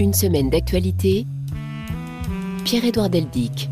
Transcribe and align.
Une 0.00 0.14
semaine 0.14 0.48
d'actualité. 0.48 1.26
Pierre-Édouard 2.64 3.10
Deldic. 3.10 3.68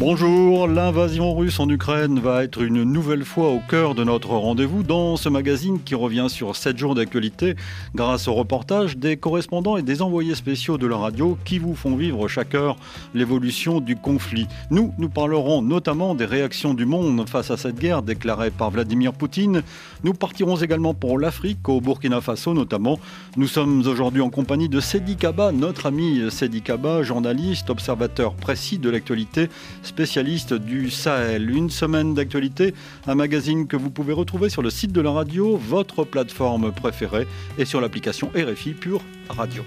Bonjour, 0.00 0.66
l'invasion 0.66 1.36
russe 1.36 1.60
en 1.60 1.68
Ukraine 1.68 2.20
va 2.20 2.42
être 2.42 2.62
une 2.62 2.84
nouvelle 2.84 3.22
fois 3.22 3.50
au 3.50 3.60
cœur 3.68 3.94
de 3.94 4.02
notre 4.02 4.30
rendez-vous 4.30 4.82
dans 4.82 5.18
ce 5.18 5.28
magazine 5.28 5.78
qui 5.84 5.94
revient 5.94 6.28
sur 6.30 6.56
7 6.56 6.78
jours 6.78 6.94
d'actualité 6.94 7.54
grâce 7.94 8.26
au 8.26 8.32
reportage 8.32 8.96
des 8.96 9.18
correspondants 9.18 9.76
et 9.76 9.82
des 9.82 10.00
envoyés 10.00 10.34
spéciaux 10.34 10.78
de 10.78 10.86
la 10.86 10.96
radio 10.96 11.36
qui 11.44 11.58
vous 11.58 11.74
font 11.74 11.96
vivre 11.96 12.28
chaque 12.28 12.54
heure 12.54 12.78
l'évolution 13.12 13.80
du 13.80 13.94
conflit. 13.94 14.48
Nous, 14.70 14.94
nous 14.96 15.10
parlerons 15.10 15.60
notamment 15.60 16.14
des 16.14 16.24
réactions 16.24 16.72
du 16.72 16.86
monde 16.86 17.28
face 17.28 17.50
à 17.50 17.58
cette 17.58 17.78
guerre 17.78 18.00
déclarée 18.00 18.50
par 18.50 18.70
Vladimir 18.70 19.12
Poutine. 19.12 19.62
Nous 20.02 20.14
partirons 20.14 20.56
également 20.56 20.94
pour 20.94 21.18
l'Afrique, 21.18 21.68
au 21.68 21.82
Burkina 21.82 22.22
Faso 22.22 22.54
notamment. 22.54 22.98
Nous 23.36 23.48
sommes 23.48 23.86
aujourd'hui 23.86 24.22
en 24.22 24.30
compagnie 24.30 24.70
de 24.70 24.80
Sedi 24.80 25.16
Kaba, 25.16 25.52
notre 25.52 25.84
ami 25.84 26.22
Sedi 26.30 26.62
Kaba, 26.62 27.02
journaliste, 27.02 27.68
observateur 27.68 28.32
précis 28.32 28.78
de 28.78 28.88
l'actualité 28.88 29.50
spécialiste 29.90 30.54
du 30.54 30.88
Sahel. 30.88 31.50
Une 31.50 31.68
semaine 31.68 32.14
d'actualité, 32.14 32.74
un 33.08 33.16
magazine 33.16 33.66
que 33.66 33.76
vous 33.76 33.90
pouvez 33.90 34.12
retrouver 34.12 34.48
sur 34.48 34.62
le 34.62 34.70
site 34.70 34.92
de 34.92 35.00
la 35.00 35.10
radio, 35.10 35.56
votre 35.56 36.04
plateforme 36.04 36.70
préférée, 36.70 37.26
et 37.58 37.64
sur 37.64 37.80
l'application 37.80 38.30
RFI 38.36 38.74
Pure 38.74 39.02
Radio. 39.28 39.64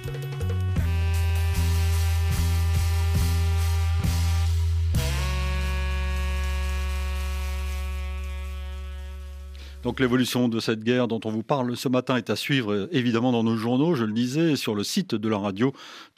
Donc 9.83 10.00
l'évolution 10.00 10.48
de 10.48 10.61
cette 10.61 10.81
guerre 10.81 11.09
dont 11.09 11.20
on 11.26 11.30
vous 11.30 11.44
parle 11.44 11.76
ce 11.76 11.89
matin 11.89 12.16
est 12.16 12.30
à 12.30 12.38
suivre 12.38 12.88
évidemment 12.94 13.33
dans 13.33 13.44
nos 13.44 13.58
journaux, 13.58 13.95
je 13.95 14.05
le 14.05 14.14
disais, 14.14 14.55
sur 14.55 14.76
le 14.76 14.83
site 14.83 15.14
de 15.14 15.28
la 15.28 15.38
radio 15.38 15.73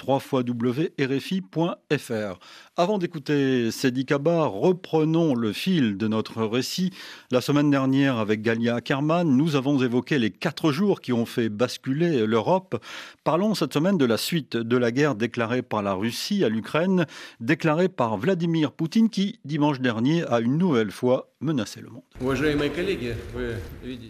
www.rfi.fr. 0.08 0.45
Avant 2.77 2.97
d'écouter 2.97 3.71
Sedi 3.71 4.05
Kaba, 4.05 4.47
reprenons 4.47 5.33
le 5.33 5.53
fil 5.53 5.95
de 5.95 6.09
notre 6.09 6.43
récit. 6.43 6.91
La 7.31 7.39
semaine 7.39 7.71
dernière, 7.71 8.17
avec 8.17 8.41
Galia 8.41 8.75
Ackerman, 8.75 9.25
nous 9.25 9.55
avons 9.55 9.81
évoqué 9.81 10.19
les 10.19 10.29
quatre 10.29 10.73
jours 10.73 10.99
qui 10.99 11.13
ont 11.13 11.25
fait 11.25 11.47
basculer 11.47 12.27
l'Europe. 12.27 12.83
Parlons 13.23 13.55
cette 13.55 13.71
semaine 13.71 13.97
de 13.97 14.03
la 14.03 14.17
suite 14.17 14.57
de 14.57 14.75
la 14.75 14.91
guerre 14.91 15.15
déclarée 15.15 15.61
par 15.61 15.83
la 15.83 15.93
Russie 15.93 16.43
à 16.43 16.49
l'Ukraine, 16.49 17.05
déclarée 17.39 17.87
par 17.87 18.17
Vladimir 18.17 18.73
Poutine 18.73 19.09
qui, 19.09 19.39
dimanche 19.45 19.79
dernier, 19.79 20.25
a 20.27 20.41
une 20.41 20.57
nouvelle 20.57 20.91
fois 20.91 21.29
menacé 21.39 21.79
le 21.79 21.89
monde. 21.89 22.01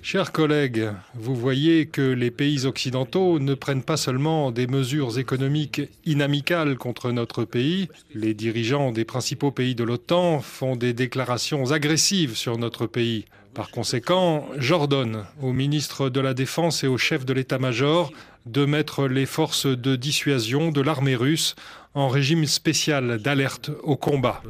Chers 0.02 0.32
collègues, 0.32 0.90
vous 1.14 1.36
voyez 1.36 1.86
que 1.86 2.02
les 2.02 2.32
pays 2.32 2.66
occidentaux 2.66 3.40
ne 3.40 3.54
prennent 3.54 3.84
pas 3.84 3.98
seulement 3.98 4.52
des 4.52 4.68
mesures 4.68 5.20
économiques 5.20 5.82
inamicales 6.06 6.78
contre 6.78 7.12
notre 7.12 7.44
pays, 7.44 7.90
les 8.14 8.34
dirigeants 8.34 8.55
des 8.94 9.04
principaux 9.04 9.52
pays 9.52 9.76
de 9.76 9.84
l'OTAN 9.84 10.40
font 10.40 10.78
des 10.78 10.94
déclarations 10.94 11.74
agressives 11.74 12.38
sur 12.38 12.58
notre 12.58 12.88
pays. 12.88 13.26
Par 13.54 13.70
conséquent, 13.70 14.48
j'ordonne 14.58 15.26
au 15.42 15.52
ministre 15.52 16.10
de 16.10 16.22
la 16.22 16.34
Défense 16.34 16.82
et 16.86 16.88
au 16.88 16.98
chef 16.98 17.26
de 17.26 17.34
l'état-major 17.34 18.14
de 18.46 18.64
mettre 18.64 19.08
les 19.08 19.26
forces 19.26 19.66
de 19.66 19.98
dissuasion 19.98 20.72
de 20.72 20.80
l'armée 20.80 21.18
russe 21.18 21.56
en 21.96 22.08
régime 22.08 22.46
spécial 22.46 23.18
d'alerte 23.18 23.72
au 23.84 23.98
combat. 23.98 24.42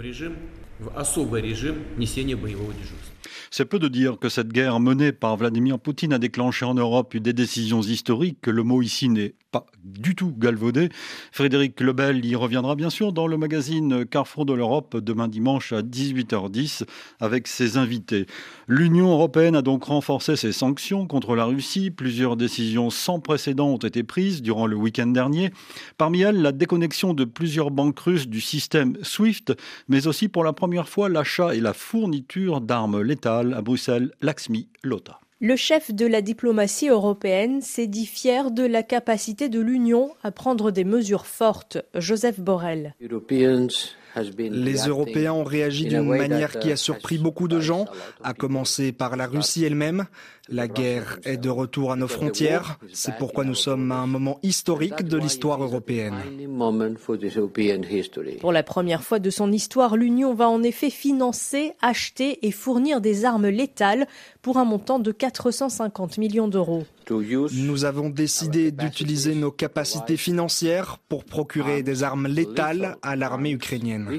C'est 3.50 3.66
peu 3.66 3.80
de 3.80 3.88
dire 3.88 4.20
que 4.20 4.30
cette 4.30 4.50
guerre 4.50 4.80
menée 4.80 5.14
par 5.14 5.36
Vladimir 5.38 5.80
Poutine 5.80 6.14
a 6.14 6.20
déclenché 6.20 6.64
en 6.66 6.76
Europe 6.76 7.18
des 7.18 7.34
décisions 7.34 7.82
historiques, 7.82 8.40
que 8.42 8.52
le 8.52 8.62
mot 8.62 8.84
ici 8.84 9.10
n'est 9.10 9.34
pas 9.56 9.66
du 9.86 10.16
tout 10.16 10.34
galvaudé. 10.38 10.90
Frédéric 11.32 11.80
Lebel 11.80 12.26
y 12.26 12.36
reviendra 12.36 12.76
bien 12.76 12.90
sûr 12.90 13.14
dans 13.14 13.26
le 13.26 13.38
magazine 13.38 14.06
Carrefour 14.06 14.46
de 14.46 14.52
l'Europe 14.52 14.98
demain 14.98 15.30
dimanche 15.30 15.72
à 15.72 15.82
18h10 15.82 16.84
avec 17.22 17.48
ses 17.48 17.78
invités. 17.78 18.26
L'Union 18.68 19.12
européenne 19.12 19.56
a 19.56 19.62
donc 19.62 19.86
renforcé 19.86 20.36
ses 20.36 20.52
sanctions 20.52 21.08
contre 21.08 21.38
la 21.38 21.46
Russie. 21.46 21.90
Plusieurs 21.90 22.36
décisions 22.36 22.90
sans 22.90 23.22
précédent 23.22 23.70
ont 23.70 23.78
été 23.78 24.04
prises 24.04 24.42
durant 24.42 24.68
le 24.68 24.76
week-end 24.76 25.08
dernier. 25.08 25.52
Parmi 25.98 26.20
elles, 26.20 26.42
la 26.42 26.52
déconnexion 26.52 27.14
de 27.14 27.24
plusieurs 27.24 27.72
banques 27.72 28.00
russes 28.00 28.28
du 28.28 28.42
système 28.42 28.98
SWIFT, 29.04 29.54
mais 29.88 30.06
aussi 30.06 30.28
pour 30.28 30.44
la 30.44 30.52
première 30.52 30.90
fois 30.90 31.08
l'achat 31.08 31.56
et 31.56 31.62
la 31.62 31.72
fourniture 31.74 32.60
d'armes 32.60 33.02
létales 33.02 33.54
à 33.54 33.62
Bruxelles, 33.62 34.12
Laxmi 34.22 34.68
Lota. 34.84 35.22
Le 35.42 35.58
chef 35.58 35.94
de 35.94 36.06
la 36.06 36.22
diplomatie 36.22 36.88
européenne 36.88 37.62
s'est 37.62 37.88
dit 37.88 38.06
fier 38.06 38.52
de 38.52 38.64
la 38.64 38.84
capacité 38.84 39.50
de 39.50 39.60
l'Union 39.60 40.12
à 40.24 40.32
prendre 40.32 40.72
des 40.72 40.86
mesures 40.86 41.26
fortes. 41.26 41.78
Joseph 41.94 42.40
Borrell. 42.40 42.96
Les 44.38 44.88
Européens 44.88 45.34
ont 45.34 45.44
réagi 45.44 45.88
d'une 45.88 46.04
manière 46.04 46.58
qui 46.58 46.72
a 46.72 46.78
surpris 46.78 47.18
beaucoup 47.18 47.50
de 47.50 47.60
gens, 47.60 47.86
à 48.24 48.34
commencer 48.34 48.94
par 48.94 49.18
la 49.18 49.28
Russie 49.28 49.66
elle-même. 49.66 50.06
La 50.50 50.68
guerre 50.68 51.20
est 51.24 51.38
de 51.38 51.50
retour 51.50 51.92
à 51.92 51.96
nos 51.96 52.08
frontières. 52.08 52.78
C'est 52.94 53.18
pourquoi 53.18 53.44
nous 53.44 53.56
sommes 53.56 53.92
à 53.92 53.96
un 53.96 54.08
moment 54.08 54.40
historique 54.44 55.04
de 55.04 55.18
l'histoire 55.18 55.64
européenne. 55.64 56.16
Pour 58.40 58.52
la 58.52 58.64
première 58.64 59.04
fois 59.04 59.20
de 59.20 59.30
son 59.30 59.52
histoire, 59.52 59.98
l'Union 59.98 60.34
va 60.34 60.50
en 60.50 60.62
effet 60.62 60.90
financer, 60.90 61.74
acheter 61.82 62.46
et 62.46 62.52
fournir 62.52 63.02
des 63.02 63.26
armes 63.26 63.48
létales 63.48 64.08
pour 64.42 64.58
un 64.58 64.66
montant 64.66 65.00
de 65.00 65.12
450 65.12 66.18
millions 66.18 66.48
d'euros. 66.48 66.84
Nous 67.10 67.86
avons 67.86 68.10
décidé 68.10 68.72
d'utiliser 68.72 69.36
nos 69.36 69.52
capacités 69.52 70.18
financières 70.18 71.00
pour 71.10 71.26
procurer 71.26 71.84
des 71.84 72.04
armes 72.04 72.28
létales 72.28 72.98
à 73.02 73.16
l'armée 73.16 73.52
ukrainienne. 73.52 74.10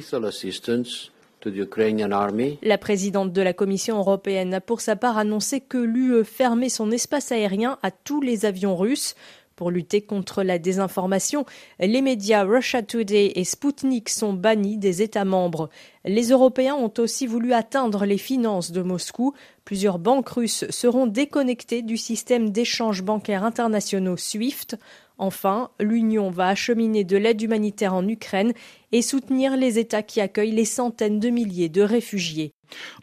La 2.62 2.78
présidente 2.78 3.32
de 3.32 3.42
la 3.42 3.52
Commission 3.52 3.98
européenne 3.98 4.54
a 4.54 4.60
pour 4.60 4.80
sa 4.80 4.96
part 4.96 5.18
annoncé 5.18 5.60
que 5.60 5.78
l'UE 5.78 6.24
fermait 6.24 6.68
son 6.68 6.90
espace 6.90 7.32
aérien 7.32 7.78
à 7.82 7.90
tous 7.90 8.20
les 8.20 8.44
avions 8.44 8.76
russes. 8.76 9.14
Pour 9.56 9.70
lutter 9.70 10.02
contre 10.02 10.42
la 10.42 10.58
désinformation, 10.58 11.46
les 11.80 12.02
médias 12.02 12.44
Russia 12.44 12.82
Today 12.82 13.32
et 13.36 13.44
Sputnik 13.44 14.10
sont 14.10 14.34
bannis 14.34 14.76
des 14.76 15.00
États 15.00 15.24
membres. 15.24 15.70
Les 16.04 16.28
Européens 16.28 16.74
ont 16.74 16.92
aussi 16.98 17.26
voulu 17.26 17.54
atteindre 17.54 18.04
les 18.04 18.18
finances 18.18 18.70
de 18.70 18.82
Moscou. 18.82 19.32
Plusieurs 19.64 19.98
banques 19.98 20.28
russes 20.28 20.66
seront 20.68 21.06
déconnectées 21.06 21.80
du 21.80 21.96
système 21.96 22.50
d'échanges 22.50 23.02
bancaires 23.02 23.44
internationaux 23.44 24.18
SWIFT. 24.18 24.76
Enfin, 25.18 25.70
l'Union 25.80 26.30
va 26.30 26.48
acheminer 26.48 27.04
de 27.04 27.16
l'aide 27.16 27.40
humanitaire 27.40 27.94
en 27.94 28.06
Ukraine 28.06 28.52
et 28.92 29.00
soutenir 29.00 29.56
les 29.56 29.78
États 29.78 30.02
qui 30.02 30.20
accueillent 30.20 30.52
les 30.52 30.66
centaines 30.66 31.20
de 31.20 31.30
milliers 31.30 31.68
de 31.70 31.82
réfugiés. 31.82 32.52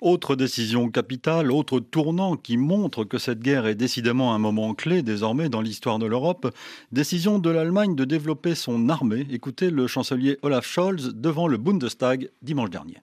Autre 0.01 0.35
décision 0.35 0.89
capitale, 0.89 1.51
autre 1.51 1.79
tournant 1.79 2.35
qui 2.35 2.57
montre 2.57 3.03
que 3.03 3.17
cette 3.17 3.39
guerre 3.39 3.65
est 3.65 3.75
décidément 3.75 4.33
un 4.33 4.37
moment 4.37 4.73
clé 4.73 5.01
désormais 5.01 5.49
dans 5.49 5.61
l'histoire 5.61 5.99
de 5.99 6.05
l'Europe, 6.05 6.53
décision 6.91 7.39
de 7.39 7.49
l'Allemagne 7.49 7.95
de 7.95 8.05
développer 8.05 8.55
son 8.55 8.89
armée. 8.89 9.25
Écoutez 9.31 9.69
le 9.69 9.87
chancelier 9.87 10.37
Olaf 10.41 10.67
Scholz 10.67 11.13
devant 11.15 11.47
le 11.47 11.57
Bundestag 11.57 12.29
dimanche 12.41 12.69
dernier. 12.69 12.97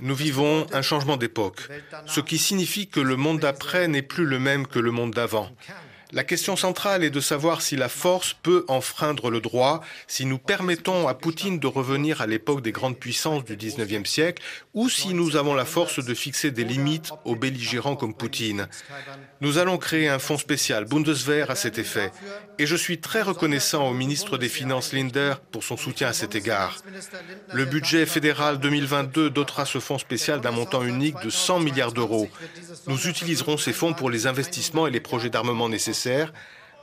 Nous 0.00 0.14
vivons 0.14 0.66
un 0.72 0.82
changement 0.82 1.16
d'époque, 1.16 1.68
ce 2.06 2.20
qui 2.20 2.38
signifie 2.38 2.88
que 2.88 2.98
le 2.98 3.16
monde 3.16 3.38
d'après 3.38 3.86
n'est 3.86 4.02
plus 4.02 4.24
le 4.24 4.40
même 4.40 4.66
que 4.66 4.80
le 4.80 4.90
monde 4.90 5.12
d'avant. 5.12 5.48
La 6.14 6.24
question 6.24 6.56
centrale 6.56 7.04
est 7.04 7.10
de 7.10 7.20
savoir 7.20 7.62
si 7.62 7.74
la 7.74 7.88
force 7.88 8.34
peut 8.34 8.66
enfreindre 8.68 9.30
le 9.30 9.40
droit, 9.40 9.80
si 10.06 10.26
nous 10.26 10.36
permettons 10.36 11.08
à 11.08 11.14
Poutine 11.14 11.58
de 11.58 11.66
revenir 11.66 12.20
à 12.20 12.26
l'époque 12.26 12.60
des 12.60 12.70
grandes 12.70 12.98
puissances 12.98 13.46
du 13.46 13.56
19e 13.56 14.04
siècle, 14.04 14.42
ou 14.74 14.90
si 14.90 15.14
nous 15.14 15.36
avons 15.36 15.54
la 15.54 15.64
force 15.64 16.04
de 16.04 16.12
fixer 16.12 16.50
des 16.50 16.64
limites 16.64 17.12
aux 17.24 17.34
belligérants 17.34 17.96
comme 17.96 18.12
Poutine. 18.12 18.68
Nous 19.42 19.58
allons 19.58 19.76
créer 19.76 20.08
un 20.08 20.18
fonds 20.18 20.38
spécial, 20.38 20.84
Bundeswehr, 20.84 21.50
à 21.50 21.54
cet 21.54 21.76
effet. 21.76 22.10
Et 22.58 22.66
je 22.66 22.76
suis 22.76 23.00
très 23.00 23.20
reconnaissant 23.20 23.88
au 23.88 23.92
ministre 23.92 24.38
des 24.38 24.48
Finances 24.48 24.94
Linder 24.94 25.34
pour 25.50 25.64
son 25.64 25.76
soutien 25.76 26.08
à 26.08 26.12
cet 26.12 26.34
égard. 26.34 26.78
Le 27.52 27.66
budget 27.66 28.06
fédéral 28.06 28.58
2022 28.58 29.28
dotera 29.28 29.66
ce 29.66 29.80
fonds 29.80 29.98
spécial 29.98 30.40
d'un 30.40 30.52
montant 30.52 30.82
unique 30.84 31.20
de 31.22 31.28
100 31.28 31.60
milliards 31.60 31.92
d'euros. 31.92 32.28
Nous 32.86 33.08
utiliserons 33.08 33.58
ces 33.58 33.72
fonds 33.72 33.92
pour 33.92 34.08
les 34.08 34.26
investissements 34.26 34.86
et 34.86 34.90
les 34.90 35.00
projets 35.00 35.28
d'armement 35.28 35.68
nécessaires 35.68 36.32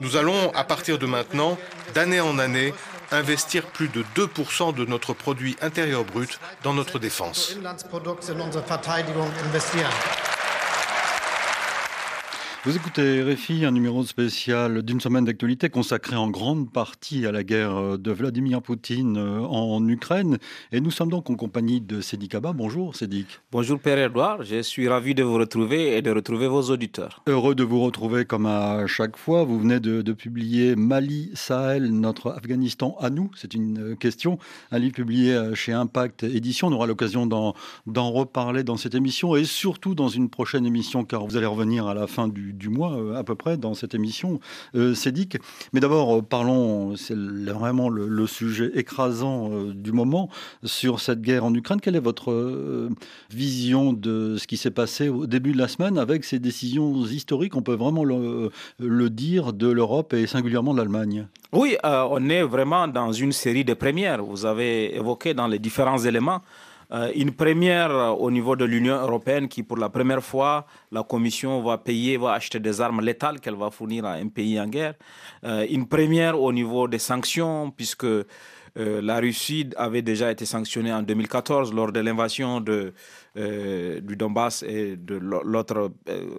nous 0.01 0.15
allons, 0.15 0.51
à 0.53 0.63
partir 0.63 0.97
de 0.97 1.05
maintenant, 1.05 1.57
d'année 1.94 2.21
en 2.21 2.39
année, 2.39 2.73
investir 3.12 3.65
plus 3.65 3.89
de 3.89 4.03
2% 4.15 4.73
de 4.73 4.85
notre 4.85 5.13
produit 5.13 5.57
intérieur 5.62 6.05
brut 6.05 6.39
dans 6.63 6.73
notre 6.73 7.00
défense. 7.00 7.57
Vous 12.65 12.75
écoutez 12.75 13.23
RFI, 13.23 13.63
un 13.63 13.71
numéro 13.71 14.03
spécial 14.03 14.83
d'une 14.83 15.00
semaine 15.00 15.23
d'actualité 15.23 15.69
consacré 15.69 16.17
en 16.17 16.29
grande 16.29 16.69
partie 16.69 17.25
à 17.25 17.31
la 17.31 17.45
guerre 17.45 17.97
de 17.97 18.11
Vladimir 18.11 18.61
Poutine 18.61 19.15
euh, 19.15 19.39
en 19.39 19.88
Ukraine. 19.88 20.39
Et 20.73 20.81
nous 20.81 20.91
sommes 20.91 21.09
donc 21.09 21.29
en 21.29 21.35
compagnie 21.35 21.79
de 21.79 22.01
Sédic 22.01 22.35
Abba. 22.35 22.51
Bonjour 22.51 22.97
Sédic. 22.97 23.27
Bonjour 23.53 23.79
Père-Edouard, 23.79 24.44
je 24.44 24.61
suis 24.61 24.89
ravi 24.89 25.15
de 25.15 25.23
vous 25.23 25.35
retrouver 25.35 25.95
et 25.95 26.01
de 26.01 26.11
retrouver 26.11 26.50
vos 26.50 26.63
auditeurs. 26.63 27.23
Heureux 27.27 27.56
de 27.56 27.63
vous 27.63 27.79
retrouver 27.79 28.25
comme 28.25 28.45
à 28.45 28.85
chaque 28.88 29.15
fois. 29.15 29.45
Vous 29.45 29.57
venez 29.57 29.79
de, 29.79 30.01
de 30.01 30.12
publier 30.12 30.75
Mali, 30.75 31.31
Sahel, 31.35 31.89
notre 31.94 32.31
Afghanistan 32.31 32.97
à 33.00 33.09
nous. 33.09 33.31
C'est 33.35 33.53
une 33.53 33.95
question, 33.95 34.38
un 34.71 34.79
livre 34.79 34.95
publié 34.95 35.39
chez 35.53 35.71
Impact 35.71 36.23
Édition. 36.23 36.67
On 36.67 36.73
aura 36.73 36.88
l'occasion 36.88 37.25
d'en 37.25 38.12
reparler 38.12 38.65
dans 38.65 38.75
cette 38.75 38.95
émission 38.95 39.38
et 39.38 39.45
surtout 39.45 39.95
dans 39.95 40.09
une 40.09 40.29
prochaine 40.29 40.65
émission 40.65 41.05
car 41.05 41.25
vous 41.25 41.38
allez 41.38 41.45
revenir 41.45 41.88
à 41.88 41.94
la 41.94 42.05
fin 42.05 42.27
du 42.27 42.49
du, 42.54 42.69
mois 42.69 42.94
euh, 42.94 43.16
à 43.16 43.24
peu 43.24 43.36
près 43.36 43.57
dans 43.57 43.74
cette 43.74 43.96
émission, 43.96 44.40
euh, 44.75 44.94
Cédic. 44.94 45.38
Mais 45.74 45.80
d'abord, 45.80 46.18
euh, 46.18 46.22
parlons, 46.22 46.96
c'est 46.96 47.16
vraiment 47.16 47.90
le, 47.90 48.28
sujet 48.28 48.72
écrasant 48.75 49.50
du 49.74 49.92
moment 49.92 50.30
sur 50.63 51.00
cette 51.00 51.22
guerre 51.22 51.46
en 51.46 51.54
Ukraine. 51.54 51.81
Quelle 51.81 51.96
est 51.96 52.01
votre 52.01 52.90
vision 53.31 53.92
de 53.92 54.38
ce 54.38 54.46
qui 54.46 54.57
s'est 54.57 54.72
passé 54.72 55.10
au 55.10 55.25
début 55.25 55.54
de 55.54 55.57
la 55.57 55.68
semaine 55.68 55.98
avec 55.98 56.24
ces 56.25 56.38
décisions 56.38 57.06
historiques, 57.06 57.56
on 57.56 57.62
peut 57.62 57.74
vraiment 57.74 58.04
le, 58.04 59.10
dire, 59.10 59.54
de 59.54 59.68
l'Europe 59.68 60.13
et 60.13 60.28
singulièrement 60.28 60.74
de 60.74 60.80
l'Allemagne 60.80 61.28
Oui, 61.54 61.75
on 61.84 62.30
est 62.30 62.44
vraiment 62.44 62.88
dans 62.88 63.12
une 63.12 63.31
série 63.31 63.66
de 63.66 63.74
premières. 63.74 64.24
Vous 64.24 64.46
avez 64.46 64.96
évoqué 64.96 65.34
dans 65.34 65.48
les 65.48 65.60
différents 65.60 66.00
éléments 66.00 66.42
une 66.91 67.31
première 67.31 67.91
euh, 67.91 68.09
au 68.09 68.31
niveau 68.31 68.56
de 68.56 68.65
l'Union 68.65 68.95
européenne 68.95 69.47
qui, 69.47 69.62
pour 69.63 69.77
la 69.77 69.89
première 69.89 70.24
fois, 70.24 70.65
la 70.91 71.03
Commission 71.03 71.62
va 71.62 71.77
payer, 71.77 72.18
va 72.18 72.33
acheter 72.33 72.59
des 72.59 72.81
armes 72.81 73.01
létales 73.01 73.39
qu'elle 73.39 73.56
va 73.56 73.69
fournir 73.69 74.06
à 74.06 74.13
un 74.13 74.27
pays 74.27 74.59
en 74.59 74.68
guerre. 74.68 74.95
Euh, 75.44 75.65
une 75.69 75.88
première 75.88 76.41
au 76.41 76.51
niveau 76.51 76.88
des 76.88 76.97
sanctions, 77.00 77.71
puisque 77.71 78.07
la 78.79 79.19
Russie 79.19 79.69
avait 79.75 80.01
déjà 80.01 80.31
été 80.31 80.45
sanctionnée 80.45 80.93
en 80.93 81.01
2014 81.01 81.73
lors 81.73 81.91
de 81.91 81.99
l'invasion 81.99 82.61
de, 82.61 82.93
du 83.35 84.15
Donbass 84.15 84.63
et 84.63 84.95
de 84.95 85.15
l'autre 85.15 85.91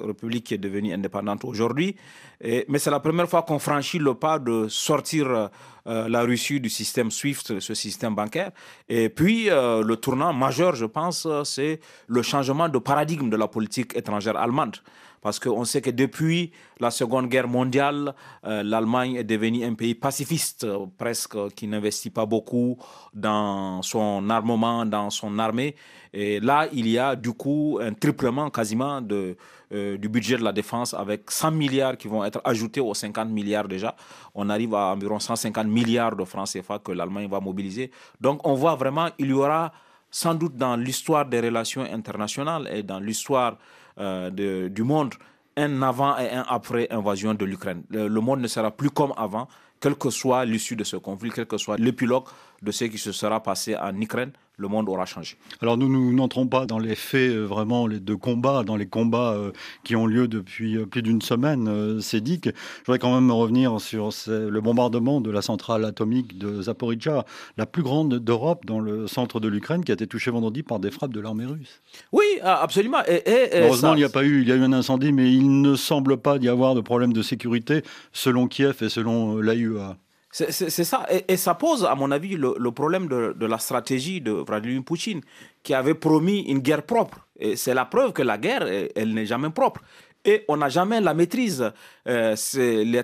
république 0.03 0.45
qui 0.45 0.55
est 0.55 0.59
devenue 0.59 0.93
indépendante 0.93 1.45
aujourd'hui. 1.45 1.97
Mais 2.43 2.79
c'est 2.79 2.91
la 2.91 3.01
première 3.01 3.29
fois 3.29 3.43
qu'on 3.43 3.59
franchit 3.59 3.99
le 3.99 4.15
pas 4.15 4.39
de 4.39 4.69
sortir 4.69 5.51
euh, 5.87 6.09
la 6.09 6.23
Russie 6.23 6.61
du 6.61 6.69
système 6.69 7.11
SWIFT, 7.11 7.61
ce 7.61 7.75
système 7.75 8.15
bancaire. 8.15 8.51
Et 8.89 9.09
puis, 9.09 9.51
euh, 9.51 9.83
le 9.83 9.97
tournant 9.97 10.33
majeur, 10.33 10.75
je 10.75 10.85
pense, 10.85 11.27
c'est 11.45 11.81
le 12.07 12.23
changement 12.23 12.69
de 12.69 12.79
paradigme 12.79 13.31
de 13.31 13.37
la 13.37 13.49
politique 13.49 13.97
étrangère 13.97 14.37
allemande. 14.37 14.77
Parce 15.21 15.39
qu'on 15.39 15.65
sait 15.65 15.83
que 15.83 15.91
depuis 15.91 16.53
la 16.79 16.91
Seconde 16.91 17.29
Guerre 17.29 17.49
mondiale, 17.49 18.15
euh, 18.47 18.63
l'Allemagne 18.63 19.17
est 19.17 19.25
devenue 19.25 19.65
un 19.65 19.75
pays 19.75 19.95
pacifiste, 19.95 20.67
presque, 20.97 21.37
qui 21.55 21.67
n'investit 21.67 22.11
pas 22.11 22.25
beaucoup 22.25 22.79
dans 23.13 23.83
son 23.83 24.31
armement, 24.31 24.87
dans 24.87 25.11
son 25.11 25.39
armée. 25.39 25.75
Et 26.13 26.41
là, 26.41 26.69
il 26.73 26.89
y 26.89 26.99
a 26.99 27.17
du 27.17 27.33
coup 27.33 27.79
un 27.83 27.93
triplement 27.93 28.51
quasiment 28.51 29.01
euh, 29.73 29.99
du 29.99 30.09
budget 30.09 30.39
de 30.39 30.43
la 30.43 30.53
défense 30.53 30.95
avec 30.95 31.31
100 31.31 31.51
milliards 31.53 31.97
qui 31.97 32.09
vont 32.09 32.25
être 32.25 32.41
ajoutés 32.45 32.81
aux 32.81 32.95
50 32.95 33.29
milliards 33.29 33.69
déjà. 33.69 33.95
On 34.35 34.49
arrive 34.49 34.75
à 34.75 34.93
environ 34.93 35.21
150 35.21 35.67
milliards 35.67 36.17
de 36.17 36.25
francs 36.25 36.49
CFA 36.49 36.79
que 36.79 36.93
l'Allemagne 36.93 37.29
va 37.29 37.41
mobiliser. 37.41 37.91
Donc 38.21 38.47
on 38.47 38.55
voit 38.55 38.75
vraiment, 38.75 39.09
il 39.19 39.29
y 39.29 39.33
aura 39.33 39.73
sans 40.11 40.35
doute 40.35 40.57
dans 40.57 40.77
l'histoire 40.77 41.27
des 41.27 41.41
relations 41.41 41.83
internationales 41.83 42.69
et 42.73 42.83
dans 42.83 42.99
l'histoire 42.99 43.59
euh, 43.99 44.69
du 44.69 44.83
monde, 44.83 45.15
un 45.57 45.83
avant 45.83 46.17
et 46.19 46.31
un 46.31 46.45
après 46.49 46.89
invasion 46.91 47.35
de 47.35 47.45
l'Ukraine. 47.45 47.83
le, 47.91 48.09
monde 48.21 48.41
ne 48.41 48.49
sera 48.49 48.71
plus 48.71 48.91
comme 48.91 49.13
avant, 49.17 49.49
quelle 49.81 49.97
que 49.97 50.11
soit 50.11 50.45
l'issue 50.45 50.77
de 50.77 50.85
ce 50.85 50.97
conflit, 50.97 51.31
quel 51.35 51.47
que 51.47 51.59
soit 51.59 51.77
l'épilogue 51.79 52.25
de 52.63 52.71
ce 52.71 52.85
qui 52.85 52.99
se 52.99 53.13
sera 53.13 53.43
passé 53.43 53.77
en 53.77 53.99
Ukraine 54.01 54.33
le 54.61 54.69
monde 54.69 54.89
aura 54.89 55.07
changé. 55.07 55.37
Alors 55.63 55.77
nous, 55.77 55.89
nous 55.89 56.13
n'entrons 56.13 56.47
pas 56.47 56.67
dans 56.67 56.79
les 56.79 56.95
faits 56.95 57.31
euh, 57.31 57.45
vraiment 57.45 57.89
de 57.89 58.15
combat, 58.15 58.63
dans 58.63 58.77
les 58.77 58.87
combats 58.87 59.33
euh, 59.33 59.53
qui 59.85 59.97
ont 59.97 60.07
lieu 60.07 60.29
depuis 60.29 60.77
euh, 60.77 60.87
plus 60.87 61.03
d'une 61.03 61.23
semaine, 61.23 62.01
c'est 62.01 62.21
dit 62.21 62.41
que 62.41 62.51
je 62.51 62.85
voudrais 62.87 62.99
quand 62.99 63.15
même 63.15 63.31
revenir 63.31 63.81
sur 63.81 64.11
le 64.27 64.61
bombardement 64.61 65.21
de 65.21 65.31
la 65.31 65.41
centrale 65.41 65.85
atomique 65.85 66.39
de 66.39 66.63
Zaporizhia, 66.63 67.25
la 67.57 67.67
plus 67.67 67.83
grande 67.83 68.17
d'Europe 68.17 68.67
dans 68.67 68.81
le 68.81 69.07
centre 69.07 69.41
de 69.41 69.49
l'Ukraine, 69.49 69.85
qui 69.85 69.93
a 69.93 69.95
été 69.95 70.07
touchée 70.07 70.31
vendredi 70.31 70.63
par 70.63 70.79
des 70.79 70.91
frappes 70.91 71.13
de 71.13 71.21
l'armée 71.21 71.47
russe. 71.47 71.81
Oui, 72.13 72.25
absolument. 72.43 72.99
Et, 73.09 73.23
Heureusement, 73.55 73.95
il 73.95 73.99
n'y 73.99 74.05
a 74.05 74.09
pas 74.09 74.25
eu, 74.25 74.43
il 74.43 74.49
y 74.49 74.53
a 74.53 74.57
eu 74.57 74.63
un 74.63 74.73
incendie, 74.73 75.13
mais 75.13 75.33
il 75.33 75.63
ne 75.63 75.75
semble 75.75 76.19
pas 76.19 76.37
y 76.37 76.49
avoir 76.49 76.75
de 76.75 76.81
problème 76.81 77.13
de 77.13 77.23
sécurité 77.23 77.83
selon 78.13 78.47
Kiev 78.47 78.83
et 78.83 78.89
selon 78.89 79.39
l'AIEA. 79.39 79.97
C'est 80.33 80.71
ça. 80.71 81.07
Et, 81.27 81.37
ça 81.37 81.55
pose, 81.55 81.85
à 81.85 81.95
mon 81.97 82.11
avis, 82.13 82.37
le, 82.37 82.71
problème 82.71 83.09
de, 83.09 83.47
la 83.47 83.59
stratégie 83.59 84.21
de 84.21 84.31
Vladimir 84.31 84.83
Poutine, 84.85 85.23
qui 85.63 85.75
avait 85.75 85.95
promis 85.95 86.43
une 86.43 86.61
guerre 86.61 86.85
propre. 86.85 87.27
Et 87.39 87.57
c'est 87.57 87.75
la 87.75 87.85
preuve 87.85 88.13
que 88.13 88.23
la 88.23 88.39
guerre, 88.39 88.65
elle, 88.95 89.13
n'est 89.13 89.27
jamais 89.27 89.51
propre. 89.51 89.81
Et 90.25 90.45
on 90.49 90.59
n'a 90.59 90.69
jamais 90.69 91.01
la 91.01 91.15
maîtrise. 91.15 91.73
Euh, 92.07 92.37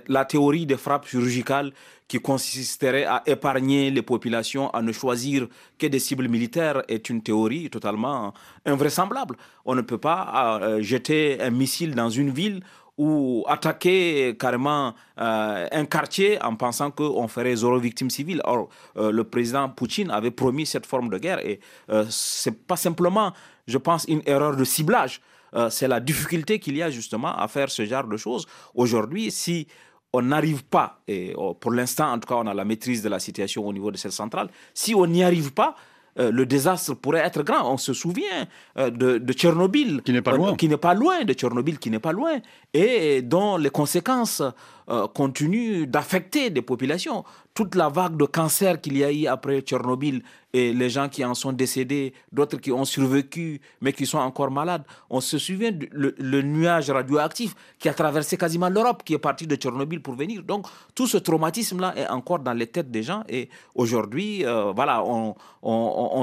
la 0.08 0.24
théorie 0.24 0.66
des 0.66 0.76
frappes 0.76 1.08
chirurgicales 1.08 1.72
qui 2.06 2.18
consisterait 2.18 3.04
à 3.04 3.22
épargner 3.26 3.90
les 3.90 4.02
populations, 4.02 4.70
à 4.70 4.80
ne 4.82 4.92
choisir 4.92 5.48
que 5.78 5.86
des 5.86 5.98
cibles 5.98 6.28
militaires, 6.28 6.82
est 6.88 7.08
une 7.08 7.22
théorie 7.22 7.68
totalement 7.70 8.32
invraisemblable. 8.64 9.36
On 9.64 9.74
ne 9.74 9.80
peut 9.80 9.98
pas 9.98 10.60
euh, 10.62 10.82
jeter 10.82 11.40
un 11.40 11.50
missile 11.50 11.94
dans 11.94 12.10
une 12.10 12.30
ville 12.30 12.62
ou 12.98 13.44
attaquer 13.46 14.36
carrément 14.38 14.94
euh, 15.18 15.68
un 15.70 15.84
quartier 15.84 16.42
en 16.42 16.56
pensant 16.56 16.90
qu'on 16.90 17.28
ferait 17.28 17.56
zéro 17.56 17.78
victime 17.78 18.10
civile. 18.10 18.40
Or, 18.44 18.68
euh, 18.96 19.10
le 19.10 19.24
président 19.24 19.68
Poutine 19.68 20.10
avait 20.10 20.30
promis 20.30 20.66
cette 20.66 20.86
forme 20.86 21.10
de 21.10 21.18
guerre 21.18 21.44
et 21.44 21.60
euh, 21.90 22.06
c'est 22.08 22.66
pas 22.66 22.76
simplement, 22.76 23.32
je 23.66 23.78
pense, 23.78 24.04
une 24.06 24.22
erreur 24.26 24.56
de 24.56 24.64
ciblage. 24.64 25.20
c'est 25.70 25.88
la 25.88 26.00
difficulté 26.00 26.58
qu'il 26.58 26.76
y 26.76 26.82
a 26.82 26.90
justement 26.90 27.34
à 27.34 27.48
faire 27.48 27.70
ce 27.70 27.86
genre 27.86 28.04
de 28.04 28.18
choses. 28.18 28.44
Aujourd'hui, 28.74 29.30
si 29.30 29.66
on 30.12 30.22
n'arrive 30.22 30.64
pas, 30.64 31.00
et 31.08 31.32
oh, 31.36 31.54
pour 31.54 31.72
l'instant 31.72 32.12
en 32.12 32.18
tout 32.18 32.28
cas 32.28 32.34
on 32.34 32.46
a 32.46 32.52
la 32.52 32.64
maîtrise 32.64 33.02
de 33.02 33.08
la 33.08 33.18
situation 33.18 33.66
au 33.66 33.72
niveau 33.72 33.90
de 33.90 33.96
cette 33.96 34.12
centrale, 34.12 34.48
si 34.74 34.94
on 34.94 35.06
n'y 35.06 35.22
arrive 35.22 35.52
pas, 35.52 35.74
euh, 36.18 36.30
le 36.30 36.46
désastre 36.46 36.94
pourrait 36.94 37.20
être 37.20 37.42
grand. 37.42 37.72
On 37.72 37.76
se 37.76 37.92
souvient 37.92 38.46
euh, 38.78 38.90
de, 38.90 39.32
Tchernobyl. 39.32 40.02
Qui 40.02 40.12
n'est 40.12 40.22
pas 40.22 40.36
loin. 40.36 40.56
qui 40.56 40.68
n'est 40.68 40.76
pas 40.76 40.94
loin, 40.94 41.24
de 41.24 41.32
Tchernobyl 41.32 41.78
qui 41.78 41.90
n'est 41.90 41.98
pas 41.98 42.12
loin, 42.12 42.38
et 42.74 43.22
dont 43.22 43.56
les 43.56 43.70
conséquences 43.70 44.42
euh, 44.88 45.08
continuent 45.08 45.84
d'affecter 45.86 46.50
des 46.50 46.62
populations. 46.62 47.24
Toute 47.54 47.74
la 47.74 47.88
vague 47.88 48.16
de 48.16 48.24
cancer 48.24 48.80
qu'il 48.80 48.96
y 48.98 49.02
a 49.02 49.10
eu 49.10 49.26
après 49.26 49.60
Tchernobyl 49.62 50.22
et 50.52 50.72
les 50.72 50.90
gens 50.90 51.08
qui 51.08 51.24
en 51.24 51.34
sont 51.34 51.52
décédés, 51.52 52.12
d'autres 52.30 52.58
qui 52.58 52.70
ont 52.70 52.84
survécu 52.84 53.60
mais 53.80 53.92
qui 53.92 54.06
sont 54.06 54.18
encore 54.18 54.50
malades. 54.50 54.84
On 55.10 55.20
se 55.20 55.38
souvient 55.38 55.72
du 55.72 55.88
le, 55.92 56.42
nuage 56.42 56.88
radioactif 56.90 57.54
qui 57.78 57.88
a 57.88 57.94
traversé 57.94 58.36
quasiment 58.36 58.68
l'Europe, 58.68 59.02
qui 59.04 59.14
est 59.14 59.18
parti 59.18 59.46
de 59.46 59.56
Tchernobyl 59.56 60.00
pour 60.00 60.14
venir. 60.14 60.44
Donc 60.44 60.66
tout 60.94 61.08
ce 61.08 61.16
traumatisme-là 61.16 61.94
est 61.96 62.08
encore 62.08 62.38
dans 62.38 62.52
les 62.52 62.68
têtes 62.68 62.90
des 62.90 63.02
gens 63.02 63.24
et 63.28 63.48
aujourd'hui, 63.74 64.46
euh, 64.46 64.72
voilà, 64.74 65.02
on, 65.04 65.34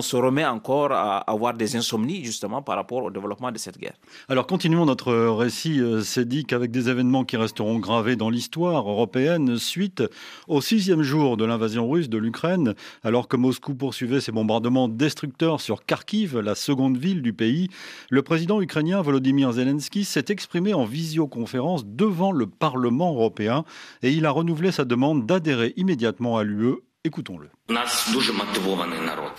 se 0.01 0.15
remet 0.15 0.45
encore 0.45 0.91
à 0.91 1.17
avoir 1.17 1.53
des 1.53 1.75
insomnies 1.75 2.23
justement 2.23 2.61
par 2.61 2.75
rapport 2.75 3.03
au 3.03 3.11
développement 3.11 3.51
de 3.51 3.57
cette 3.57 3.77
guerre. 3.77 3.97
Alors 4.29 4.47
continuons 4.47 4.85
notre 4.85 5.13
récit, 5.13 5.79
euh, 5.79 6.01
dit 6.23 6.45
qu'avec 6.45 6.71
des 6.71 6.89
événements 6.89 7.25
qui 7.25 7.35
resteront 7.35 7.79
gravés 7.79 8.15
dans 8.15 8.29
l'histoire 8.29 8.52
européenne 8.61 9.57
suite 9.57 10.03
au 10.47 10.61
sixième 10.61 11.01
jour 11.01 11.37
de 11.37 11.45
l'invasion 11.45 11.89
russe 11.89 12.09
de 12.09 12.17
l'Ukraine, 12.17 12.75
alors 13.03 13.27
que 13.27 13.37
Moscou 13.37 13.75
poursuivait 13.75 14.21
ces 14.21 14.31
bombardements 14.31 14.87
destructeurs 14.87 15.61
sur 15.61 15.85
Kharkiv, 15.85 16.39
la 16.39 16.55
seconde 16.55 16.97
ville 16.97 17.21
du 17.21 17.33
pays, 17.33 17.69
le 18.09 18.21
président 18.21 18.61
ukrainien 18.61 19.01
Volodymyr 19.01 19.51
Zelensky 19.53 20.05
s'est 20.05 20.25
exprimé 20.29 20.73
en 20.73 20.85
visioconférence 20.85 21.85
devant 21.85 22.31
le 22.31 22.47
Parlement 22.47 23.13
européen 23.13 23.65
et 24.01 24.11
il 24.11 24.25
a 24.25 24.31
renouvelé 24.31 24.71
sa 24.71 24.85
demande 24.85 25.25
d'adhérer 25.25 25.73
immédiatement 25.77 26.37
à 26.37 26.43
l'UE. 26.43 26.75
Écoutons-le. 27.05 27.49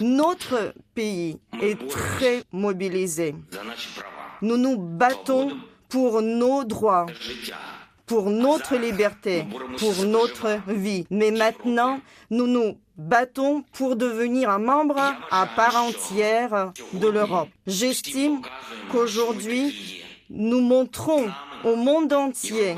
Notre 0.00 0.74
pays 0.94 1.38
est 1.62 1.88
très 1.88 2.42
mobilisé. 2.52 3.34
Nous 4.42 4.58
nous 4.58 4.76
battons 4.76 5.56
pour 5.88 6.20
nos 6.20 6.64
droits 6.64 7.06
pour 8.06 8.30
notre 8.30 8.76
liberté, 8.76 9.44
pour 9.78 10.04
notre 10.04 10.58
vie. 10.68 11.06
Mais 11.10 11.30
maintenant, 11.30 12.00
nous 12.30 12.46
nous 12.46 12.76
battons 12.96 13.64
pour 13.72 13.96
devenir 13.96 14.50
un 14.50 14.58
membre 14.58 15.00
à 15.30 15.46
part 15.46 15.76
entière 15.76 16.72
de 16.92 17.08
l'Europe. 17.08 17.48
J'estime 17.66 18.40
qu'aujourd'hui, 18.92 20.02
nous 20.30 20.60
montrons 20.60 21.26
au 21.64 21.76
monde 21.76 22.12
entier 22.12 22.76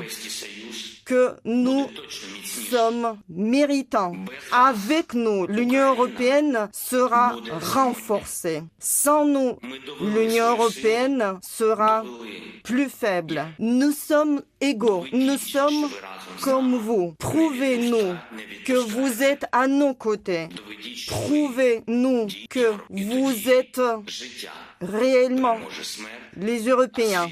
que 1.07 1.37
nous 1.45 1.87
sommes 2.43 3.17
méritants. 3.29 4.13
Avec 4.51 5.13
nous, 5.13 5.47
l'Union 5.47 5.93
européenne 5.93 6.67
sera 6.73 7.33
renforcée. 7.61 8.61
Sans 8.77 9.25
nous, 9.25 9.57
l'Union 10.01 10.51
européenne 10.51 11.39
sera 11.41 12.03
plus 12.63 12.89
faible. 12.89 13.45
Nous 13.57 13.93
sommes 13.93 14.41
égaux. 14.59 15.05
Nous 15.13 15.37
sommes 15.37 15.87
comme 16.43 16.75
vous. 16.75 17.15
Prouvez-nous 17.19 18.15
que 18.65 18.73
vous 18.73 19.23
êtes 19.23 19.45
à 19.53 19.67
nos 19.67 19.93
côtés. 19.93 20.49
Prouvez-nous 21.07 22.27
que 22.49 22.73
vous 22.89 23.49
êtes 23.49 23.81
réellement 24.81 25.57
les 26.35 26.67
Européens. 26.67 27.29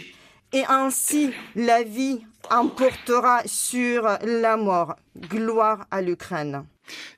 Et 0.56 0.64
ainsi, 0.70 1.34
la 1.58 1.84
vie 1.84 2.26
emportera 2.50 3.42
sur 3.46 4.08
la 4.24 4.56
mort. 4.56 4.96
Gloire 5.18 5.86
à 5.92 6.02
l'Ukraine. 6.02 6.64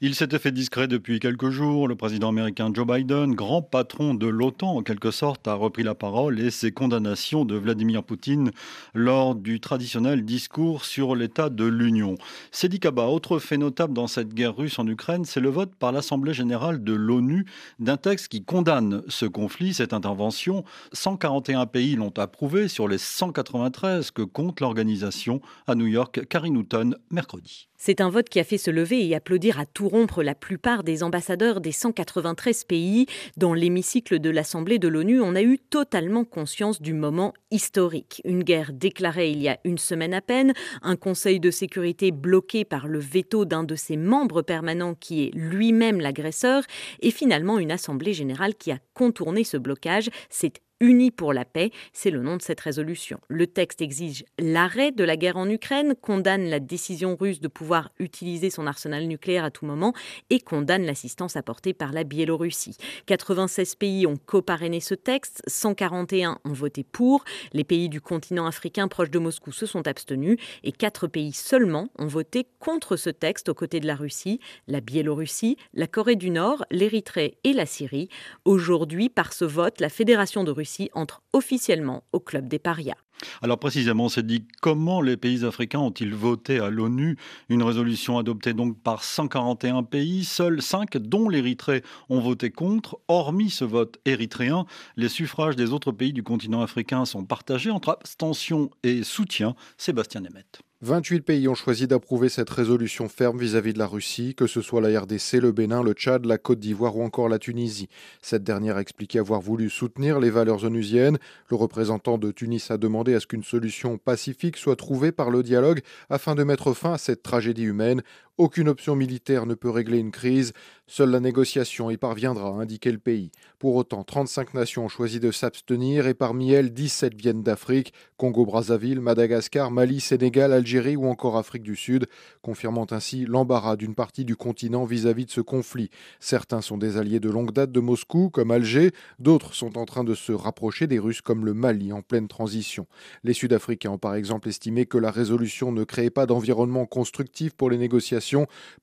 Il 0.02 0.16
s'était 0.16 0.40
fait 0.40 0.52
discret 0.52 0.88
depuis 0.88 1.20
quelques 1.20 1.50
jours. 1.50 1.88
Le 1.88 1.96
président 1.96 2.30
américain 2.30 2.72
Joe 2.74 2.86
Biden, 2.86 3.34
grand 3.34 3.62
patron 3.62 4.14
de 4.14 4.28
l'OTAN 4.28 4.78
en 4.78 4.84
quelque 4.84 5.12
sorte, 5.12 5.48
a 5.48 5.54
repris 5.54 5.84
la 5.84 5.96
parole 5.96 6.40
et 6.40 6.52
ses 6.52 6.72
condamnations 6.72 7.46
de 7.46 7.56
Vladimir 7.56 8.04
Poutine 8.04 8.52
lors 8.94 9.36
du 9.36 9.60
traditionnel 9.60 10.26
discours 10.26 10.86
sur 10.86 11.16
l'état 11.16 11.50
de 11.50 11.66
l'Union. 11.66 12.16
Sedi 12.52 12.80
Kaba, 12.80 13.08
autre 13.08 13.40
fait 13.40 13.58
notable 13.58 13.94
dans 13.94 14.08
cette 14.08 14.34
guerre 14.34 14.56
russe 14.56 14.80
en 14.80 14.88
Ukraine, 14.88 15.26
c'est 15.26 15.40
le 15.40 15.50
vote 15.50 15.74
par 15.76 15.92
l'Assemblée 15.92 16.34
générale 16.34 16.84
de 16.84 16.94
l'ONU 16.94 17.46
d'un 17.80 17.98
texte 17.98 18.28
qui 18.30 18.44
condamne 18.44 19.04
ce 19.08 19.26
conflit, 19.26 19.74
cette 19.74 19.94
intervention. 19.94 20.64
141 20.94 21.66
pays 21.66 21.96
l'ont 21.96 22.14
approuvé 22.18 22.68
sur 22.68 22.88
les 22.88 22.98
193 22.98 24.12
que 24.12 24.22
compte 24.22 24.60
l'organisation 24.60 25.42
à 25.68 25.76
New 25.76 25.88
York. 25.88 26.26
Karine 26.28 26.58
Houghton, 26.58 26.96
mercredi. 27.12 27.68
C'est 27.80 28.02
un 28.02 28.10
vote 28.10 28.28
qui 28.28 28.40
a 28.40 28.44
fait 28.44 28.58
se 28.58 28.72
lever 28.72 29.08
et 29.08 29.16
applaudir 29.16 29.60
à 29.60 29.68
tout 29.68 29.88
rompre 29.88 30.24
la 30.24 30.34
plupart 30.34 30.84
des 30.84 31.04
ambassadeurs 31.04 31.62
des 31.62 31.72
193 31.72 32.64
pays. 32.64 33.06
Dans 33.38 33.54
l'hémicycle 33.54 34.20
de 34.20 34.32
l'Assemblée 34.32 34.80
de 34.80 34.88
l'ONU, 34.88 35.22
on 35.22 35.36
a 35.36 35.44
eu 35.44 35.60
totalement 35.60 36.26
conscience 36.26 36.82
du 36.82 36.94
moment 36.94 37.36
historique. 37.52 38.22
Une 38.26 38.44
guerre 38.44 38.74
déclarée 38.74 39.30
il 39.30 39.42
y 39.42 39.48
a 39.48 39.60
une 39.64 39.78
semaine 39.78 40.16
à 40.16 40.22
peine, 40.22 40.54
un 40.82 40.96
Conseil 40.96 41.40
de 41.40 41.52
sécurité 41.52 42.12
bloqué 42.12 42.66
par 42.66 42.88
le 42.88 43.00
veto 43.00 43.46
d'un 43.46 43.64
de 43.64 43.76
ses 43.76 43.96
membres 43.96 44.42
permanents 44.42 44.96
qui 44.96 45.26
est 45.26 45.32
lui-même 45.36 46.02
l'agresseur, 46.02 46.64
et 47.02 47.12
finalement 47.12 47.60
une 47.60 47.72
Assemblée 47.72 48.14
générale 48.14 48.56
qui 48.56 48.72
a 48.72 48.80
contourné 48.96 49.44
ce 49.44 49.58
blocage. 49.58 50.10
C'est 50.30 50.62
Unis 50.80 51.10
pour 51.10 51.34
la 51.34 51.44
paix, 51.44 51.72
c'est 51.92 52.12
le 52.12 52.22
nom 52.22 52.38
de 52.38 52.42
cette 52.44 52.60
résolution. 52.60 53.20
Le 53.30 53.48
texte 53.48 53.82
exige 53.82 54.24
l'arrêt 54.38 54.92
de 54.92 55.04
la 55.04 55.18
guerre 55.18 55.38
en 55.38 55.50
Ukraine, 55.50 55.96
condamne 56.00 56.50
la 56.50 56.60
décision 56.60 57.16
russe 57.16 57.40
de 57.40 57.48
pouvoir 57.48 57.90
utiliser 57.98 58.52
son 58.52 58.68
arsenal 58.68 59.08
nucléaire 59.08 59.44
à 59.44 59.50
tout 59.50 59.66
moment 59.66 59.94
et 60.30 60.40
condamne 60.40 60.86
l'assistance 60.86 61.36
apportée 61.36 61.74
par 61.74 61.94
la 61.94 62.04
Biélorussie. 62.04 62.78
96 63.08 63.74
pays 63.74 64.06
ont 64.06 64.18
coparrainé 64.18 64.80
ce 64.80 64.94
texte, 64.94 65.42
141 65.48 66.38
ont 66.46 66.54
voté 66.54 66.84
pour, 66.84 67.24
les 67.54 67.64
pays 67.64 67.90
du 67.90 68.00
continent 68.00 68.46
africain 68.46 68.88
proche 68.88 69.10
de 69.10 69.18
Moscou 69.18 69.52
se 69.52 69.66
sont 69.66 69.88
abstenus 69.88 70.38
et 70.64 70.72
4 70.72 71.08
pays 71.08 71.34
seulement 71.34 71.90
ont 71.98 72.06
voté 72.06 72.46
contre 72.60 72.98
ce 72.98 73.10
texte 73.10 73.50
aux 73.50 73.56
côtés 73.56 73.80
de 73.80 73.88
la 73.88 73.96
Russie, 73.96 74.40
la 74.68 74.82
Biélorussie, 74.82 75.58
la 75.74 75.88
Corée 75.88 76.16
du 76.16 76.30
Nord, 76.30 76.66
l'Érythrée 76.70 77.40
et 77.44 77.54
la 77.54 77.66
Syrie. 77.66 78.10
Aujourd'hui, 78.46 79.10
par 79.10 79.34
ce 79.34 79.44
vote, 79.44 79.80
la 79.80 79.90
Fédération 79.90 80.44
de 80.44 80.52
Russie 80.52 80.67
entre 80.94 81.22
officiellement 81.34 82.04
au 82.12 82.20
club 82.20 82.48
des 82.48 82.60
parias. 82.60 82.96
Alors 83.42 83.58
précisément, 83.58 84.10
c'est 84.10 84.26
dit 84.26 84.46
comment 84.62 85.02
les 85.02 85.18
pays 85.18 85.44
africains 85.44 85.80
ont-ils 85.80 86.14
voté 86.14 86.60
à 86.60 86.70
l'ONU? 86.70 87.18
Une 87.50 87.64
résolution 87.64 88.18
adoptée 88.18 88.54
donc 88.54 88.80
par 88.82 89.04
141 89.04 89.84
pays, 89.84 90.24
seuls 90.24 90.62
5, 90.62 90.98
dont 90.98 91.30
l'Érythrée, 91.30 91.84
ont 92.10 92.20
voté 92.20 92.52
contre. 92.52 93.00
Hormis 93.08 93.50
ce 93.50 93.66
vote 93.66 93.98
érythréen, 94.06 94.66
les 94.98 95.10
suffrages 95.10 95.56
des 95.56 95.72
autres 95.72 95.92
pays 95.92 96.14
du 96.14 96.24
continent 96.24 96.62
africain 96.62 97.06
sont 97.06 97.26
partagés 97.26 97.72
entre 97.72 97.90
abstention 97.90 98.70
et 98.84 99.04
soutien. 99.04 99.56
Sébastien 99.78 100.22
Nemeth. 100.22 100.62
28 100.82 101.22
pays 101.22 101.48
ont 101.48 101.56
choisi 101.56 101.88
d'approuver 101.88 102.30
cette 102.30 102.52
résolution 102.52 103.10
ferme 103.10 103.40
vis-à-vis 103.40 103.74
de 103.74 103.80
la 103.80 103.88
Russie, 103.88 104.36
que 104.36 104.46
ce 104.46 104.62
soit 104.62 104.80
la 104.80 105.00
RDC, 105.00 105.42
le 105.42 105.52
Bénin, 105.52 105.82
le 105.82 105.94
Tchad, 105.94 106.24
la 106.28 106.38
Côte 106.38 106.60
d'Ivoire 106.60 106.96
ou 106.96 107.04
encore 107.04 107.30
la 107.30 107.40
Tunisie. 107.40 107.90
Cette 108.22 108.44
dernière 108.44 108.78
a 108.78 108.82
expliqué 108.82 109.18
avoir 109.18 109.42
voulu 109.42 109.72
soutenir 109.72 110.20
les 110.20 110.30
valeurs 110.30 110.66
onusiennes. 110.66 111.18
Le 111.50 111.56
représentant 111.56 112.20
de 112.20 112.30
Tunis 112.30 112.70
a 112.70 112.78
demandé 112.78 113.16
à 113.16 113.20
ce 113.20 113.26
qu'une 113.26 113.44
solution 113.44 113.98
pacifique 113.98 114.56
soit 114.56 114.76
trouvée 114.76 115.12
par 115.12 115.32
le 115.32 115.42
dialogue 115.42 115.82
afin 116.12 116.36
de 116.36 116.44
mettre 116.44 116.74
fin 116.74 116.94
à 116.94 116.98
cette 117.00 117.24
tragédie 117.24 117.64
humaine. 117.64 118.04
Aucune 118.39 118.70
option 118.70 118.96
militaire 118.96 119.48
ne 119.48 119.56
peut 119.56 119.72
régler 119.72 119.98
une 119.98 120.12
crise, 120.12 120.53
seule 120.86 121.10
la 121.10 121.20
négociation 121.20 121.89
y 121.89 121.98
parviendra, 121.98 122.50
a 122.50 122.62
indiqué 122.62 122.91
le 122.91 123.00
pays. 123.00 123.32
Pour 123.58 123.75
autant, 123.75 124.03
35 124.03 124.53
nations 124.53 124.86
ont 124.86 124.89
choisi 124.89 125.20
de 125.20 125.32
s'abstenir 125.32 126.06
et 126.06 126.13
parmi 126.13 126.51
elles, 126.51 126.72
17 126.72 127.15
viennent 127.15 127.41
d'Afrique, 127.41 127.94
Congo-Brazzaville, 128.17 129.01
Madagascar, 129.01 129.72
Mali, 129.72 130.00
Sénégal, 130.00 130.53
Algérie 130.53 130.96
ou 130.96 131.08
encore 131.08 131.36
Afrique 131.36 131.63
du 131.63 131.75
Sud, 131.75 132.06
confirmant 132.44 132.86
ainsi 132.91 133.25
l'embarras 133.25 133.75
d'une 133.75 133.96
partie 133.96 134.24
du 134.24 134.36
continent 134.36 134.86
vis-à-vis 134.86 135.25
de 135.25 135.32
ce 135.32 135.41
conflit. 135.41 135.89
Certains 136.20 136.62
sont 136.62 136.77
des 136.77 136.98
alliés 136.98 137.20
de 137.20 137.32
longue 137.32 137.51
date 137.51 137.72
de 137.72 137.79
Moscou, 137.79 138.29
comme 138.29 138.51
Alger, 138.51 138.91
d'autres 139.17 139.56
sont 139.56 139.79
en 139.79 139.86
train 139.86 140.03
de 140.03 140.13
se 140.13 140.32
rapprocher 140.32 140.86
des 140.86 141.00
Russes, 141.00 141.22
comme 141.22 141.44
le 141.44 141.56
Mali, 141.56 141.91
en 141.91 142.03
pleine 142.03 142.27
transition. 142.27 142.86
Les 143.24 143.34
Sud-Africains 143.34 143.89
ont 143.89 143.98
par 143.98 144.13
exemple 144.13 144.48
estimé 144.48 144.86
que 144.86 145.00
la 145.00 145.10
résolution 145.10 145.72
ne 145.72 145.84
créait 145.84 146.12
pas 146.12 146.27
d'environnement 146.27 146.86
constructif 146.86 147.53
pour 147.56 147.72
les 147.72 147.79
négociations 147.79 148.27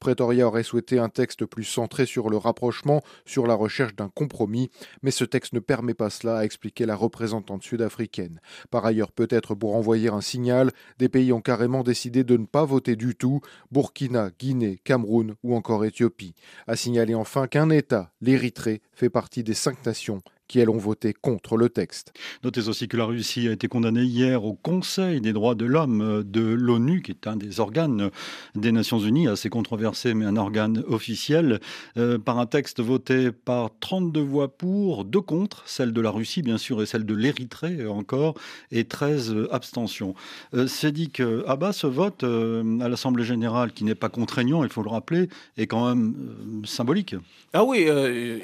Pretoria 0.01 0.47
aurait 0.47 0.63
souhaité 0.63 0.99
un 0.99 1.09
texte 1.09 1.45
plus 1.45 1.65
centré 1.65 2.07
sur 2.07 2.31
le 2.31 2.37
rapprochement, 2.37 3.03
sur 3.25 3.47
la 3.47 3.55
recherche 3.55 3.95
d'un 3.95 4.09
compromis, 4.09 4.71
mais 5.03 5.11
ce 5.11 5.25
texte 5.25 5.53
ne 5.53 5.61
permet 5.61 5.95
pas 5.95 6.11
cela, 6.11 6.39
a 6.39 6.45
expliqué 6.45 6.87
la 6.87 6.97
représentante 6.97 7.63
sud-africaine. 7.63 8.41
Par 8.71 8.85
ailleurs, 8.85 9.13
peut-être 9.13 9.55
pour 9.55 9.77
envoyer 9.77 10.09
un 10.09 10.21
signal, 10.21 10.71
des 10.99 11.09
pays 11.09 11.33
ont 11.33 11.41
carrément 11.41 11.83
décidé 11.83 12.25
de 12.25 12.37
ne 12.37 12.47
pas 12.47 12.65
voter 12.65 12.97
du 12.97 13.15
tout, 13.15 13.41
Burkina, 13.71 14.31
Guinée, 14.39 14.81
Cameroun 14.85 15.35
ou 15.43 15.55
encore 15.55 15.85
Éthiopie. 15.85 16.35
A 16.67 16.77
signaler 16.77 17.15
enfin 17.15 17.47
qu'un 17.47 17.71
État, 17.71 18.13
l'Érythrée, 18.21 18.83
fait 18.93 19.11
partie 19.11 19.45
des 19.45 19.55
cinq 19.55 19.85
nations 19.87 20.23
qui, 20.49 20.61
elles, 20.61 20.71
ont 20.71 20.79
voté 20.79 21.13
contre 21.13 21.57
le 21.57 21.69
texte. 21.69 22.13
Notez 22.43 22.69
aussi 22.69 22.89
que 22.89 22.97
la 22.97 23.05
Russie 23.05 23.49
a 23.49 23.53
été 23.53 23.69
condamnée 23.69 24.05
hier 24.05 24.45
au 24.45 24.55
Conseil 24.55 25.21
des 25.21 25.33
droits 25.33 25.55
de 25.55 25.65
l'homme 25.65 26.23
de 26.25 26.43
l'ONU, 26.43 27.03
qui 27.03 27.13
est 27.13 27.27
un 27.27 27.37
des 27.37 27.61
organes 27.61 28.11
des 28.55 28.73
Nations 28.73 28.99
Unies, 28.99 29.29
assez 29.29 29.51
controversé, 29.51 30.15
mais 30.15 30.25
un 30.25 30.37
organe 30.37 30.83
officiel, 30.89 31.61
euh, 31.97 32.19
par 32.19 32.39
un 32.39 32.47
texte 32.47 32.81
voté 32.81 33.33
par 33.33 33.71
32 33.81 34.21
voix 34.21 34.49
pour, 34.49 35.05
2 35.05 35.21
contre, 35.21 35.63
celle 35.67 35.93
de 35.93 36.01
la 36.01 36.11
Russie, 36.11 36.43
bien 36.43 36.59
sûr, 36.59 36.83
et 36.83 36.87
celle 36.87 37.05
de 37.05 37.15
l'Érythrée 37.15 37.87
encore, 37.87 38.35
et 38.71 38.85
13 38.85 39.35
abstentions. 39.51 40.15
Euh, 40.55 40.67
c'est 40.67 40.93
dit 40.93 41.11
que 41.11 41.45
à 41.47 41.57
bas, 41.57 41.73
ce 41.73 41.87
vote 41.87 42.25
euh, 42.25 42.81
à 42.81 42.89
l'Assemblée 42.89 43.25
générale, 43.25 43.73
qui 43.73 43.85
n'est 43.85 43.95
pas 43.95 44.09
contraignant, 44.09 44.65
il 44.65 44.71
faut 44.71 44.83
le 44.83 44.91
rappeler, 44.91 45.29
est 45.57 45.67
quand 45.67 45.89
même 45.89 46.15
symbolique. 46.65 47.17
Ah 47.53 47.65
oui, 47.65 47.87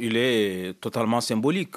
il 0.00 0.16
est 0.16 0.74
totalement 0.80 1.20
symbolique. 1.20 1.76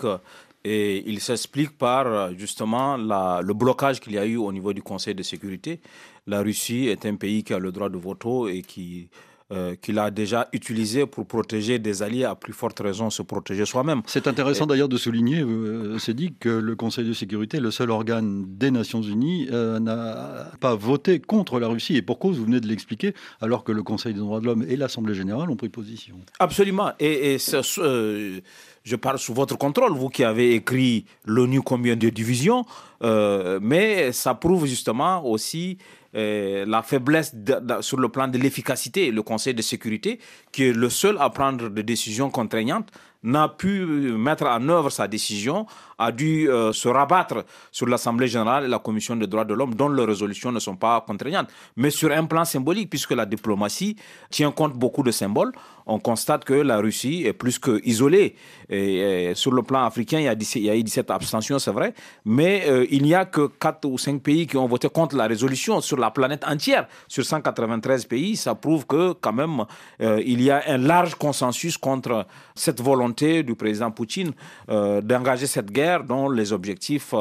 Et 0.66 1.04
il 1.10 1.20
s'explique 1.20 1.78
par 1.78 2.34
justement 2.38 2.96
le 2.96 3.54
blocage 3.54 4.00
qu'il 4.00 4.14
y 4.14 4.18
a 4.18 4.26
eu 4.26 4.38
au 4.38 4.52
niveau 4.52 4.72
du 4.72 4.82
Conseil 4.82 5.14
de 5.14 5.24
sécurité. 5.24 5.82
La 6.26 6.42
Russie 6.42 6.88
est 6.88 7.06
un 7.06 7.16
pays 7.16 7.44
qui 7.44 7.54
a 7.54 7.60
le 7.60 7.72
droit 7.72 7.90
de 7.90 7.98
voto 7.98 8.48
et 8.48 8.62
qui 8.62 9.10
euh, 9.54 9.76
qu'il 9.80 10.00
a 10.00 10.10
déjà 10.10 10.48
utilisé 10.52 11.06
pour 11.06 11.28
protéger 11.28 11.78
des 11.78 12.02
alliés, 12.02 12.24
à 12.24 12.34
plus 12.34 12.54
forte 12.54 12.80
raison 12.80 13.12
se 13.12 13.22
protéger 13.22 13.66
soi-même. 13.66 14.02
C'est 14.08 14.26
intéressant 14.26 14.66
d'ailleurs 14.66 14.90
de 14.90 14.98
souligner, 14.98 15.42
euh, 15.42 16.00
c'est 16.00 16.16
dit 16.16 16.34
que 16.40 16.50
le 16.50 16.76
Conseil 16.76 17.06
de 17.06 17.14
sécurité, 17.14 17.60
le 17.60 17.70
seul 17.70 17.92
organe 17.92 18.46
des 18.48 18.72
Nations 18.72 19.04
Unies, 19.04 19.48
euh, 19.52 19.80
n'a 19.80 20.52
pas 20.60 20.74
voté 20.74 21.20
contre 21.20 21.60
la 21.60 21.68
Russie. 21.68 21.96
Et 21.96 22.02
pour 22.02 22.18
cause, 22.18 22.38
vous 22.38 22.46
venez 22.46 22.62
de 22.62 22.68
l'expliquer, 22.68 23.14
alors 23.42 23.64
que 23.64 23.72
le 23.72 23.84
Conseil 23.84 24.16
des 24.16 24.22
droits 24.22 24.40
de 24.40 24.46
l'homme 24.46 24.66
et 24.68 24.76
l'Assemblée 24.76 25.14
générale 25.14 25.52
ont 25.52 25.56
pris 25.56 25.70
position. 25.70 26.16
Absolument. 26.40 26.92
Et, 27.00 27.36
et 27.36 27.38
je 27.38 28.96
parle 28.96 29.20
sous 29.20 29.36
votre 29.36 29.58
contrôle, 29.58 29.92
vous 29.92 30.10
qui 30.10 30.24
avez 30.24 30.56
écrit 30.56 31.06
l'ONU 31.26 31.62
combien 31.62 31.96
de 31.96 32.10
divisions, 32.10 32.66
mais 33.02 34.12
ça 34.12 34.34
prouve 34.34 34.66
justement 34.66 35.26
aussi 35.26 35.78
euh, 36.16 36.66
la 36.66 36.82
faiblesse 36.84 37.36
sur 37.82 38.00
le 38.00 38.10
plan 38.10 38.28
de 38.28 38.38
l'efficacité, 38.38 39.12
le 39.12 39.24
Conseil 39.24 39.54
de 39.54 39.62
sécurité, 39.62 40.20
qui 40.52 40.66
est 40.66 40.74
le 40.74 40.90
seul 40.90 41.18
à 41.20 41.30
prendre 41.30 41.70
des 41.70 41.84
décisions 41.84 42.30
contraignantes 42.30 42.90
n'a 43.24 43.48
pu 43.48 43.86
mettre 44.18 44.46
en 44.46 44.68
œuvre 44.70 44.90
sa 44.90 45.08
décision, 45.08 45.66
a 45.98 46.12
dû 46.12 46.50
euh, 46.50 46.74
se 46.74 46.88
rabattre 46.88 47.46
sur 47.72 47.88
l'Assemblée 47.88 48.28
générale 48.28 48.66
et 48.66 48.68
la 48.68 48.80
Commission 48.80 49.16
des 49.16 49.28
droits 49.28 49.46
de 49.46 49.54
l'homme, 49.54 49.74
dont 49.76 49.90
les 49.90 50.06
résolutions 50.06 50.52
ne 50.52 50.60
sont 50.60 50.76
pas 50.76 51.02
contraignantes. 51.02 51.48
Mais 51.78 51.90
sur 51.90 52.12
un 52.12 52.26
plan 52.26 52.46
symbolique, 52.46 52.90
puisque 52.90 53.12
la 53.12 53.26
diplomatie 53.26 53.96
tient 54.30 54.52
compte 54.52 54.74
beaucoup 54.74 55.04
de 55.04 55.12
symboles, 55.12 55.52
on 55.86 56.00
constate 56.00 56.46
que 56.46 56.54
la 56.54 56.78
Russie 56.78 57.24
est 57.26 57.34
plus 57.34 57.60
qu'isolée. 57.60 58.36
Et, 58.70 59.34
sur 59.36 59.52
le 59.52 59.64
plan 59.64 59.84
africain, 59.86 60.20
il 60.20 60.24
y 60.24 60.28
a, 60.28 60.34
il 60.34 60.62
y 60.62 60.70
a 60.70 60.76
eu 60.76 60.84
17 60.84 61.12
abstentions, 61.12 61.60
c'est 61.60 61.72
vrai, 61.72 61.94
mais 62.26 62.64
euh, 62.68 62.86
il 62.90 63.04
n'y 63.04 63.14
a 63.14 63.26
que 63.26 63.48
4 63.48 63.86
ou 63.86 63.98
5 63.98 64.22
pays 64.22 64.48
qui 64.48 64.58
ont 64.58 64.68
voté 64.68 64.90
contre 64.90 65.16
la 65.16 65.28
résolution 65.28 65.82
sur 65.82 65.98
la 65.98 66.12
planète 66.12 66.46
entière. 66.48 66.88
Sur 67.08 67.26
193 67.26 68.06
pays, 68.06 68.36
ça 68.36 68.56
prouve 68.56 68.86
que 68.86 69.14
quand 69.14 69.34
même, 69.34 69.66
euh, 70.02 70.22
il 70.26 70.42
y 70.42 70.50
a 70.50 70.64
un 70.68 70.78
large 70.78 71.16
consensus 71.16 71.78
contre 71.78 72.26
cette 72.56 72.82
volonté 72.82 73.13
du 73.16 73.56
président 73.56 73.92
Poutine 73.92 74.32
euh, 74.70 75.02
d'engager 75.02 75.48
cette 75.48 75.72
guerre 75.72 76.04
dont 76.04 76.30
les 76.30 76.52
objectifs 76.54 77.14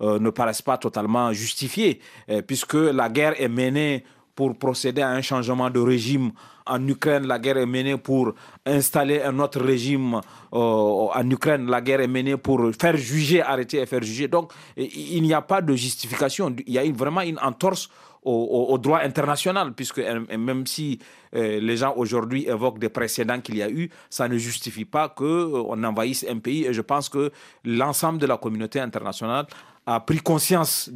ne 0.00 0.30
paraissent 0.30 0.62
pas 0.62 0.78
totalement 0.78 1.32
justifiés, 1.32 2.00
puisque 2.46 2.74
la 2.74 3.08
guerre 3.08 3.40
est 3.40 3.48
menée 3.48 4.04
pour 4.34 4.56
procéder 4.56 5.02
à 5.02 5.10
un 5.10 5.20
changement 5.20 5.70
de 5.70 5.80
régime 5.80 6.32
en 6.66 6.86
Ukraine, 6.86 7.26
la 7.26 7.38
guerre 7.38 7.58
est 7.58 7.66
menée 7.66 7.96
pour 7.96 8.34
installer 8.64 9.20
un 9.22 9.38
autre 9.40 9.60
régime 9.60 10.20
euh, 10.52 10.58
en 10.58 11.30
Ukraine. 11.30 11.66
La 11.68 11.80
guerre 11.80 12.00
est 12.00 12.08
menée 12.08 12.36
pour 12.36 12.70
faire 12.78 12.96
juger, 12.96 13.42
arrêter 13.42 13.78
et 13.78 13.86
faire 13.86 14.02
juger. 14.02 14.28
Donc, 14.28 14.52
il 14.76 15.22
n'y 15.22 15.34
a 15.34 15.42
pas 15.42 15.60
de 15.60 15.74
justification. 15.74 16.54
Il 16.66 16.72
y 16.72 16.78
a 16.78 16.84
vraiment 16.92 17.22
une 17.22 17.38
entorse 17.40 17.88
au, 18.24 18.78
droit 18.78 19.00
international, 19.00 19.72
puisque 19.72 19.98
euh, 19.98 20.20
même 20.36 20.66
si 20.66 20.98
euh, 21.34 21.58
les 21.60 21.76
gens 21.76 21.94
aujourd'hui 21.96 22.46
évoquent 22.48 22.78
des 22.78 22.88
précédents 22.88 23.40
qu'il 23.40 23.56
y 23.56 23.62
a 23.62 23.70
eu, 23.70 23.90
ça 24.10 24.28
ne 24.28 24.38
justifie 24.38 24.84
pas 24.84 25.08
qu'on 25.08 25.82
envahisse 25.84 26.24
un 26.28 26.38
pays. 26.38 26.64
Et 26.64 26.72
je 26.72 26.82
pense 26.82 27.08
que 27.08 27.32
l'ensemble 27.64 28.18
de 28.18 28.26
la 28.26 28.36
communauté 28.36 28.80
internationale 28.80 29.46
a 29.86 30.00
pris 30.00 30.18
conscience 30.18 30.90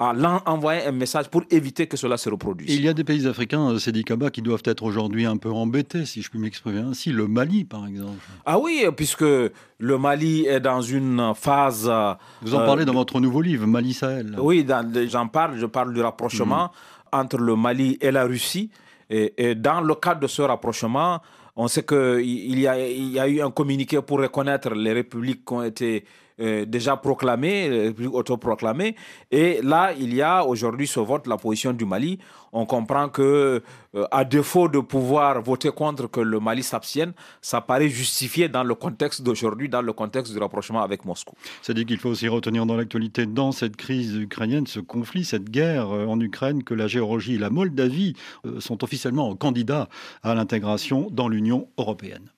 à 0.00 0.14
envoyer 0.46 0.86
un 0.86 0.92
message 0.92 1.28
pour 1.28 1.42
éviter 1.50 1.86
que 1.86 1.96
cela 1.98 2.16
se 2.16 2.30
reproduise. 2.30 2.74
Il 2.74 2.82
y 2.82 2.88
a 2.88 2.94
des 2.94 3.04
pays 3.04 3.26
africains, 3.26 3.68
euh, 3.68 3.78
Sedi 3.78 4.02
Kaba, 4.02 4.30
qui 4.30 4.40
doivent 4.40 4.62
être 4.64 4.82
aujourd'hui 4.82 5.26
un 5.26 5.36
peu 5.36 5.50
embêtés, 5.50 6.06
si 6.06 6.22
je 6.22 6.30
puis 6.30 6.38
m'exprimer 6.38 6.80
ainsi. 6.80 7.12
Le 7.12 7.28
Mali, 7.28 7.64
par 7.66 7.86
exemple. 7.86 8.16
Ah 8.46 8.58
oui, 8.58 8.86
puisque 8.96 9.20
le 9.20 9.98
Mali 9.98 10.46
est 10.46 10.60
dans 10.60 10.80
une 10.80 11.32
phase... 11.34 11.86
Euh, 11.86 12.14
Vous 12.40 12.54
en 12.54 12.64
parlez 12.64 12.86
dans 12.86 12.94
votre 12.94 13.20
nouveau 13.20 13.42
livre, 13.42 13.66
Mali 13.66 13.92
Sahel. 13.92 14.36
Oui, 14.38 14.66
j'en 15.08 15.28
parle. 15.28 15.58
Je 15.58 15.66
parle 15.66 15.92
du 15.92 16.00
rapprochement 16.00 16.70
mm. 17.12 17.16
entre 17.16 17.36
le 17.36 17.54
Mali 17.54 17.98
et 18.00 18.10
la 18.10 18.24
Russie. 18.24 18.70
Et, 19.10 19.54
dans 19.54 19.82
le 19.82 19.94
cadre 19.96 20.20
de 20.20 20.28
ce 20.28 20.40
rapprochement, 20.40 21.20
on 21.56 21.68
sait 21.68 21.84
qu'il 21.84 22.58
y, 22.58 22.62
y 22.62 23.18
a 23.18 23.28
eu 23.28 23.42
un 23.42 23.50
communiqué 23.50 24.00
pour 24.00 24.20
reconnaître 24.20 24.70
les 24.70 24.94
républiques 24.94 25.44
qui 25.44 25.52
ont 25.52 25.62
été 25.62 26.04
euh, 26.40 26.64
déjà 26.64 26.96
proclamé, 26.96 27.68
euh, 27.68 28.08
autoproclamé. 28.12 28.96
Et 29.30 29.60
là, 29.62 29.92
il 29.92 30.14
y 30.14 30.22
a 30.22 30.44
aujourd'hui 30.44 30.86
ce 30.86 31.00
vote, 31.00 31.26
la 31.26 31.36
position 31.36 31.72
du 31.72 31.84
Mali. 31.84 32.18
On 32.52 32.64
comprend 32.66 33.08
que, 33.08 33.62
euh, 33.94 34.06
à 34.10 34.24
défaut 34.24 34.68
de 34.68 34.80
pouvoir 34.80 35.42
voter 35.42 35.70
contre 35.70 36.06
que 36.10 36.20
le 36.20 36.40
Mali 36.40 36.62
s'abstienne, 36.62 37.12
ça 37.42 37.60
paraît 37.60 37.88
justifié 37.88 38.48
dans 38.48 38.64
le 38.64 38.74
contexte 38.74 39.22
d'aujourd'hui, 39.22 39.68
dans 39.68 39.82
le 39.82 39.92
contexte 39.92 40.32
du 40.32 40.38
rapprochement 40.38 40.82
avec 40.82 41.04
Moscou. 41.04 41.34
C'est-à-dire 41.62 41.84
qu'il 41.84 41.98
faut 41.98 42.10
aussi 42.10 42.28
retenir 42.28 42.64
dans 42.64 42.76
l'actualité, 42.76 43.26
dans 43.26 43.52
cette 43.52 43.76
crise 43.76 44.16
ukrainienne, 44.16 44.66
ce 44.66 44.80
conflit, 44.80 45.24
cette 45.24 45.50
guerre 45.50 45.90
en 45.90 46.18
Ukraine, 46.20 46.64
que 46.64 46.74
la 46.74 46.86
Géorgie 46.86 47.34
et 47.34 47.38
la 47.38 47.50
Moldavie 47.50 48.14
sont 48.58 48.82
officiellement 48.82 49.36
candidats 49.36 49.88
à 50.22 50.34
l'intégration 50.34 51.08
dans 51.10 51.28
l'Union 51.28 51.68
européenne. 51.76 52.30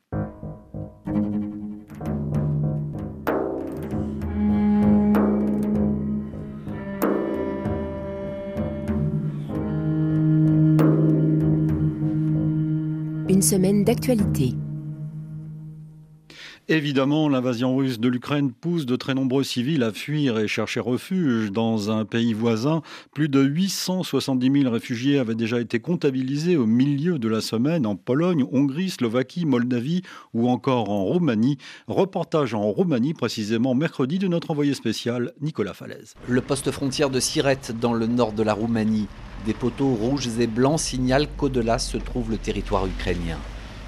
Semaine 13.42 13.84
d'actualité. 13.84 14.54
Évidemment, 16.68 17.28
l'invasion 17.28 17.76
russe 17.76 17.98
de 17.98 18.08
l'Ukraine 18.08 18.52
pousse 18.52 18.86
de 18.86 18.94
très 18.94 19.14
nombreux 19.14 19.42
civils 19.42 19.82
à 19.82 19.92
fuir 19.92 20.38
et 20.38 20.46
chercher 20.46 20.78
refuge 20.78 21.50
dans 21.50 21.90
un 21.90 22.04
pays 22.04 22.34
voisin. 22.34 22.82
Plus 23.12 23.28
de 23.28 23.42
870 23.42 24.62
000 24.62 24.72
réfugiés 24.72 25.18
avaient 25.18 25.34
déjà 25.34 25.60
été 25.60 25.80
comptabilisés 25.80 26.56
au 26.56 26.66
milieu 26.66 27.18
de 27.18 27.28
la 27.28 27.40
semaine 27.40 27.84
en 27.84 27.96
Pologne, 27.96 28.46
Hongrie, 28.52 28.90
Slovaquie, 28.90 29.44
Moldavie 29.44 30.02
ou 30.34 30.48
encore 30.48 30.90
en 30.90 31.02
Roumanie. 31.04 31.58
Reportage 31.88 32.54
en 32.54 32.62
Roumanie 32.70 33.12
précisément 33.12 33.74
mercredi 33.74 34.20
de 34.20 34.28
notre 34.28 34.52
envoyé 34.52 34.74
spécial 34.74 35.32
Nicolas 35.40 35.74
Falaise. 35.74 36.14
Le 36.28 36.40
poste 36.42 36.70
frontière 36.70 37.10
de 37.10 37.18
Sirette 37.18 37.74
dans 37.80 37.92
le 37.92 38.06
nord 38.06 38.32
de 38.32 38.44
la 38.44 38.54
Roumanie 38.54 39.08
des 39.46 39.54
poteaux 39.54 39.94
rouges 39.94 40.28
et 40.38 40.46
blancs 40.46 40.78
signalent 40.78 41.28
qu'au-delà 41.36 41.80
se 41.80 41.96
trouve 41.96 42.30
le 42.30 42.38
territoire 42.38 42.86
ukrainien. 42.86 43.38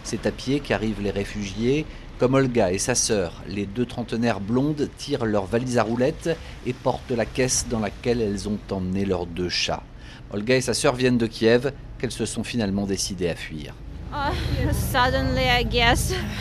C'est 0.02 0.26
à 0.26 0.30
pied 0.30 0.60
qu'arrivent 0.60 1.00
les 1.00 1.10
réfugiés, 1.10 1.86
comme 2.18 2.34
Olga 2.34 2.72
et 2.72 2.78
sa 2.78 2.94
sœur. 2.94 3.42
Les 3.48 3.66
deux 3.66 3.86
trentenaires 3.86 4.40
blondes 4.40 4.88
tirent 4.96 5.24
leurs 5.24 5.46
valises 5.46 5.78
à 5.78 5.82
roulettes 5.82 6.30
et 6.66 6.72
portent 6.72 7.10
la 7.10 7.26
caisse 7.26 7.66
dans 7.68 7.80
laquelle 7.80 8.20
elles 8.20 8.48
ont 8.48 8.58
emmené 8.70 9.04
leurs 9.04 9.26
deux 9.26 9.48
chats. 9.48 9.82
Olga 10.32 10.56
et 10.56 10.60
sa 10.60 10.74
sœur 10.74 10.94
viennent 10.94 11.18
de 11.18 11.26
Kiev, 11.26 11.72
qu'elles 11.98 12.12
se 12.12 12.26
sont 12.26 12.44
finalement 12.44 12.86
décidées 12.86 13.28
à 13.28 13.36
fuir. 13.36 13.74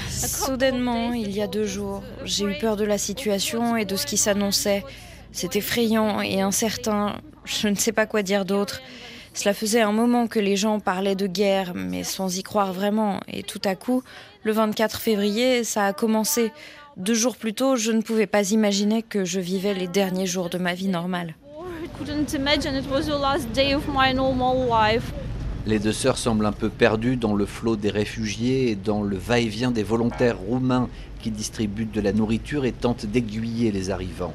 Soudainement, 0.10 1.14
il 1.14 1.32
y 1.32 1.42
a 1.42 1.48
deux 1.48 1.66
jours, 1.66 2.04
j'ai 2.24 2.46
eu 2.46 2.58
peur 2.60 2.76
de 2.76 2.86
la 2.86 2.98
situation 2.98 3.76
et 3.76 3.86
de 3.86 3.96
ce 3.96 4.06
qui 4.06 4.18
s'annonçait. 4.18 4.84
C'est 5.32 5.56
effrayant 5.56 6.22
et 6.22 6.42
incertain. 6.42 7.16
Je 7.46 7.68
ne 7.68 7.76
sais 7.76 7.92
pas 7.92 8.06
quoi 8.06 8.22
dire 8.22 8.46
d'autre. 8.46 8.82
Cela 9.34 9.56
faisait 9.56 9.82
un 9.82 9.92
moment 9.92 10.28
que 10.28 10.40
les 10.40 10.56
gens 10.56 10.80
parlaient 10.80 11.16
de 11.16 11.26
guerre, 11.26 11.74
mais 11.74 12.04
sans 12.04 12.38
y 12.38 12.44
croire 12.44 12.72
vraiment. 12.72 13.20
Et 13.28 13.42
tout 13.42 13.62
à 13.66 13.76
coup, 13.76 14.04
le 14.44 14.52
24 14.52 15.00
février, 15.00 15.64
ça 15.64 15.86
a 15.86 15.94
commencé. 15.94 16.52
Deux 16.98 17.14
jours 17.14 17.38
plus 17.38 17.54
tôt, 17.54 17.76
je 17.76 17.92
ne 17.92 18.02
pouvais 18.02 18.28
pas 18.28 18.52
imaginer 18.52 19.02
que 19.02 19.26
je 19.26 19.40
vivais 19.40 19.74
les 19.74 19.88
derniers 19.88 20.28
jours 20.28 20.50
de 20.50 20.58
ma 20.58 20.74
vie 20.74 20.90
normale. 20.90 21.36
Les 25.66 25.80
deux 25.80 25.94
sœurs 25.94 26.18
semblent 26.18 26.46
un 26.46 26.52
peu 26.52 26.70
perdues 26.70 27.16
dans 27.16 27.34
le 27.34 27.46
flot 27.46 27.78
des 27.78 27.90
réfugiés 27.90 28.72
et 28.72 28.76
dans 28.76 29.02
le 29.02 29.18
va-et-vient 29.18 29.72
des 29.72 29.84
volontaires 29.84 30.38
roumains 30.38 30.90
qui 31.22 31.32
distribuent 31.32 31.86
de 31.86 32.02
la 32.02 32.12
nourriture 32.12 32.66
et 32.66 32.74
tentent 32.74 33.06
d'aiguiller 33.06 33.72
les 33.72 33.90
arrivants. 33.90 34.34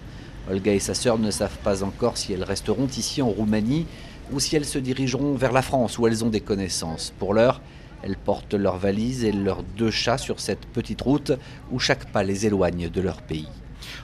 Olga 0.50 0.72
et 0.72 0.78
sa 0.78 0.94
sœur 0.94 1.18
ne 1.18 1.30
savent 1.30 1.58
pas 1.62 1.84
encore 1.84 2.16
si 2.16 2.32
elles 2.32 2.44
resteront 2.44 2.86
ici 2.86 3.20
en 3.20 3.28
Roumanie 3.28 3.86
ou 4.32 4.40
si 4.40 4.56
elles 4.56 4.64
se 4.64 4.78
dirigeront 4.78 5.34
vers 5.34 5.52
la 5.52 5.60
France 5.60 5.98
où 5.98 6.06
elles 6.06 6.24
ont 6.24 6.30
des 6.30 6.40
connaissances. 6.40 7.12
Pour 7.18 7.34
l'heure, 7.34 7.60
elles 8.02 8.16
portent 8.16 8.54
leurs 8.54 8.78
valises 8.78 9.24
et 9.24 9.32
leurs 9.32 9.62
deux 9.62 9.90
chats 9.90 10.18
sur 10.18 10.40
cette 10.40 10.66
petite 10.66 11.00
route 11.00 11.32
où 11.70 11.78
chaque 11.78 12.10
pas 12.12 12.22
les 12.22 12.46
éloigne 12.46 12.88
de 12.88 13.00
leur 13.00 13.22
pays. 13.22 13.48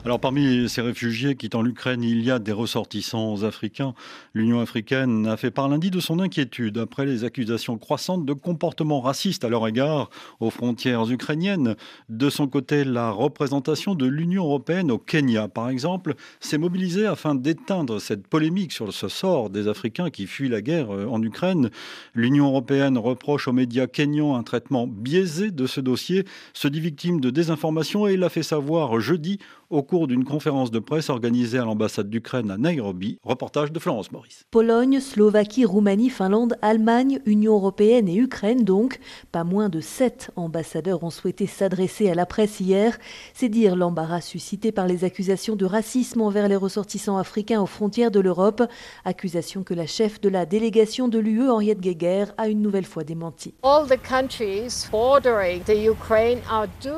Alors 0.03 0.19
parmi 0.19 0.69
ces 0.69 0.81
réfugiés 0.81 1.35
quittant 1.35 1.61
l'Ukraine, 1.61 2.03
il 2.03 2.23
y 2.23 2.31
a 2.31 2.39
des 2.39 2.51
ressortissants 2.51 3.43
africains. 3.43 3.93
L'Union 4.35 4.59
africaine 4.59 5.27
a 5.27 5.37
fait 5.37 5.49
part 5.49 5.69
lundi 5.69 5.89
de 5.89 6.01
son 6.01 6.19
inquiétude 6.19 6.77
après 6.77 7.05
les 7.05 7.23
accusations 7.23 7.77
croissantes 7.77 8.25
de 8.25 8.33
comportements 8.33 8.99
racistes 8.99 9.45
à 9.45 9.49
leur 9.49 9.65
égard 9.65 10.09
aux 10.41 10.49
frontières 10.49 11.09
ukrainiennes. 11.09 11.77
De 12.09 12.29
son 12.29 12.49
côté, 12.49 12.83
la 12.83 13.11
représentation 13.11 13.95
de 13.95 14.05
l'Union 14.05 14.43
européenne 14.43 14.91
au 14.91 14.97
Kenya, 14.97 15.47
par 15.47 15.69
exemple, 15.69 16.15
s'est 16.41 16.57
mobilisée 16.57 17.05
afin 17.05 17.33
d'éteindre 17.33 18.01
cette 18.01 18.27
polémique 18.27 18.73
sur 18.73 18.91
ce 18.91 19.07
sort 19.07 19.49
des 19.49 19.69
Africains 19.69 20.09
qui 20.09 20.27
fuient 20.27 20.49
la 20.49 20.61
guerre 20.61 20.93
euh, 20.93 21.07
en 21.07 21.23
Ukraine. 21.23 21.69
L'Union 22.13 22.47
européenne 22.47 22.97
reproche 22.97 23.47
aux 23.47 23.53
médias 23.53 23.87
kenyans 23.87 24.35
un 24.35 24.43
traitement 24.43 24.85
biaisé 24.85 25.49
de 25.49 25.65
ce 25.65 25.79
dossier, 25.79 26.25
se 26.51 26.67
dit 26.67 26.81
victime 26.81 27.21
de 27.21 27.29
désinformation 27.29 28.05
et 28.05 28.17
l'a 28.17 28.27
fait 28.27 28.43
savoir 28.43 28.99
jeudi 28.99 29.39
au 29.69 29.81
cours 29.81 30.07
d'une 30.07 30.25
conférence 30.25 30.71
de 30.71 30.79
presse 30.79 31.09
organisée 31.09 31.57
à 31.57 31.63
l'ambassade 31.63 32.09
d'Ukraine 32.09 32.51
à 32.51 32.57
Nairobi. 32.57 33.17
Reportage 33.23 33.71
de 33.71 33.79
Florence 33.79 34.11
Maurice. 34.11 34.24
Pologne, 34.51 34.99
Slovaquie, 34.99 35.65
Roumanie, 35.65 36.09
Finlande, 36.09 36.57
Allemagne, 36.61 37.19
Union 37.25 37.55
européenne 37.55 38.07
et 38.07 38.15
Ukraine 38.15 38.63
donc. 38.63 38.99
Pas 39.31 39.43
moins 39.43 39.69
de 39.69 39.81
sept 39.81 40.31
ambassadeurs 40.35 41.03
ont 41.03 41.09
souhaité 41.09 41.47
s'adresser 41.47 42.09
à 42.09 42.15
la 42.15 42.25
presse 42.25 42.59
hier. 42.59 42.97
C'est 43.33 43.49
dire 43.49 43.75
l'embarras 43.75 44.21
suscité 44.21 44.71
par 44.71 44.87
les 44.87 45.03
accusations 45.03 45.55
de 45.55 45.65
racisme 45.65 46.21
envers 46.21 46.47
les 46.47 46.55
ressortissants 46.55 47.17
africains 47.17 47.61
aux 47.61 47.65
frontières 47.65 48.11
de 48.11 48.19
l'Europe. 48.19 48.63
Accusation 49.03 49.63
que 49.63 49.73
la 49.73 49.87
chef 49.87 50.21
de 50.21 50.29
la 50.29 50.45
délégation 50.45 51.07
de 51.07 51.19
l'UE, 51.19 51.49
Henriette 51.49 51.81
Guéguer, 51.81 52.25
a 52.37 52.47
une 52.47 52.61
nouvelle 52.61 52.85
fois 52.85 53.03
démenti. 53.03 53.53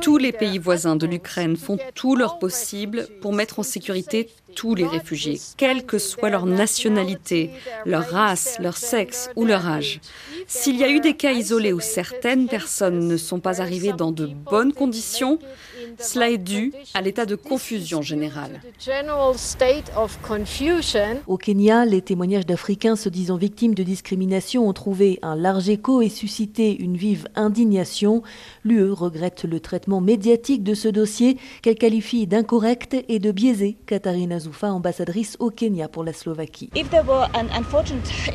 Tous 0.01 0.17
les 0.17 0.31
pays 0.31 0.57
voisins 0.59 0.95
de 0.95 1.07
l'Ukraine 1.07 1.57
font 1.57 1.77
tout 1.95 2.15
leur 2.15 2.39
possible 2.39 3.07
pour 3.21 3.33
mettre 3.33 3.59
en 3.59 3.63
sécurité 3.63 4.29
tous 4.55 4.75
les 4.75 4.87
réfugiés, 4.87 5.39
quelle 5.57 5.85
que 5.85 5.97
soit 5.97 6.29
leur 6.29 6.45
nationalité, 6.45 7.51
leur 7.85 8.09
race, 8.09 8.57
leur 8.59 8.77
sexe 8.77 9.29
ou 9.35 9.45
leur 9.45 9.67
âge. 9.67 9.99
S'il 10.47 10.77
y 10.77 10.83
a 10.83 10.89
eu 10.89 10.99
des 10.99 11.15
cas 11.15 11.31
isolés 11.31 11.73
où 11.73 11.79
certaines 11.79 12.47
personnes 12.47 13.07
ne 13.07 13.17
sont 13.17 13.39
pas 13.39 13.61
arrivées 13.61 13.93
dans 13.93 14.11
de 14.11 14.25
bonnes 14.25 14.73
conditions, 14.73 15.39
Cela 15.99 16.29
est 16.29 16.37
dû 16.37 16.73
à 16.93 17.01
l'état 17.01 17.25
de 17.25 17.35
confusion 17.35 18.01
générale. 18.01 18.61
Au 21.27 21.37
Kenya, 21.37 21.85
les 21.85 22.01
témoignages 22.01 22.45
d'Africains 22.45 22.95
se 22.95 23.09
disant 23.09 23.37
victimes 23.37 23.73
de 23.73 23.83
discrimination 23.83 24.67
ont 24.67 24.73
trouvé 24.73 25.19
un 25.21 25.35
large 25.35 25.69
écho 25.69 26.01
et 26.01 26.09
suscité 26.09 26.75
une 26.79 26.97
vive 26.97 27.27
indignation. 27.35 28.23
L'UE 28.63 28.91
regrette 28.91 29.43
le 29.43 29.59
traitement 29.59 30.01
médiatique 30.01 30.63
de 30.63 30.73
ce 30.73 30.87
dossier 30.87 31.37
qu'elle 31.61 31.75
qualifie 31.75 32.27
d'incorrect 32.27 32.95
et 33.07 33.19
de 33.19 33.31
biaisé. 33.31 33.77
Katharina 33.85 34.39
Zoufa, 34.39 34.71
ambassadrice 34.71 35.37
au 35.39 35.49
Kenya 35.49 35.87
pour 35.87 36.03
la 36.03 36.13
Slovaquie. 36.13 36.69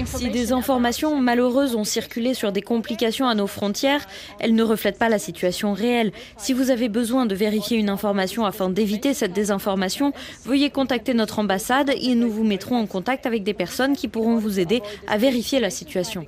Si 0.05 0.31
des 0.31 0.53
informations 0.53 1.21
malheureuses 1.21 1.75
ont 1.75 1.85
circulé 1.85 2.35
sur 2.35 2.53
des 2.53 2.63
complications 2.63 3.27
à 3.29 3.35
nos 3.35 3.47
frontières, 3.47 4.07
elles 4.39 4.55
ne 4.55 4.63
reflètent 4.63 4.99
pas 4.99 5.09
la 5.09 5.19
situation 5.19 5.73
réelle. 5.73 6.13
Si 6.37 6.53
vous 6.53 6.71
avez 6.71 6.89
besoin 6.89 7.27
de 7.27 7.35
vérifier 7.43 7.77
une 7.79 7.89
information 7.89 8.45
afin 8.45 8.71
d'éviter 8.71 9.15
cette 9.15 9.33
désinformation, 9.33 10.13
veuillez 10.45 10.71
contacter 10.71 11.13
notre 11.13 11.41
ambassade 11.41 11.91
et 11.91 12.15
nous 12.15 12.31
vous 12.31 12.45
mettrons 12.45 12.77
en 12.77 12.87
contact 12.87 13.27
avec 13.27 13.43
des 13.43 13.53
personnes 13.53 13.97
qui 13.97 14.07
pourront 14.07 14.37
vous 14.37 14.61
aider 14.61 14.81
à 15.09 15.19
vérifier 15.19 15.59
la 15.59 15.71
situation. 15.71 16.25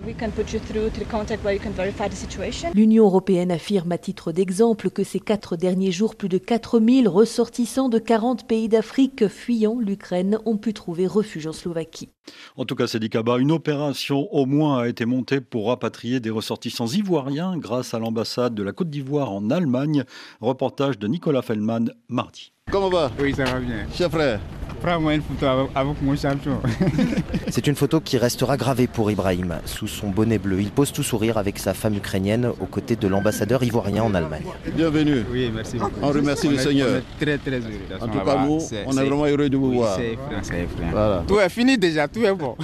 L'Union 2.75 3.05
européenne 3.05 3.53
affirme 3.53 3.93
à 3.93 3.99
titre 3.99 4.33
d'exemple 4.33 4.91
que 4.91 5.05
ces 5.05 5.21
quatre 5.21 5.55
derniers 5.57 5.93
jours, 5.93 6.17
plus 6.17 6.29
de 6.29 6.39
4000 6.39 7.09
ressortissants 7.09 7.89
de 7.89 8.01
40 8.01 8.49
pays 8.49 8.69
d'Afrique 8.69 9.29
fuyant 9.29 9.79
l'Ukraine 9.79 10.39
ont 10.47 10.57
pu 10.57 10.75
trouver 10.75 11.07
refuge 11.07 11.47
en 11.47 11.53
Slovaquie. 11.53 12.14
En 12.57 12.65
tout 12.65 12.75
cas, 12.75 12.87
c'est 12.87 13.01
Kaba, 13.09 13.39
une 13.39 13.53
opération 13.53 14.33
au 14.33 14.47
moins 14.47 14.81
a 14.83 14.89
été 14.89 15.05
montée 15.05 15.41
pour 15.41 15.69
rapatrier 15.69 16.21
des 16.21 16.31
ressortissants 16.31 16.87
ivoiriens 16.87 17.57
grâce 17.57 17.95
à 17.95 17.99
l'ambassade 17.99 18.55
de 18.55 18.63
la 18.63 18.73
Côte 18.73 18.91
d'Ivoire 18.91 19.33
en 19.33 19.51
Allemagne. 19.51 20.05
Reportage 20.41 20.99
de 20.99 21.07
Nicolas 21.07 21.43
Fellman 21.43 21.87
mardi. 22.09 22.53
Comment 22.71 22.89
va? 22.89 23.11
Oui, 23.21 23.35
ça 23.35 23.45
va 23.45 23.61
bien. 23.61 23.87
Cher 23.95 24.11
frère. 24.11 24.41
Prends-moi 24.85 25.15
une 25.15 25.23
photo 25.23 25.71
avec 25.75 26.03
mon 26.03 26.15
champion. 26.15 26.61
C'est 27.49 27.67
une 27.67 27.75
photo 27.75 28.01
qui 28.01 28.19
restera 28.19 28.59
gravée 28.59 28.87
pour 28.87 29.11
Ibrahim. 29.11 29.55
Sous 29.65 29.87
son 29.87 30.11
bonnet 30.11 30.37
bleu, 30.37 30.61
il 30.61 30.71
pose 30.71 30.93
tout 30.93 31.03
sourire 31.03 31.39
avec 31.39 31.59
sa 31.59 31.73
femme 31.73 31.95
ukrainienne 31.95 32.53
aux 32.61 32.67
côtés 32.67 32.95
de 32.95 33.09
l'ambassadeur 33.09 33.63
ivoirien 33.63 34.03
en 34.03 34.15
Allemagne. 34.15 34.45
Bienvenue. 34.77 35.25
Oui, 35.33 35.51
merci 35.55 35.79
beaucoup. 35.79 36.01
On 36.03 36.09
remercie 36.09 36.49
le 36.49 36.59
Seigneur. 36.59 36.89
On 36.91 36.97
est 36.99 37.25
très, 37.25 37.39
très 37.39 37.61
heureux. 37.61 37.99
En 37.99 38.09
tout 38.09 38.21
cas, 38.21 38.45
nous, 38.45 38.59
on 38.85 38.93
est 38.99 39.05
vraiment 39.07 39.25
heureux 39.25 39.49
de 39.49 39.57
vous 39.57 39.71
oui, 39.71 39.77
voir. 39.77 39.97
C'est 39.97 40.19
c'est 40.43 40.69
Voilà. 40.91 41.25
Tout 41.27 41.41
est 41.41 41.49
fini 41.49 41.79
déjà, 41.79 42.07
tout 42.07 42.23
est 42.23 42.35
bon. 42.35 42.55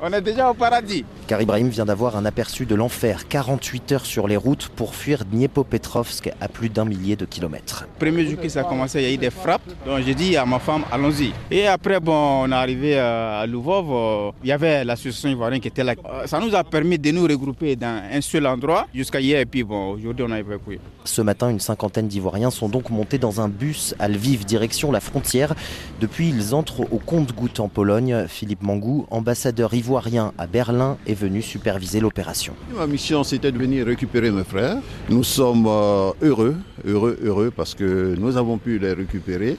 On 0.00 0.12
est 0.12 0.20
déjà 0.20 0.48
au 0.50 0.54
paradis. 0.54 1.04
Car 1.26 1.42
Ibrahim 1.42 1.68
vient 1.68 1.84
d'avoir 1.84 2.16
un 2.16 2.24
aperçu 2.24 2.64
de 2.66 2.74
l'enfer. 2.76 3.26
48 3.28 3.92
heures 3.92 4.06
sur 4.06 4.28
les 4.28 4.36
routes 4.36 4.68
pour 4.68 4.94
fuir 4.94 5.24
Dniepopetrovsk 5.24 6.30
à 6.40 6.46
plus 6.48 6.68
d'un 6.68 6.84
millier 6.84 7.16
de 7.16 7.24
kilomètres. 7.24 7.86
Premier 7.98 8.24
jour 8.24 8.40
que 8.40 8.48
ça 8.48 8.60
a 8.60 8.64
commencé, 8.64 9.00
il 9.02 9.08
y 9.08 9.10
a 9.10 9.14
eu 9.14 9.18
des 9.18 9.30
frappes. 9.30 9.60
Donc 9.84 10.00
j'ai 10.06 10.14
dit 10.14 10.36
à 10.36 10.46
ma 10.46 10.60
femme, 10.60 10.84
allons-y. 10.92 11.32
Et 11.50 11.66
après, 11.66 11.98
bon, 11.98 12.42
on 12.44 12.52
est 12.52 12.54
arrivé 12.54 12.96
à 12.98 13.44
Louvov. 13.46 13.86
euh, 13.90 14.30
Il 14.44 14.48
y 14.48 14.52
avait 14.52 14.84
l'association 14.84 15.30
ivoirienne 15.30 15.60
qui 15.60 15.66
était 15.68 15.82
là. 15.82 15.94
Euh, 16.06 16.26
Ça 16.26 16.38
nous 16.38 16.54
a 16.54 16.62
permis 16.62 16.96
de 16.98 17.10
nous 17.10 17.24
regrouper 17.24 17.74
dans 17.74 18.00
un 18.12 18.20
seul 18.20 18.46
endroit 18.46 18.86
jusqu'à 18.94 19.20
hier. 19.20 19.40
Et 19.40 19.46
puis 19.46 19.64
bon, 19.64 19.94
aujourd'hui, 19.94 20.24
on 20.28 20.30
a 20.30 20.38
évacué. 20.38 20.78
Ce 21.04 21.22
matin, 21.22 21.50
une 21.50 21.60
cinquantaine 21.60 22.06
d'Ivoiriens 22.06 22.50
sont 22.50 22.68
donc 22.68 22.90
montés 22.90 23.18
dans 23.18 23.40
un 23.40 23.48
bus 23.48 23.94
à 23.98 24.06
Lviv, 24.08 24.44
direction 24.44 24.92
la 24.92 25.00
frontière. 25.00 25.54
Depuis, 26.00 26.28
ils 26.28 26.54
entrent 26.54 26.82
au 26.92 26.98
compte-gouttes 26.98 27.58
en 27.60 27.68
Pologne. 27.68 28.26
Philippe 28.28 28.62
Mangou, 28.62 29.06
ambassadeur 29.10 29.74
ivoirien 29.74 29.87
à 29.96 30.46
Berlin, 30.46 30.98
est 31.06 31.14
venu 31.14 31.42
superviser 31.42 32.00
l'opération. 32.00 32.54
Ma 32.76 32.86
mission, 32.86 33.24
c'était 33.24 33.52
de 33.52 33.58
venir 33.58 33.86
récupérer 33.86 34.30
mes 34.30 34.44
frères. 34.44 34.78
Nous 35.08 35.24
sommes 35.24 35.66
euh, 35.66 36.10
heureux, 36.22 36.56
heureux, 36.86 37.18
heureux 37.22 37.50
parce 37.54 37.74
que 37.74 38.14
nous 38.18 38.36
avons 38.36 38.58
pu 38.58 38.78
les 38.78 38.92
récupérer. 38.92 39.56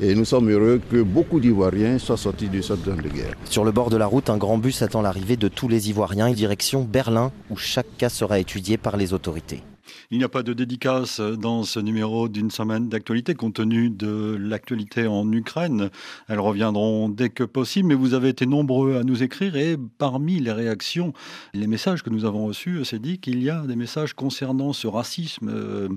Et 0.00 0.14
nous 0.14 0.24
sommes 0.24 0.48
heureux 0.50 0.80
que 0.90 1.02
beaucoup 1.02 1.40
d'Ivoiriens 1.40 1.98
soient 1.98 2.16
sortis 2.16 2.48
de 2.48 2.62
cette 2.62 2.84
zone 2.84 3.02
de 3.02 3.08
guerre. 3.08 3.34
Sur 3.44 3.64
le 3.64 3.70
bord 3.70 3.90
de 3.90 3.96
la 3.96 4.06
route, 4.06 4.30
un 4.30 4.38
grand 4.38 4.56
bus 4.56 4.80
attend 4.82 5.02
l'arrivée 5.02 5.36
de 5.36 5.48
tous 5.48 5.68
les 5.68 5.90
Ivoiriens, 5.90 6.30
direction 6.30 6.82
Berlin, 6.82 7.32
où 7.50 7.56
chaque 7.56 7.96
cas 7.98 8.08
sera 8.08 8.38
étudié 8.38 8.78
par 8.78 8.96
les 8.96 9.12
autorités. 9.12 9.62
Il 10.12 10.18
n'y 10.18 10.24
a 10.24 10.28
pas 10.28 10.42
de 10.42 10.52
dédicace 10.52 11.20
dans 11.20 11.62
ce 11.62 11.78
numéro 11.78 12.28
d'une 12.28 12.50
semaine 12.50 12.88
d'actualité 12.88 13.34
compte 13.34 13.54
tenu 13.54 13.90
de 13.90 14.36
l'actualité 14.40 15.06
en 15.06 15.30
Ukraine. 15.30 15.90
Elles 16.26 16.40
reviendront 16.40 17.08
dès 17.08 17.28
que 17.28 17.44
possible, 17.44 17.90
mais 17.90 17.94
vous 17.94 18.14
avez 18.14 18.30
été 18.30 18.44
nombreux 18.44 18.96
à 18.96 19.04
nous 19.04 19.22
écrire 19.22 19.54
et 19.54 19.76
parmi 19.98 20.40
les 20.40 20.50
réactions, 20.50 21.12
les 21.54 21.68
messages 21.68 22.02
que 22.02 22.10
nous 22.10 22.24
avons 22.24 22.46
reçus, 22.46 22.84
c'est 22.84 22.98
dit 22.98 23.20
qu'il 23.20 23.40
y 23.40 23.50
a 23.50 23.64
des 23.66 23.76
messages 23.76 24.14
concernant 24.14 24.72
ce 24.72 24.88
racisme 24.88 25.48
euh, 25.48 25.88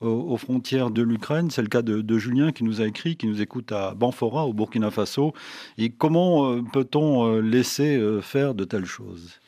aux, 0.00 0.38
frontières 0.38 0.90
de 0.90 1.02
l'Ukraine. 1.02 1.50
C'est 1.50 1.60
le 1.60 1.68
cas 1.68 1.82
de, 1.82 2.18
Julien 2.18 2.52
qui 2.52 2.64
nous 2.64 2.80
a 2.80 2.86
écrit, 2.86 3.16
qui 3.16 3.26
nous 3.26 3.42
écoute 3.42 3.70
à 3.72 3.92
Banfora, 3.94 4.46
au 4.46 4.54
Burkina 4.54 4.90
Faso. 4.90 5.34
Et 5.76 5.90
comment 5.90 6.50
euh, 6.50 6.62
peut-on 6.72 7.26
euh, 7.26 7.40
laisser 7.40 7.96
euh, 7.96 8.22
faire 8.22 8.54
de 8.54 8.64
telles 8.64 8.86
choses? 8.86 9.38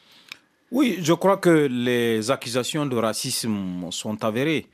Oui, 0.73 0.99
je 1.03 1.13
crois 1.15 1.37
que 1.39 1.67
les 1.69 2.31
accusations 2.31 2.87
de 2.87 2.97
racisme 2.97 3.91
sont 3.91 4.23
avérées. 4.25 4.67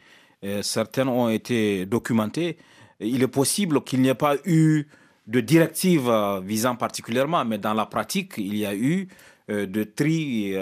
Euh, 0.44 0.60
certaines 0.60 1.08
ont 1.08 1.30
été 1.30 1.86
documentées. 1.86 2.58
Il 3.00 3.22
est 3.22 3.28
possible 3.28 3.82
qu'il 3.82 4.02
n'y 4.02 4.08
ait 4.08 4.14
pas 4.14 4.36
eu 4.44 4.88
de 5.26 5.40
directive 5.40 6.06
euh, 6.10 6.40
visant 6.40 6.76
particulièrement, 6.76 7.46
mais 7.46 7.56
dans 7.56 7.72
la 7.72 7.86
pratique, 7.86 8.34
il 8.36 8.58
y 8.58 8.66
a 8.66 8.74
eu 8.74 9.08
euh, 9.50 9.64
de 9.64 9.84
tri 9.84 10.54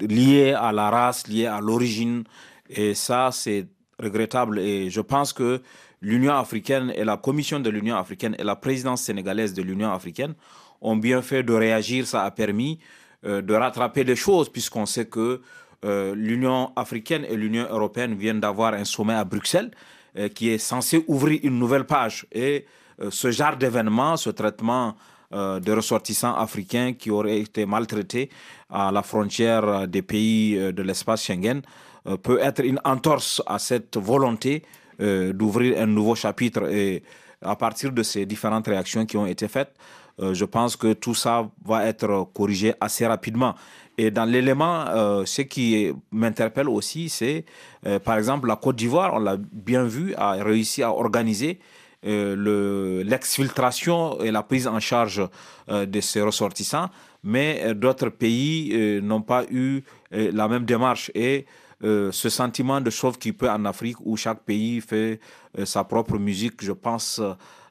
liés 0.00 0.54
à 0.58 0.72
la 0.72 0.90
race, 0.90 1.28
liés 1.28 1.46
à 1.46 1.60
l'origine. 1.60 2.24
Et 2.68 2.94
ça, 2.94 3.30
c'est 3.30 3.68
regrettable. 4.02 4.58
Et 4.58 4.90
je 4.90 5.00
pense 5.00 5.32
que 5.32 5.62
l'Union 6.00 6.34
africaine 6.34 6.92
et 6.96 7.04
la 7.04 7.16
Commission 7.16 7.60
de 7.60 7.70
l'Union 7.70 7.96
africaine 7.96 8.34
et 8.40 8.42
la 8.42 8.56
présidence 8.56 9.02
sénégalaise 9.02 9.54
de 9.54 9.62
l'Union 9.62 9.92
africaine 9.92 10.34
ont 10.80 10.96
bien 10.96 11.22
fait 11.22 11.44
de 11.44 11.52
réagir. 11.52 12.08
Ça 12.08 12.24
a 12.24 12.30
permis 12.32 12.80
de 13.24 13.54
rattraper 13.54 14.04
les 14.04 14.16
choses, 14.16 14.48
puisqu'on 14.50 14.86
sait 14.86 15.06
que 15.06 15.40
euh, 15.84 16.14
l'Union 16.14 16.72
africaine 16.76 17.24
et 17.28 17.36
l'Union 17.36 17.66
européenne 17.68 18.14
viennent 18.14 18.40
d'avoir 18.40 18.74
un 18.74 18.84
sommet 18.84 19.14
à 19.14 19.24
Bruxelles 19.24 19.70
euh, 20.18 20.28
qui 20.28 20.48
est 20.48 20.58
censé 20.58 21.04
ouvrir 21.08 21.40
une 21.42 21.58
nouvelle 21.58 21.84
page. 21.84 22.26
Et 22.32 22.64
euh, 23.00 23.10
ce 23.10 23.30
genre 23.30 23.56
d'événement, 23.56 24.16
ce 24.16 24.30
traitement 24.30 24.96
euh, 25.32 25.60
de 25.60 25.72
ressortissants 25.72 26.34
africains 26.36 26.92
qui 26.94 27.10
auraient 27.10 27.40
été 27.40 27.66
maltraités 27.66 28.30
à 28.70 28.92
la 28.92 29.02
frontière 29.02 29.64
euh, 29.64 29.86
des 29.86 30.02
pays 30.02 30.56
euh, 30.56 30.72
de 30.72 30.82
l'espace 30.82 31.24
Schengen 31.24 31.60
euh, 32.06 32.16
peut 32.16 32.38
être 32.40 32.64
une 32.64 32.80
entorse 32.84 33.42
à 33.46 33.58
cette 33.58 33.96
volonté 33.96 34.62
euh, 35.00 35.32
d'ouvrir 35.32 35.80
un 35.82 35.86
nouveau 35.86 36.14
chapitre. 36.14 36.70
Et 36.70 37.02
à 37.42 37.56
partir 37.56 37.92
de 37.92 38.02
ces 38.02 38.24
différentes 38.26 38.68
réactions 38.68 39.04
qui 39.06 39.16
ont 39.16 39.26
été 39.26 39.48
faites, 39.48 39.74
euh, 39.74 40.03
je 40.18 40.44
pense 40.44 40.76
que 40.76 40.92
tout 40.92 41.14
ça 41.14 41.48
va 41.64 41.86
être 41.86 42.28
corrigé 42.32 42.74
assez 42.80 43.06
rapidement. 43.06 43.54
Et 43.96 44.10
dans 44.10 44.24
l'élément, 44.24 44.86
euh, 44.88 45.24
ce 45.24 45.42
qui 45.42 45.92
m'interpelle 46.10 46.68
aussi, 46.68 47.08
c'est 47.08 47.44
euh, 47.86 47.98
par 47.98 48.18
exemple 48.18 48.48
la 48.48 48.56
Côte 48.56 48.76
d'Ivoire, 48.76 49.14
on 49.14 49.20
l'a 49.20 49.36
bien 49.36 49.84
vu, 49.84 50.14
a 50.16 50.32
réussi 50.32 50.82
à 50.82 50.90
organiser 50.92 51.60
euh, 52.06 52.34
le- 52.36 53.02
l'exfiltration 53.02 54.20
et 54.20 54.30
la 54.30 54.42
prise 54.42 54.66
en 54.66 54.80
charge 54.80 55.22
euh, 55.70 55.86
de 55.86 56.00
ces 56.00 56.20
ressortissants, 56.20 56.88
mais 57.22 57.62
euh, 57.64 57.74
d'autres 57.74 58.08
pays 58.10 58.70
euh, 58.72 59.00
n'ont 59.00 59.22
pas 59.22 59.44
eu 59.50 59.82
euh, 60.12 60.30
la 60.34 60.48
même 60.48 60.64
démarche. 60.64 61.10
Et 61.14 61.46
euh, 61.84 62.10
ce 62.12 62.28
sentiment 62.28 62.80
de 62.80 62.90
sauve 62.90 63.18
qui 63.18 63.32
peut 63.32 63.48
en 63.50 63.64
Afrique, 63.64 63.96
où 64.04 64.16
chaque 64.16 64.42
pays 64.42 64.80
fait 64.80 65.20
euh, 65.58 65.64
sa 65.64 65.84
propre 65.84 66.18
musique, 66.18 66.62
je 66.64 66.72
pense, 66.72 67.20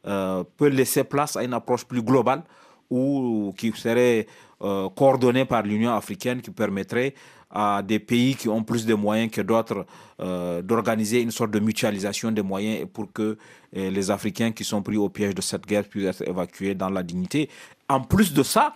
euh, 0.05 0.43
peut 0.57 0.67
laisser 0.67 1.05
place 1.05 1.37
à 1.37 1.43
une 1.43 1.53
approche 1.53 1.85
plus 1.85 2.01
globale 2.01 2.43
ou 2.89 3.53
qui 3.57 3.71
serait 3.71 4.27
euh, 4.61 4.89
coordonnée 4.89 5.45
par 5.45 5.63
l'Union 5.63 5.93
africaine 5.93 6.41
qui 6.41 6.51
permettrait 6.51 7.13
à 7.49 7.81
des 7.81 7.99
pays 7.99 8.35
qui 8.35 8.49
ont 8.49 8.63
plus 8.63 8.85
de 8.85 8.93
moyens 8.95 9.31
que 9.31 9.39
d'autres 9.39 9.85
euh, 10.19 10.61
d'organiser 10.61 11.21
une 11.21 11.31
sorte 11.31 11.51
de 11.51 11.59
mutualisation 11.59 12.31
des 12.31 12.41
moyens 12.41 12.85
pour 12.91 13.13
que 13.13 13.37
les 13.71 14.11
Africains 14.11 14.51
qui 14.51 14.63
sont 14.63 14.81
pris 14.81 14.97
au 14.97 15.07
piège 15.09 15.35
de 15.35 15.41
cette 15.41 15.65
guerre 15.65 15.85
puissent 15.85 16.07
être 16.07 16.27
évacués 16.27 16.75
dans 16.75 16.89
la 16.89 17.01
dignité. 17.01 17.49
En 17.87 18.01
plus 18.01 18.33
de 18.33 18.43
ça, 18.43 18.75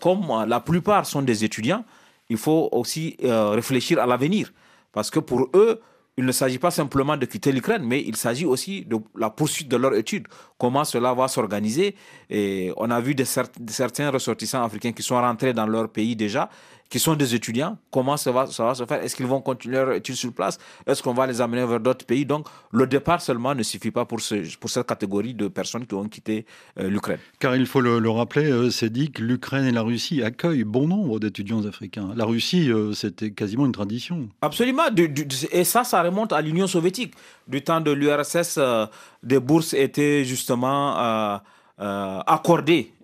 comme 0.00 0.44
la 0.46 0.60
plupart 0.60 1.04
sont 1.04 1.20
des 1.20 1.44
étudiants, 1.44 1.84
il 2.30 2.38
faut 2.38 2.70
aussi 2.72 3.16
réfléchir 3.20 4.00
à 4.00 4.06
l'avenir. 4.06 4.50
Parce 4.92 5.10
que 5.10 5.20
pour 5.20 5.50
eux, 5.54 5.80
il 6.20 6.26
ne 6.26 6.32
s'agit 6.32 6.58
pas 6.58 6.70
simplement 6.70 7.16
de 7.16 7.24
quitter 7.24 7.50
l'Ukraine, 7.50 7.82
mais 7.82 8.02
il 8.06 8.14
s'agit 8.14 8.44
aussi 8.44 8.84
de 8.84 8.98
la 9.16 9.30
poursuite 9.30 9.68
de 9.68 9.76
leur 9.78 9.94
étude. 9.94 10.28
Comment 10.58 10.84
cela 10.84 11.14
va 11.14 11.28
s'organiser? 11.28 11.94
On 12.76 12.90
a 12.90 13.00
vu 13.00 13.16
certains 13.68 14.10
ressortissants 14.10 14.62
africains 14.62 14.92
qui 14.92 15.02
sont 15.02 15.14
rentrés 15.14 15.54
dans 15.54 15.66
leur 15.66 15.88
pays 15.88 16.16
déjà, 16.16 16.50
qui 16.90 16.98
sont 16.98 17.14
des 17.14 17.34
étudiants, 17.36 17.78
comment 17.92 18.16
ça 18.16 18.32
va, 18.32 18.46
ça 18.46 18.64
va 18.64 18.74
se 18.74 18.84
faire? 18.84 19.00
Est-ce 19.02 19.14
qu'ils 19.14 19.26
vont 19.26 19.40
continuer 19.40 19.76
leur 19.76 19.92
études 19.92 20.16
sur 20.16 20.32
place? 20.32 20.58
Est-ce 20.84 21.02
qu'on 21.02 21.14
va 21.14 21.26
les 21.26 21.40
amener 21.40 21.64
vers 21.64 21.78
d'autres 21.78 22.04
pays? 22.04 22.26
Donc, 22.26 22.48
le 22.72 22.86
départ 22.86 23.22
seulement 23.22 23.54
ne 23.54 23.62
suffit 23.62 23.92
pas 23.92 24.04
pour, 24.04 24.20
ce, 24.20 24.56
pour 24.56 24.68
cette 24.68 24.88
catégorie 24.88 25.32
de 25.32 25.46
personnes 25.46 25.86
qui 25.86 25.94
ont 25.94 26.08
quitté 26.08 26.44
euh, 26.78 26.90
l'Ukraine. 26.90 27.18
Car 27.38 27.54
il 27.54 27.66
faut 27.66 27.80
le, 27.80 28.10
rappeler, 28.10 28.50
euh, 28.50 28.70
c'est 28.70 28.90
dit 28.90 29.12
que 29.12 29.22
l'Ukraine 29.22 29.66
et 29.66 29.70
la 29.70 29.82
Russie 29.82 30.22
accueillent 30.22 30.64
bon 30.64 30.88
nombre 30.88 31.20
d'étudiants 31.20 31.64
africains. 31.64 32.10
La 32.16 32.24
Russie, 32.24 32.70
euh, 32.72 32.92
c'était 32.92 33.30
quasiment 33.30 33.66
une 33.66 33.72
tradition. 33.72 34.28
Absolument. 34.42 34.82
et 35.52 35.64
ça, 35.64 35.84
ça 35.84 36.02
remonte 36.02 36.32
à 36.32 36.40
l'Union 36.40 36.66
soviétique. 36.66 37.14
Du 37.46 37.62
temps 37.62 37.80
de 37.80 37.92
l'URSS, 37.92 38.58
des 39.22 39.38
bourses 39.38 39.74
étaient 39.74 40.24
justement 40.24 41.40
euh, 41.80 42.20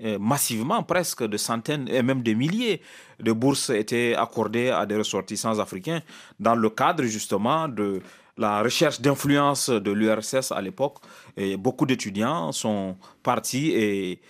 euh, 0.05 0.19
massivement, 0.19 0.83
presque 0.83 1.27
de 1.27 1.37
centaines 1.37 1.89
et 1.89 2.03
même 2.03 2.23
de 2.23 2.33
milliers 2.35 2.83
de 3.21 3.33
bourses 3.33 3.71
étaient 3.71 4.15
accordées 4.15 4.71
à 4.71 4.85
des 4.85 4.97
ressortissants 4.97 5.59
africains 5.59 6.01
dans 6.39 6.55
le 6.55 6.69
cadre 6.69 7.05
justement 7.05 7.69
de 7.69 8.03
la 8.37 8.63
recherche 8.63 9.01
d'influence 9.01 9.71
de 9.71 9.91
l'URSS 9.91 10.53
à 10.53 10.61
l'époque. 10.61 10.99
Et 11.39 11.57
beaucoup 11.57 11.87
d'étudiants 11.87 12.53
sont 12.53 12.97
partis 13.23 13.71
et, 13.71 14.21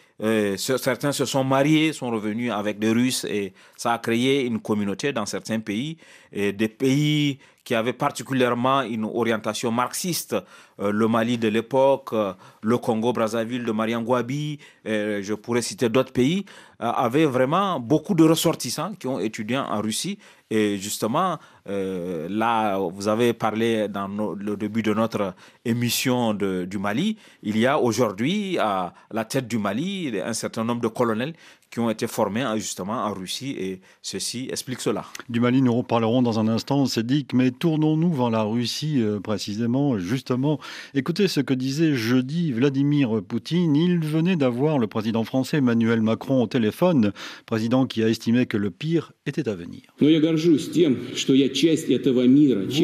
certains 0.57 1.13
se 1.13 1.25
sont 1.25 1.45
mariés, 1.45 1.93
sont 1.93 2.11
revenus 2.11 2.51
avec 2.53 2.79
des 2.79 2.91
Russes 2.91 3.25
et 3.25 3.53
ça 3.77 3.93
a 3.93 3.99
créé 3.99 4.47
une 4.47 4.61
communauté 4.61 5.13
dans 5.13 5.27
certains 5.27 5.61
pays. 5.61 5.99
Et 6.33 6.53
des 6.53 6.69
pays 6.69 7.39
qui 7.66 7.74
avaient 7.74 7.92
particulièrement 7.92 8.83
une 8.83 9.05
orientation 9.05 9.72
marxiste, 9.72 10.37
euh, 10.79 10.92
le 10.92 11.09
Mali 11.09 11.37
de 11.37 11.48
l'époque, 11.48 12.11
euh, 12.12 12.33
le 12.62 12.79
Congo-Brazzaville 12.79 13.64
de 13.64 13.72
Marian 13.72 14.02
Gwabi, 14.02 14.61
euh, 14.87 15.20
je 15.20 15.35
pourrais 15.35 15.62
citer 15.62 15.88
d'autres 15.88 16.12
pays, 16.12 16.46
avaient 16.79 17.24
vraiment 17.24 17.81
beaucoup 17.81 18.14
de 18.14 18.22
ressortissants 18.22 18.92
qui 19.00 19.09
ont 19.09 19.18
étudié 19.18 19.57
en 19.57 19.81
Russie. 19.81 20.18
Et 20.50 20.76
justement, 20.76 21.38
là, 21.64 22.76
vous 22.79 23.09
avez 23.09 23.33
parlé 23.33 23.88
dans 23.88 24.07
le 24.09 24.57
début 24.59 24.83
de 24.83 24.92
notre 24.92 25.35
émission 25.64 26.35
du 26.35 26.79
Mali, 26.79 27.16
il 27.42 27.57
y 27.57 27.66
a 27.66 27.81
aujourd'hui 27.81 28.59
à 28.59 28.92
la 29.11 29.24
tête 29.24 29.48
du 29.48 29.57
Mali 29.57 30.20
un 30.22 30.35
certain 30.35 30.64
nombre 30.64 30.83
de 30.83 30.88
colonels 30.88 31.33
qui 31.77 31.81
ont 31.81 31.91
été 31.91 32.07
formés 32.07 32.43
justement 32.57 33.05
en 33.05 33.12
Russie 33.12 33.55
et 33.59 33.81
ceci 34.01 34.49
explique 34.51 34.81
cela. 34.81 35.05
Du 35.29 35.41
Mali, 35.41 35.61
nous 35.61 35.75
reparlerons 35.75 36.23
dans 36.23 36.39
un 36.39 36.49
instant, 36.49 36.87
c'est 36.87 37.05
dit, 37.05 37.27
mais 37.35 37.51
tournons-nous 37.51 38.15
vers 38.15 38.31
la 38.31 38.45
Russie 38.45 39.03
euh, 39.03 39.21
précisément, 39.21 39.99
justement. 39.99 40.59
Écoutez 40.95 41.29
ce 41.29 41.41
que 41.41 41.53
disait 41.53 41.95
jeudi 41.95 42.51
Vladimir 42.51 43.21
Poutine. 43.23 43.77
Il 43.77 43.99
venait 43.99 44.37
d'avoir 44.37 44.79
le 44.79 44.87
président 44.87 45.23
français 45.23 45.59
Emmanuel 45.59 46.01
Macron 46.01 46.43
au 46.43 46.47
téléphone, 46.47 47.12
président 47.45 47.85
qui 47.85 48.03
a 48.03 48.09
estimé 48.09 48.47
que 48.47 48.57
le 48.57 48.71
pire 48.71 49.12
était 49.27 49.47
à 49.47 49.55
venir. 49.55 49.83
Vous 50.01 50.07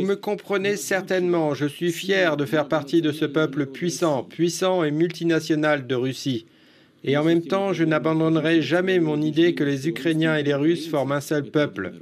me 0.03 0.15
comprenez 0.17 0.77
certainement, 0.77 1.55
je 1.55 1.65
suis 1.65 1.93
fier 1.93 2.37
de 2.37 2.45
faire 2.45 2.69
partie 2.69 3.01
de 3.01 3.11
ce 3.11 3.25
peuple 3.25 3.65
puissant, 3.65 4.23
puissant 4.23 4.85
et 4.85 4.91
multinational 4.91 5.87
de 5.87 5.95
Russie. 5.95 6.45
Et 7.05 7.17
en 7.17 7.25
même 7.25 7.43
temps, 7.43 7.73
je 7.73 7.85
n'abandonnerai 7.85 8.63
jamais 8.63 9.01
mon 9.01 9.21
idée 9.21 9.55
que 9.55 9.65
les 9.65 9.89
Ukrainiens 9.89 10.37
et 10.37 10.43
les 10.43 10.55
Russes 10.55 10.89
forment 10.89 11.13
un 11.13 11.21
seul 11.21 11.45
peuple. 11.45 11.93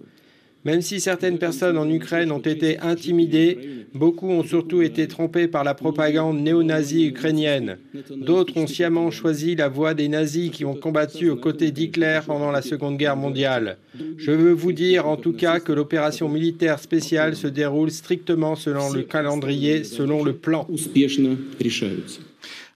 Même 0.67 0.83
si 0.83 1.01
certaines 1.01 1.39
personnes 1.39 1.79
en 1.79 1.89
Ukraine 1.89 2.31
ont 2.31 2.39
été 2.39 2.79
intimidées, 2.81 3.87
beaucoup 3.95 4.29
ont 4.29 4.45
surtout 4.45 4.83
été 4.83 5.09
trompés 5.09 5.49
par 5.49 5.65
la 5.65 5.73
propagande 5.73 6.39
néo-nazie 6.39 7.07
ukrainienne. 7.07 7.79
D'autres 8.15 8.59
ont 8.59 8.67
sciemment 8.67 9.11
choisi 9.11 9.57
la 9.57 9.69
voie 9.69 9.95
des 9.95 10.09
nazis 10.09 10.51
qui 10.51 10.67
ont 10.67 10.75
combattu 10.75 11.31
aux 11.31 11.37
côtés 11.37 11.71
d'Hitler 11.71 12.21
pendant 12.27 12.51
la 12.51 12.61
Seconde 12.61 12.99
Guerre 12.99 13.17
mondiale. 13.17 13.79
Je 14.19 14.33
veux 14.33 14.53
vous 14.53 14.73
dire 14.73 15.09
en 15.09 15.17
tout 15.17 15.33
cas 15.33 15.61
que 15.61 15.73
l'opération 15.73 16.29
militaire 16.29 16.79
spéciale 16.79 17.37
se 17.37 17.47
déroule 17.47 17.91
strictement 17.91 18.55
selon 18.55 18.93
le 18.93 19.03
calendrier, 19.03 19.83
selon 19.85 20.23
le 20.23 20.35
plan. 20.35 20.69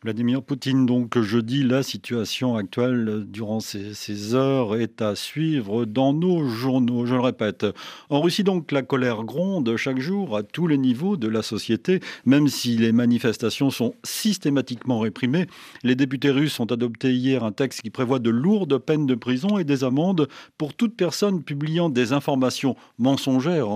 Vladimir 0.05 0.43
Poutine, 0.43 0.85
donc 0.85 1.19
jeudi, 1.19 1.63
la 1.63 1.83
situation 1.83 2.57
actuelle 2.57 3.25
durant 3.27 3.61
ces, 3.61 4.35
heures 4.35 4.77
est 4.77 5.01
à 5.01 5.17
suivre 5.17 5.87
dans 5.87 6.13
nos 6.13 6.47
journaux, 6.47 7.07
je 7.07 7.15
le 7.15 7.23
répète. 7.23 7.65
En 8.11 8.21
Russie, 8.21 8.45
donc, 8.45 8.71
la 8.71 8.83
colère 8.83 9.25
gronde 9.25 9.75
chaque 9.79 10.01
jour 10.01 10.37
à 10.37 10.43
tous 10.43 10.67
les 10.67 10.77
niveaux 10.77 11.17
de 11.17 11.27
la 11.27 11.41
société, 11.41 12.01
même 12.27 12.49
si 12.49 12.77
les 12.77 12.93
manifestations 12.93 13.71
sont 13.71 13.95
systématiquement 14.05 14.99
réprimées. 14.99 15.47
Les 15.85 15.95
députés 15.95 16.31
russes 16.31 16.61
ont 16.61 16.67
adopté 16.67 17.15
hier 17.15 17.43
un 17.43 17.53
texte 17.53 17.81
qui 17.81 17.89
prévoit 17.89 18.19
de 18.19 18.29
lourdes 18.29 18.77
peines 18.77 19.07
de 19.07 19.15
prison 19.15 19.57
et 19.57 19.65
des 19.65 19.85
amendes 19.85 20.29
pour 20.59 20.75
toute 20.75 20.97
personne 20.99 21.43
publiant 21.43 21.89
des 21.89 22.13
informations 22.13 22.77
mensongères, 22.99 23.69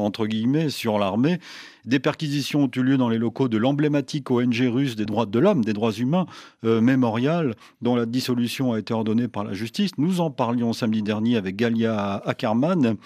sur 0.68 0.98
l'armée. 0.98 1.38
Des 1.88 2.00
perquisitions 2.00 2.64
ont 2.64 2.70
eu 2.76 2.82
lieu 2.82 2.98
dans 2.98 3.08
les 3.08 3.16
locaux 3.16 3.48
de 3.48 3.56
l'emblématique 3.56 4.30
ONG 4.30 4.68
russe 4.70 4.94
des 4.94 5.06
droits 5.06 5.24
de 5.24 5.38
l'homme, 5.38 5.64
des 5.64 5.72
droits 5.72 5.90
humains, 5.90 6.26
euh, 6.66 6.82
Mémorial, 6.82 7.54
dont 7.80 7.96
la 7.96 8.04
dissolution 8.04 8.74
a 8.74 8.78
été 8.78 8.92
ordonnée 8.92 9.26
par 9.26 9.42
la 9.42 9.54
justice. 9.54 9.92
Nous 9.96 10.20
en 10.20 10.30
parlions 10.30 10.74
samedi 10.74 11.02
dernier 11.02 11.38
avec 11.38 11.56
Galia 11.56 12.16
Ackerman. 12.26 12.96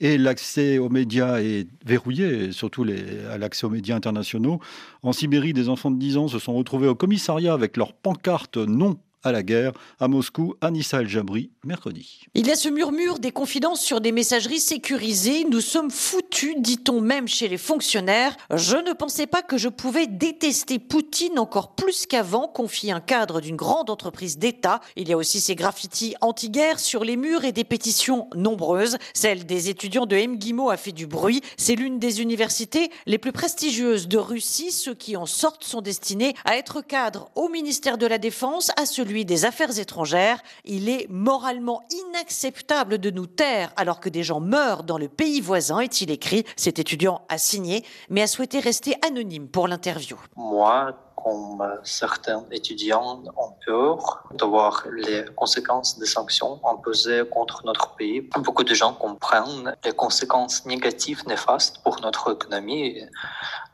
Et 0.00 0.18
l'accès 0.18 0.78
aux 0.78 0.88
médias 0.88 1.40
est 1.40 1.68
verrouillé, 1.86 2.50
surtout 2.50 2.84
à 3.30 3.38
l'accès 3.38 3.64
aux 3.64 3.70
médias 3.70 3.94
internationaux. 3.94 4.58
En 5.04 5.12
Sibérie, 5.12 5.52
des 5.52 5.68
enfants 5.68 5.92
de 5.92 6.00
10 6.00 6.16
ans 6.16 6.26
se 6.26 6.40
sont 6.40 6.54
retrouvés 6.54 6.88
au 6.88 6.96
commissariat 6.96 7.54
avec 7.54 7.76
leurs 7.76 7.92
pancartes 7.92 8.56
non 8.56 8.96
à 9.22 9.32
la 9.32 9.42
guerre 9.42 9.72
à 10.00 10.08
Moscou, 10.08 10.54
Anissa 10.60 11.00
El-Jabri, 11.00 11.50
mercredi. 11.64 12.22
Il 12.34 12.46
y 12.46 12.50
a 12.50 12.56
ce 12.56 12.68
murmure 12.68 13.18
des 13.18 13.30
confidences 13.30 13.80
sur 13.80 14.00
des 14.00 14.12
messageries 14.12 14.60
sécurisées. 14.60 15.44
Nous 15.44 15.60
sommes 15.60 15.90
foutus, 15.90 16.54
dit-on 16.58 17.00
même 17.00 17.28
chez 17.28 17.48
les 17.48 17.58
fonctionnaires. 17.58 18.36
Je 18.54 18.76
ne 18.76 18.92
pensais 18.92 19.26
pas 19.26 19.42
que 19.42 19.58
je 19.58 19.68
pouvais 19.68 20.06
détester 20.06 20.78
Poutine 20.78 21.38
encore 21.38 21.74
plus 21.74 22.06
qu'avant, 22.06 22.48
confie 22.48 22.90
un 22.90 23.00
cadre 23.00 23.40
d'une 23.40 23.56
grande 23.56 23.90
entreprise 23.90 24.38
d'État. 24.38 24.80
Il 24.96 25.08
y 25.08 25.12
a 25.12 25.16
aussi 25.16 25.40
ces 25.40 25.54
graffitis 25.54 26.14
anti-guerre 26.20 26.80
sur 26.80 27.04
les 27.04 27.16
murs 27.16 27.44
et 27.44 27.52
des 27.52 27.64
pétitions 27.64 28.28
nombreuses. 28.34 28.98
Celle 29.14 29.46
des 29.46 29.68
étudiants 29.68 30.06
de 30.06 30.16
MGIMO 30.16 30.70
a 30.70 30.76
fait 30.76 30.92
du 30.92 31.06
bruit. 31.06 31.40
C'est 31.56 31.76
l'une 31.76 31.98
des 31.98 32.20
universités 32.20 32.90
les 33.06 33.18
plus 33.18 33.32
prestigieuses 33.32 34.08
de 34.08 34.18
Russie. 34.18 34.72
Ceux 34.72 34.94
qui 34.94 35.16
en 35.16 35.26
sortent 35.26 35.64
sont 35.64 35.80
destinés 35.80 36.34
à 36.44 36.56
être 36.56 36.80
cadres 36.80 37.30
au 37.34 37.48
ministère 37.48 37.98
de 37.98 38.06
la 38.06 38.18
Défense, 38.18 38.70
à 38.76 38.86
celui 38.86 39.11
des 39.12 39.44
Affaires 39.44 39.78
étrangères. 39.78 40.42
Il 40.64 40.88
est 40.88 41.06
moralement 41.10 41.82
inacceptable 42.08 42.98
de 42.98 43.10
nous 43.10 43.26
taire 43.26 43.72
alors 43.76 44.00
que 44.00 44.08
des 44.08 44.22
gens 44.22 44.40
meurent 44.40 44.82
dans 44.82 44.98
le 44.98 45.08
pays 45.08 45.40
voisin, 45.40 45.80
est-il 45.80 46.10
écrit. 46.10 46.44
Cet 46.56 46.78
étudiant 46.78 47.22
a 47.28 47.38
signé, 47.38 47.84
mais 48.08 48.22
a 48.22 48.26
souhaité 48.26 48.60
rester 48.60 48.96
anonyme 49.06 49.48
pour 49.48 49.68
l'interview. 49.68 50.18
Moi, 50.36 50.94
comme 51.22 51.62
certains 51.84 52.44
étudiants 52.50 53.22
ont 53.36 53.52
peur 53.64 54.24
de 54.34 54.44
voir 54.44 54.84
les 54.92 55.24
conséquences 55.36 55.98
des 55.98 56.06
sanctions 56.06 56.60
imposées 56.66 57.22
contre 57.30 57.64
notre 57.64 57.94
pays. 57.94 58.22
Beaucoup 58.38 58.64
de 58.64 58.74
gens 58.74 58.92
comprennent 58.94 59.76
les 59.84 59.92
conséquences 59.92 60.66
négatives, 60.66 61.22
néfastes 61.28 61.78
pour 61.84 62.00
notre 62.00 62.32
économie, 62.32 63.02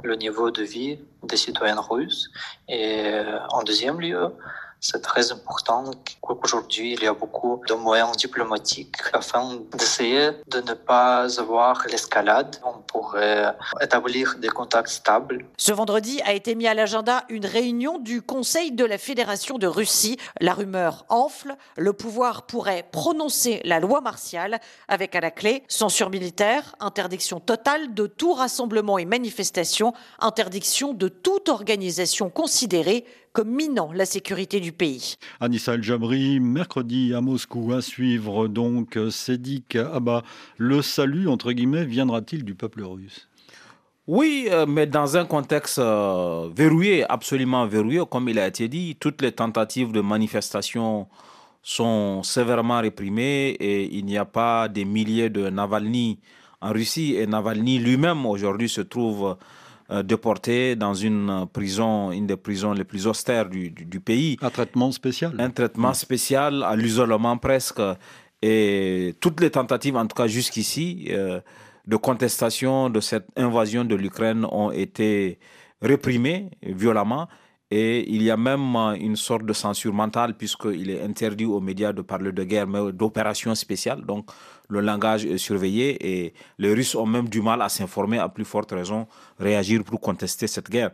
le 0.02 0.16
niveau 0.16 0.50
de 0.50 0.62
vie 0.62 0.98
des 1.22 1.36
citoyens 1.36 1.80
russes. 1.80 2.28
Et 2.68 3.12
en 3.50 3.62
deuxième 3.62 4.00
lieu, 4.00 4.30
c'est 4.80 5.02
très 5.02 5.32
important 5.32 5.90
qu'aujourd'hui, 6.20 6.94
il 6.94 7.02
y 7.02 7.06
a 7.06 7.14
beaucoup 7.14 7.60
de 7.68 7.74
moyens 7.74 8.16
diplomatiques 8.16 8.96
afin 9.12 9.58
d'essayer 9.72 10.30
de 10.46 10.60
ne 10.60 10.74
pas 10.74 11.40
avoir 11.40 11.84
l'escalade. 11.90 12.56
On 12.64 12.78
pourrait 12.80 13.54
établir 13.80 14.36
des 14.38 14.48
contacts 14.48 14.90
stables. 14.90 15.44
Ce 15.56 15.72
vendredi 15.72 16.20
a 16.24 16.32
été 16.32 16.54
mis 16.54 16.66
à 16.66 16.74
l'agenda 16.74 17.24
une 17.28 17.46
réunion 17.46 17.98
du 17.98 18.22
Conseil 18.22 18.72
de 18.72 18.84
la 18.84 18.98
Fédération 18.98 19.58
de 19.58 19.66
Russie. 19.66 20.16
La 20.40 20.54
rumeur 20.54 21.04
enfle. 21.08 21.56
Le 21.76 21.92
pouvoir 21.92 22.42
pourrait 22.42 22.86
prononcer 22.90 23.60
la 23.64 23.80
loi 23.80 24.00
martiale 24.00 24.60
avec 24.86 25.14
à 25.14 25.20
la 25.20 25.30
clé 25.30 25.64
censure 25.68 26.10
militaire, 26.10 26.76
interdiction 26.80 27.40
totale 27.40 27.94
de 27.94 28.06
tout 28.06 28.32
rassemblement 28.32 28.98
et 28.98 29.04
manifestation, 29.04 29.92
interdiction 30.20 30.94
de 30.94 31.08
toute 31.08 31.48
organisation 31.48 32.30
considérée 32.30 33.04
comme 33.38 33.54
minant 33.54 33.92
la 33.92 34.04
sécurité 34.04 34.58
du 34.58 34.72
pays. 34.72 35.14
Anissa 35.38 35.74
El-Jabri, 35.74 36.40
mercredi 36.40 37.14
à 37.14 37.20
Moscou, 37.20 37.72
à 37.72 37.80
suivre 37.80 38.48
donc 38.48 38.98
Sédik 39.12 39.76
Abba. 39.76 40.24
Le 40.56 40.82
salut, 40.82 41.28
entre 41.28 41.52
guillemets, 41.52 41.84
viendra-t-il 41.84 42.42
du 42.42 42.56
peuple 42.56 42.82
russe? 42.82 43.28
Oui, 44.08 44.48
euh, 44.50 44.66
mais 44.66 44.88
dans 44.88 45.16
un 45.16 45.24
contexte 45.24 45.78
euh, 45.78 46.48
verrouillé, 46.52 47.08
absolument 47.08 47.64
verrouillé, 47.68 48.02
comme 48.10 48.28
il 48.28 48.40
a 48.40 48.48
été 48.48 48.66
dit, 48.66 48.96
toutes 48.98 49.22
les 49.22 49.30
tentatives 49.30 49.92
de 49.92 50.00
manifestation 50.00 51.06
sont 51.62 52.24
sévèrement 52.24 52.80
réprimées 52.80 53.50
et 53.50 53.84
il 53.84 54.04
n'y 54.04 54.18
a 54.18 54.24
pas 54.24 54.66
des 54.66 54.84
milliers 54.84 55.30
de 55.30 55.48
Navalny 55.48 56.18
en 56.60 56.72
Russie. 56.72 57.14
Et 57.14 57.28
Navalny 57.28 57.78
lui-même 57.78 58.26
aujourd'hui 58.26 58.68
se 58.68 58.80
trouve 58.80 59.36
euh, 59.90 60.02
déporté 60.02 60.76
dans 60.76 60.92
une 60.92 61.46
prison, 61.52 62.12
une 62.12 62.26
des 62.26 62.36
prisons 62.36 62.72
les 62.72 62.84
plus 62.84 63.06
austères 63.06 63.48
du, 63.48 64.00
pays. 64.00 64.36
Un 64.42 64.50
traitement 64.50 64.92
spécial. 64.92 65.34
Un 65.38 65.50
traitement 65.50 65.94
spécial, 65.94 66.62
à 66.62 66.76
l'isolement 66.76 67.38
presque. 67.38 67.80
Et 68.42 69.14
toutes 69.20 69.40
les 69.40 69.50
tentatives, 69.50 69.96
en 69.96 70.06
tout 70.06 70.14
cas 70.14 70.26
jusqu'ici, 70.26 71.08
euh, 71.10 71.40
de 71.86 71.96
contestation 71.96 72.90
de 72.90 73.00
cette 73.00 73.28
invasion 73.36 73.84
de 73.84 73.94
l'Ukraine 73.94 74.44
ont 74.50 74.70
été 74.70 75.38
réprimées 75.80 76.50
violemment. 76.62 77.26
Et 77.70 78.10
il 78.10 78.22
y 78.22 78.30
a 78.30 78.36
même 78.36 78.76
une 78.98 79.16
sorte 79.16 79.44
de 79.44 79.52
censure 79.52 79.92
mentale 79.92 80.34
puisqu'il 80.34 80.90
est 80.90 81.02
interdit 81.02 81.44
aux 81.44 81.60
médias 81.60 81.92
de 81.92 82.00
parler 82.00 82.32
de 82.32 82.44
guerre, 82.44 82.66
mais 82.66 82.92
d'opérations 82.92 83.54
spéciales. 83.54 84.04
Donc 84.06 84.30
le 84.68 84.80
langage 84.80 85.26
est 85.26 85.38
surveillé 85.38 85.96
et 86.00 86.34
les 86.58 86.72
Russes 86.72 86.94
ont 86.94 87.06
même 87.06 87.28
du 87.28 87.42
mal 87.42 87.60
à 87.60 87.68
s'informer, 87.68 88.18
à 88.18 88.28
plus 88.30 88.46
forte 88.46 88.72
raison, 88.72 89.06
réagir 89.38 89.84
pour 89.84 90.00
contester 90.00 90.46
cette 90.46 90.70
guerre. 90.70 90.92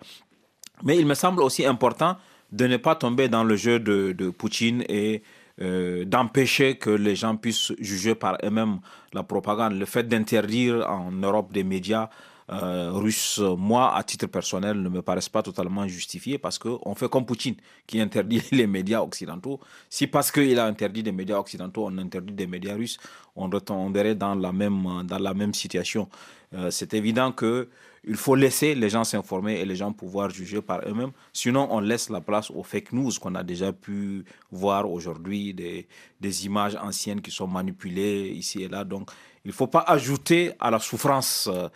Mais 0.83 0.99
il 0.99 1.07
me 1.07 1.15
semble 1.15 1.43
aussi 1.43 1.65
important 1.65 2.17
de 2.51 2.67
ne 2.67 2.77
pas 2.77 2.97
tomber 2.97 3.29
dans 3.29 3.45
le 3.45 3.55
jeu 3.57 3.79
de, 3.79 4.13
de 4.13 4.31
Poutine 4.31 4.85
et 4.89 5.23
euh, 5.61 6.05
d'empêcher 6.05 6.77
que 6.77 6.91
les 6.91 7.15
gens 7.15 7.37
puissent 7.37 7.73
juger 7.79 8.17
par 8.17 8.37
eux-mêmes 8.43 8.81
la 9.13 9.23
propagande. 9.23 9.75
Le 9.75 9.87
fait 9.87 10.09
d'interdire 10.09 10.85
en 10.89 11.13
Europe 11.13 11.53
des 11.53 11.63
médias 11.63 12.11
euh, 12.51 12.91
russes, 12.93 13.39
moi, 13.39 13.97
à 13.97 14.03
titre 14.03 14.27
personnel, 14.27 14.81
ne 14.81 14.89
me 14.89 15.03
paraissent 15.03 15.29
pas 15.29 15.43
totalement 15.43 15.87
justifiés 15.89 16.39
parce 16.39 16.59
qu'on 16.59 16.95
fait 16.95 17.09
comme 17.09 17.25
Poutine 17.25 17.57
qui 17.87 18.01
interdit 18.01 18.43
les 18.53 18.67
médias 18.67 19.01
occidentaux. 19.01 19.61
Si 19.89 20.07
parce 20.07 20.31
qu'il 20.31 20.59
a 20.59 20.67
interdit 20.67 21.03
des 21.03 21.13
médias 21.13 21.39
occidentaux, 21.39 21.87
on 21.89 21.99
interdit 21.99 22.33
des 22.35 22.47
médias 22.47 22.75
russes, 22.75 22.99
on 23.37 23.49
retomberait 23.49 24.15
dans 24.15 24.35
la 24.35 24.53
même, 24.53 25.05
dans 25.05 25.19
la 25.19 25.35
même 25.35 25.55
situation. 25.55 26.09
Euh, 26.55 26.71
c'est 26.71 26.95
évident 26.95 27.33
que 27.33 27.69
il 28.07 28.17
faut 28.17 28.35
laisser 28.35 28.75
les 28.75 28.91
gens 28.91 29.03
s'informer 29.03 29.55
et 29.61 29.65
les 29.65 29.77
gens 29.77 29.93
pouvoir 29.93 30.29
juger 30.29 30.61
par 30.61 30.81
eux-mêmes. 30.87 31.13
Sinon, 31.33 31.69
on 31.71 31.81
laisse 31.81 32.11
la 32.11 32.21
place 32.21 32.51
aux 32.51 32.63
fake 32.63 32.93
news 32.93 33.11
qu'on 33.21 33.35
a 33.35 33.43
déjà 33.43 33.73
pu 33.73 34.25
voir 34.51 34.91
aujourd'hui, 34.91 35.55
des, 35.55 35.89
des, 36.21 36.45
images 36.45 36.77
anciennes 36.77 37.23
qui 37.23 37.31
sont 37.31 37.47
manipulées 37.47 38.29
ici 38.29 38.63
et 38.63 38.69
là. 38.69 38.85
Donc, 38.85 39.11
il 39.45 39.49
ne 39.49 39.53
faut 39.55 39.67
pas 39.67 39.85
ajouter 39.87 40.53
à 40.61 40.71
la 40.71 40.79
souffrance 40.79 41.49
euh, 41.53 41.69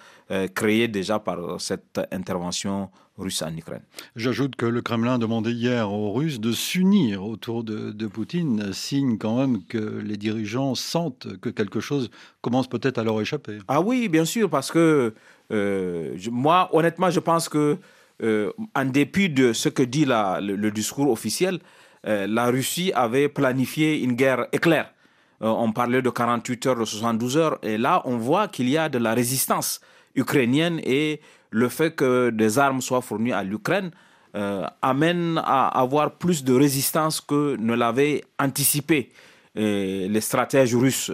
créée 0.54 0.88
déjà 0.88 1.18
par 1.18 1.60
cette 1.60 2.00
intervention 2.12 2.90
russe 3.18 3.42
en 3.42 3.54
Ukraine. 3.54 3.82
J'ajoute 4.16 4.56
que 4.56 4.66
le 4.66 4.80
Kremlin 4.80 5.18
demandait 5.18 5.52
hier 5.52 5.92
aux 5.92 6.12
Russes 6.12 6.40
de 6.40 6.52
s'unir 6.52 7.24
autour 7.24 7.64
de, 7.64 7.90
de, 7.90 8.06
Poutine, 8.06 8.72
signe 8.72 9.18
quand 9.18 9.36
même 9.36 9.64
que 9.64 9.78
les 9.78 10.16
dirigeants 10.16 10.74
sentent 10.74 11.36
que 11.40 11.48
quelque 11.50 11.80
chose 11.80 12.10
commence 12.40 12.68
peut-être 12.68 12.98
à 12.98 13.04
leur 13.04 13.20
échapper. 13.20 13.58
Ah 13.66 13.80
oui, 13.80 14.08
bien 14.08 14.24
sûr, 14.24 14.48
parce 14.48 14.70
que 14.70 15.14
euh, 15.50 16.16
moi, 16.30 16.70
honnêtement, 16.72 17.10
je 17.10 17.20
pense 17.20 17.48
que, 17.48 17.78
euh, 18.22 18.52
en 18.74 18.84
dépit 18.84 19.28
de 19.28 19.52
ce 19.52 19.68
que 19.68 19.82
dit 19.82 20.04
la, 20.04 20.40
le, 20.40 20.56
le, 20.56 20.70
discours 20.70 21.10
officiel, 21.10 21.58
euh, 22.06 22.26
la 22.28 22.46
Russie 22.46 22.92
avait 22.94 23.28
planifié 23.28 24.00
une 24.00 24.12
guerre 24.12 24.46
éclair. 24.52 24.92
on 25.40 25.72
parlait 25.72 26.02
de 26.02 26.10
48 26.10 26.66
heures, 26.66 26.76
de 26.76 26.84
72 26.84 27.36
heures, 27.36 27.58
et 27.62 27.78
là, 27.78 28.02
on 28.04 28.16
voit 28.16 28.48
qu'il 28.48 28.68
y 28.68 28.76
a 28.76 28.88
de 28.88 28.98
la 28.98 29.14
résistance 29.14 29.80
ukrainienne 30.18 30.80
et 30.84 31.20
le 31.50 31.68
fait 31.68 31.94
que 31.94 32.30
des 32.30 32.58
armes 32.58 32.82
soient 32.82 33.00
fournies 33.00 33.32
à 33.32 33.42
l'Ukraine 33.42 33.90
amène 34.82 35.40
à 35.42 35.68
avoir 35.68 36.18
plus 36.18 36.44
de 36.44 36.52
résistance 36.52 37.20
que 37.20 37.56
ne 37.56 37.74
l'avaient 37.74 38.22
anticipé 38.38 39.10
les 39.54 40.20
stratèges 40.20 40.76
russes. 40.76 41.10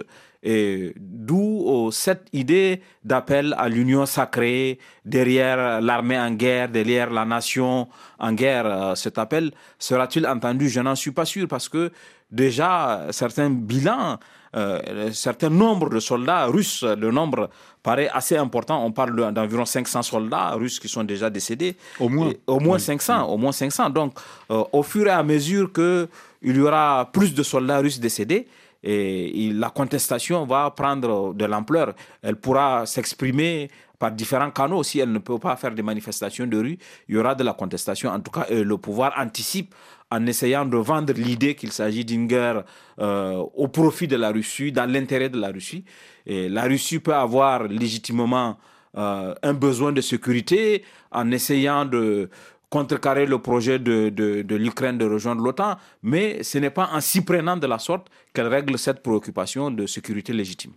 Et 0.47 0.93
d'où 0.95 1.89
cette 1.91 2.27
idée 2.31 2.83
d'appel 3.03 3.55
à 3.57 3.67
l'union 3.67 4.05
sacrée 4.05 4.77
derrière 5.03 5.81
l'armée 5.81 6.19
en 6.19 6.29
guerre, 6.29 6.69
derrière 6.69 7.09
la 7.09 7.25
nation 7.25 7.87
en 8.19 8.31
guerre. 8.31 8.67
Euh, 8.67 8.93
cet 8.93 9.17
appel 9.17 9.51
sera-t-il 9.79 10.27
entendu? 10.27 10.69
Je 10.69 10.81
n'en 10.81 10.93
suis 10.93 11.09
pas 11.09 11.25
sûr 11.25 11.47
parce 11.47 11.67
que 11.67 11.91
déjà 12.29 13.07
certains 13.09 13.49
bilans, 13.49 14.19
euh, 14.55 15.11
certains 15.11 15.49
nombres 15.49 15.89
de 15.89 15.99
soldats 15.99 16.45
russes, 16.45 16.83
le 16.83 17.11
nombre 17.11 17.49
paraît 17.83 18.09
assez 18.13 18.37
important. 18.37 18.83
On 18.85 18.91
parle 18.91 19.33
d'environ 19.33 19.65
500 19.65 20.01
soldats 20.01 20.51
russes 20.51 20.79
qui 20.79 20.87
sont 20.87 21.03
déjà 21.03 21.29
décédés. 21.29 21.75
Au 21.99 22.07
moins. 22.07 22.29
Et, 22.29 22.39
au 22.47 22.59
moins 22.59 22.79
500. 22.79 23.25
Au 23.25 23.37
moins 23.37 23.51
500. 23.51 23.89
Donc, 23.89 24.17
euh, 24.51 24.63
au 24.71 24.83
fur 24.83 25.07
et 25.07 25.11
à 25.11 25.23
mesure 25.23 25.71
que 25.71 26.07
il 26.41 26.55
y 26.55 26.61
aura 26.61 27.09
plus 27.11 27.33
de 27.33 27.43
soldats 27.43 27.79
russes 27.79 27.99
décédés, 27.99 28.47
et 28.87 29.51
la 29.51 29.71
contestation 29.71 30.45
va 30.45 30.69
prendre 30.69 31.33
de 31.33 31.45
l'ampleur. 31.45 31.95
Elle 32.21 32.35
pourra 32.35 32.85
s'exprimer 32.85 33.71
par 33.97 34.11
différents 34.11 34.51
canaux. 34.51 34.83
Si 34.83 34.99
elle 34.99 35.11
ne 35.11 35.17
peut 35.17 35.39
pas 35.39 35.55
faire 35.55 35.71
des 35.71 35.81
manifestations 35.81 36.45
de 36.45 36.57
rue, 36.57 36.77
il 37.07 37.15
y 37.15 37.17
aura 37.17 37.33
de 37.33 37.43
la 37.43 37.53
contestation. 37.53 38.11
En 38.11 38.19
tout 38.19 38.29
cas, 38.29 38.45
le 38.49 38.77
pouvoir 38.77 39.13
anticipe 39.17 39.73
en 40.11 40.25
essayant 40.27 40.65
de 40.65 40.77
vendre 40.77 41.13
l'idée 41.13 41.55
qu'il 41.55 41.71
s'agit 41.71 42.05
d'une 42.05 42.27
guerre 42.27 42.63
euh, 42.99 43.35
au 43.55 43.67
profit 43.67 44.07
de 44.07 44.15
la 44.15 44.31
Russie, 44.31 44.71
dans 44.71 44.89
l'intérêt 44.89 45.29
de 45.29 45.39
la 45.39 45.49
Russie. 45.49 45.83
La 46.27 46.63
Russie 46.63 46.99
peut 46.99 47.13
avoir 47.13 47.67
légitimement 47.67 48.57
euh, 48.97 49.35
un 49.43 49.53
besoin 49.53 49.91
de 49.91 49.99
sécurité 49.99 50.83
en 51.11 51.29
essayant 51.31 51.83
de 51.83 52.29
contrecarrer 52.69 53.25
le 53.25 53.39
projet 53.39 53.77
de, 53.77 54.09
de, 54.09 54.41
de 54.41 54.55
l'Ukraine 54.55 54.97
de 54.97 55.05
rejoindre 55.05 55.43
l'OTAN, 55.43 55.75
mais 56.01 56.43
ce 56.43 56.57
n'est 56.59 56.69
pas 56.69 56.89
en 56.93 57.01
s'y 57.01 57.21
prenant 57.21 57.57
de 57.57 57.67
la 57.67 57.77
sorte 57.77 58.07
qu'elle 58.33 58.47
règle 58.47 58.77
cette 58.79 59.03
préoccupation 59.03 59.69
de 59.69 59.85
sécurité 59.85 60.31
légitime. 60.31 60.71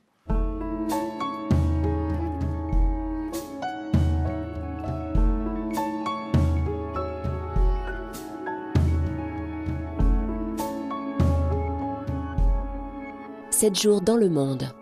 Sept 13.59 13.77
jours 13.77 14.01
dans 14.01 14.16
le 14.16 14.29
monde. 14.29 14.73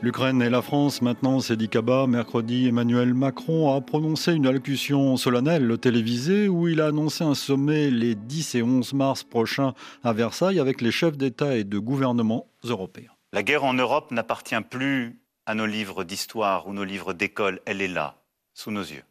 L'Ukraine 0.00 0.40
et 0.42 0.48
la 0.48 0.62
France, 0.62 1.02
maintenant, 1.02 1.40
c'est 1.40 1.56
dit 1.56 1.68
Kaba. 1.68 2.06
Mercredi, 2.06 2.68
Emmanuel 2.68 3.14
Macron 3.14 3.74
a 3.74 3.80
prononcé 3.80 4.32
une 4.32 4.46
allocution 4.46 5.16
solennelle 5.16 5.76
télévisée 5.78 6.46
où 6.46 6.68
il 6.68 6.80
a 6.80 6.86
annoncé 6.86 7.24
un 7.24 7.34
sommet 7.34 7.90
les 7.90 8.14
10 8.14 8.54
et 8.54 8.62
11 8.62 8.92
mars 8.92 9.24
prochains 9.24 9.74
à 10.04 10.12
Versailles 10.12 10.60
avec 10.60 10.82
les 10.82 10.92
chefs 10.92 11.16
d'État 11.16 11.56
et 11.56 11.64
de 11.64 11.80
gouvernement 11.80 12.46
européens. 12.62 13.10
La 13.32 13.42
guerre 13.42 13.64
en 13.64 13.74
Europe 13.74 14.12
n'appartient 14.12 14.60
plus 14.70 15.18
à 15.44 15.56
nos 15.56 15.66
livres 15.66 16.04
d'histoire 16.04 16.68
ou 16.68 16.74
nos 16.74 16.84
livres 16.84 17.12
d'école. 17.12 17.60
Elle 17.66 17.82
est 17.82 17.88
là, 17.88 18.22
sous 18.52 18.70
nos 18.70 18.82
yeux. 18.82 19.02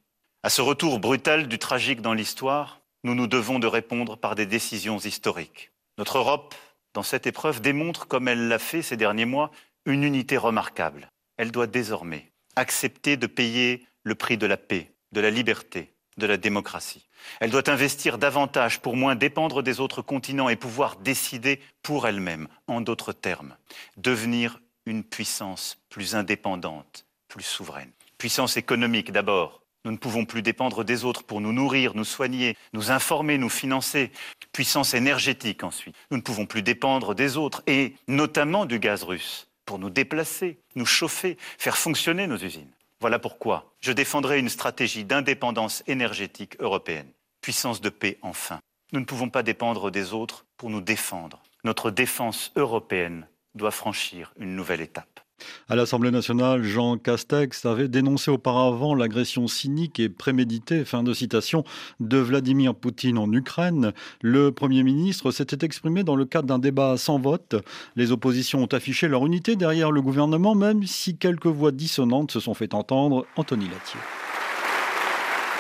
À 0.42 0.48
ce 0.48 0.62
retour 0.62 1.00
brutal 1.00 1.50
du 1.50 1.60
tragique 1.60 2.00
dans 2.00 2.14
l'histoire, 2.14 2.80
nous 3.04 3.14
nous 3.14 3.28
devons 3.28 3.60
de 3.60 3.68
répondre 3.68 4.16
par 4.16 4.36
des 4.36 4.46
décisions 4.46 5.00
historiques. 5.00 5.72
Notre 5.98 6.18
Europe, 6.18 6.56
dans 6.94 7.04
cette 7.04 7.28
épreuve, 7.28 7.62
démontre, 7.62 8.08
comme 8.08 8.28
elle 8.28 8.48
l'a 8.48 8.60
fait 8.60 8.82
ces 8.82 8.98
derniers 8.98 9.26
mois, 9.26 9.52
une 9.86 10.04
unité 10.04 10.38
remarquable. 10.38 11.10
Elle 11.38 11.52
doit 11.52 11.68
désormais 11.68 12.32
accepter 12.56 13.18
de 13.18 13.28
payer 13.28 13.86
le 14.04 14.16
prix 14.16 14.38
de 14.38 14.46
la 14.46 14.58
paix, 14.58 14.92
de 15.12 15.22
la 15.22 15.32
liberté, 15.32 15.94
de 16.18 16.28
la 16.28 16.38
démocratie. 16.38 17.08
Elle 17.40 17.52
doit 17.52 17.70
investir 17.70 18.18
davantage 18.18 18.82
pour 18.82 18.96
moins 18.96 19.16
dépendre 19.16 19.64
des 19.64 19.80
autres 19.80 20.02
continents 20.02 20.50
et 20.50 20.56
pouvoir 20.56 20.98
décider 20.98 21.60
pour 21.82 22.08
elle-même, 22.08 22.48
en 22.68 22.82
d'autres 22.82 23.14
termes, 23.14 23.56
devenir 23.98 24.60
une 24.86 25.04
puissance 25.04 25.78
plus 25.90 26.16
indépendante, 26.16 27.06
plus 27.28 27.44
souveraine. 27.44 27.92
Puissance 28.18 28.58
économique 28.58 29.12
d'abord. 29.12 29.63
Nous 29.86 29.92
ne 29.92 29.98
pouvons 29.98 30.26
plus 30.26 30.42
dépendre 30.42 30.86
des 30.86 31.04
autres 31.04 31.24
pour 31.24 31.42
nous 31.42 31.52
nourrir, 31.52 31.94
nous 31.96 32.06
soigner, 32.06 32.56
nous 32.74 32.92
informer, 32.92 33.38
nous 33.38 33.50
financer. 33.50 34.12
Puissance 34.54 34.94
énergétique 34.94 35.64
ensuite. 35.64 35.96
Nous 36.12 36.18
ne 36.18 36.22
pouvons 36.22 36.46
plus 36.46 36.62
dépendre 36.62 37.16
des 37.16 37.38
autres 37.38 37.64
et 37.68 37.96
notamment 38.08 38.66
du 38.66 38.80
gaz 38.80 39.04
russe 39.04 39.48
pour 39.66 39.80
nous 39.80 39.90
déplacer, 39.90 40.60
nous 40.76 40.86
chauffer, 40.86 41.38
faire 41.58 41.78
fonctionner 41.78 42.28
nos 42.28 42.38
usines. 42.38 42.72
Voilà 43.00 43.20
pourquoi 43.20 43.74
je 43.82 43.92
défendrai 43.92 44.40
une 44.40 44.50
stratégie 44.50 45.04
d'indépendance 45.04 45.84
énergétique 45.88 46.56
européenne. 46.60 47.12
Puissance 47.42 47.82
de 47.82 47.90
paix 47.90 48.18
enfin. 48.22 48.60
Nous 48.94 49.00
ne 49.00 49.06
pouvons 49.06 49.30
pas 49.30 49.44
dépendre 49.44 49.92
des 49.92 50.14
autres 50.14 50.46
pour 50.56 50.70
nous 50.70 50.82
défendre. 50.82 51.42
Notre 51.66 51.92
défense 51.92 52.52
européenne 52.56 53.28
doit 53.56 53.72
franchir 53.72 54.34
une 54.38 54.56
nouvelle 54.56 54.82
étape. 54.82 55.23
À 55.70 55.76
l'Assemblée 55.76 56.12
nationale, 56.12 56.64
Jean 56.64 56.98
Castex 56.98 57.66
avait 57.66 57.88
dénoncé 57.88 58.30
auparavant 58.30 58.96
l'agression 58.96 59.48
cynique 59.48 60.00
et 60.00 60.10
préméditée, 60.10 60.86
fin 60.86 61.04
de 61.04 61.14
citation, 61.14 61.64
de 62.00 62.18
Vladimir 62.18 62.76
Poutine 62.76 63.18
en 63.18 63.32
Ukraine. 63.32 63.94
Le 64.22 64.52
Premier 64.52 64.84
ministre 64.84 65.32
s'était 65.32 65.66
exprimé 65.66 66.04
dans 66.04 66.16
le 66.16 66.26
cadre 66.26 66.48
d'un 66.48 66.60
débat 66.60 66.98
sans 66.98 67.20
vote. 67.20 67.56
Les 67.96 68.12
oppositions 68.12 68.64
ont 68.64 68.68
affiché 68.68 69.08
leur 69.08 69.26
unité 69.26 69.56
derrière 69.56 69.92
le 69.92 70.02
gouvernement, 70.02 70.56
même 70.56 70.84
si 70.84 71.18
quelques 71.18 71.48
voix 71.48 71.72
dissonantes 71.72 72.32
se 72.32 72.40
sont 72.40 72.54
fait 72.54 72.74
entendre. 72.74 73.26
Anthony 73.36 73.66
Latier. 73.66 74.00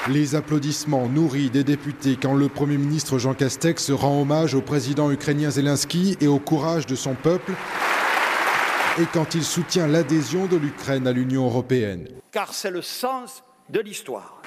Les 0.10 0.36
applaudissements 0.36 1.08
nourris 1.08 1.50
des 1.50 1.64
députés 1.64 2.18
quand 2.22 2.34
le 2.34 2.50
Premier 2.50 2.78
ministre 2.78 3.20
Jean 3.20 3.34
Castex 3.34 3.90
rend 3.90 4.22
hommage 4.22 4.54
au 4.54 4.62
président 4.62 5.10
ukrainien 5.10 5.50
Zelensky 5.50 6.18
et 6.20 6.28
au 6.28 6.40
courage 6.40 6.86
de 6.86 6.96
son 6.96 7.14
peuple 7.14 7.54
et 8.99 9.06
quand 9.12 9.34
il 9.34 9.43
soutient 9.43 9.88
l'adhésion 9.88 10.45
de 10.45 10.56
l'Ukraine 10.56 11.08
à 11.08 11.12
l'Union 11.12 11.45
européenne. 11.45 12.08
Car 12.32 12.53
c'est 12.53 12.69
le 12.69 12.84
sens 12.84 13.43
de 13.69 13.79
l'histoire. 13.79 14.41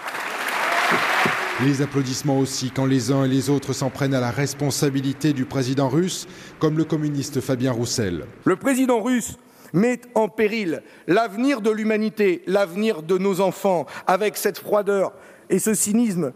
Les 1.64 1.82
applaudissements 1.82 2.38
aussi 2.38 2.70
quand 2.70 2.86
les 2.86 3.10
uns 3.10 3.24
et 3.24 3.28
les 3.28 3.50
autres 3.50 3.72
s'en 3.72 3.90
prennent 3.90 4.14
à 4.14 4.20
la 4.20 4.30
responsabilité 4.30 5.32
du 5.32 5.46
président 5.46 5.88
russe, 5.88 6.28
comme 6.60 6.78
le 6.78 6.84
communiste 6.84 7.40
Fabien 7.40 7.72
Roussel. 7.72 8.26
Le 8.44 8.56
président 8.56 9.00
russe 9.00 9.36
met 9.72 10.00
en 10.14 10.28
péril 10.28 10.82
l'avenir 11.08 11.60
de 11.60 11.70
l'humanité, 11.70 12.42
l'avenir 12.46 13.02
de 13.02 13.18
nos 13.18 13.40
enfants, 13.40 13.86
avec 14.06 14.36
cette 14.36 14.58
froideur 14.58 15.12
et 15.50 15.58
ce 15.58 15.74
cynisme 15.74 16.32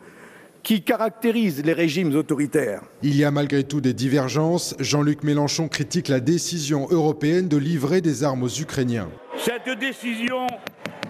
qui 0.63 0.83
caractérisent 0.83 1.65
les 1.65 1.73
régimes 1.73 2.15
autoritaires. 2.15 2.83
Il 3.03 3.17
y 3.17 3.25
a 3.25 3.31
malgré 3.31 3.65
tout 3.65 3.81
des 3.81 3.95
divergences. 3.95 4.75
Jean-Luc 4.79 5.23
Mélenchon 5.23 5.69
critique 5.69 6.09
la 6.09 6.21
décision 6.21 6.87
européenne 6.91 7.49
de 7.49 7.57
livrer 7.57 8.01
des 8.01 8.25
armes 8.25 8.43
aux 8.43 8.49
Ukrainiens. 8.49 9.09
Cette 9.39 9.79
décision 9.79 10.47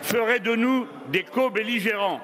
ferait 0.02 0.40
de 0.40 0.54
nous 0.54 0.86
des 1.12 1.24
co-belligérants. 1.24 2.20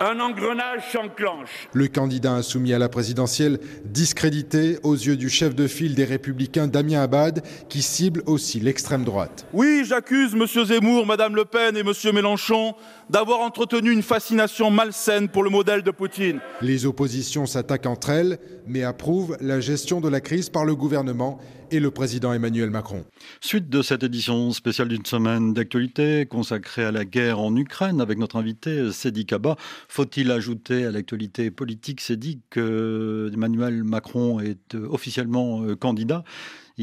Un 0.00 0.20
engrenage 0.20 0.82
s'enclenche. 0.92 1.68
Le 1.72 1.88
candidat 1.88 2.32
insoumis 2.32 2.72
à 2.72 2.78
la 2.78 2.88
présidentielle 2.88 3.58
discrédité 3.84 4.78
aux 4.82 4.94
yeux 4.94 5.16
du 5.16 5.28
chef 5.28 5.54
de 5.54 5.66
file 5.66 5.94
des 5.94 6.04
Républicains 6.04 6.66
Damien 6.66 7.02
Abad, 7.02 7.42
qui 7.68 7.82
cible 7.82 8.22
aussi 8.26 8.60
l'extrême 8.60 9.04
droite. 9.04 9.46
Oui, 9.52 9.82
j'accuse 9.86 10.34
M. 10.34 10.46
Zemmour, 10.64 11.06
Mme 11.06 11.36
Le 11.36 11.44
Pen 11.44 11.76
et 11.76 11.80
M. 11.80 11.92
Mélenchon 12.14 12.74
d'avoir 13.08 13.40
entretenu 13.40 13.90
une 13.90 14.02
fascination 14.02 14.70
malsaine 14.70 15.28
pour 15.28 15.42
le 15.42 15.50
modèle 15.50 15.82
de 15.82 15.90
Poutine. 15.90 16.40
Les 16.62 16.86
oppositions 16.86 17.46
s'attaquent 17.46 17.86
entre 17.86 18.10
elles, 18.10 18.38
mais 18.66 18.84
approuvent 18.84 19.36
la 19.40 19.60
gestion 19.60 20.00
de 20.00 20.08
la 20.08 20.20
crise 20.20 20.48
par 20.48 20.64
le 20.64 20.74
gouvernement 20.74 21.38
et 21.70 21.80
le 21.80 21.90
président 21.90 22.32
Emmanuel 22.32 22.70
Macron. 22.70 23.04
Suite 23.40 23.68
de 23.68 23.82
cette 23.82 24.02
édition 24.02 24.52
spéciale 24.52 24.88
d'une 24.88 25.04
semaine 25.04 25.54
d'actualité 25.54 26.26
consacrée 26.26 26.84
à 26.84 26.92
la 26.92 27.04
guerre 27.04 27.40
en 27.40 27.54
Ukraine 27.56 28.00
avec 28.00 28.18
notre 28.18 28.36
invité 28.36 28.92
Sedi 28.92 29.26
Kaba. 29.26 29.56
Faut-il 29.88 30.30
ajouter 30.30 30.84
à 30.84 30.90
l'actualité 30.90 31.50
politique, 31.50 32.00
Sedi, 32.00 32.40
que 32.50 33.30
Emmanuel 33.32 33.84
Macron 33.84 34.40
est 34.40 34.74
officiellement 34.74 35.62
euh, 35.62 35.76
candidat? 35.76 36.24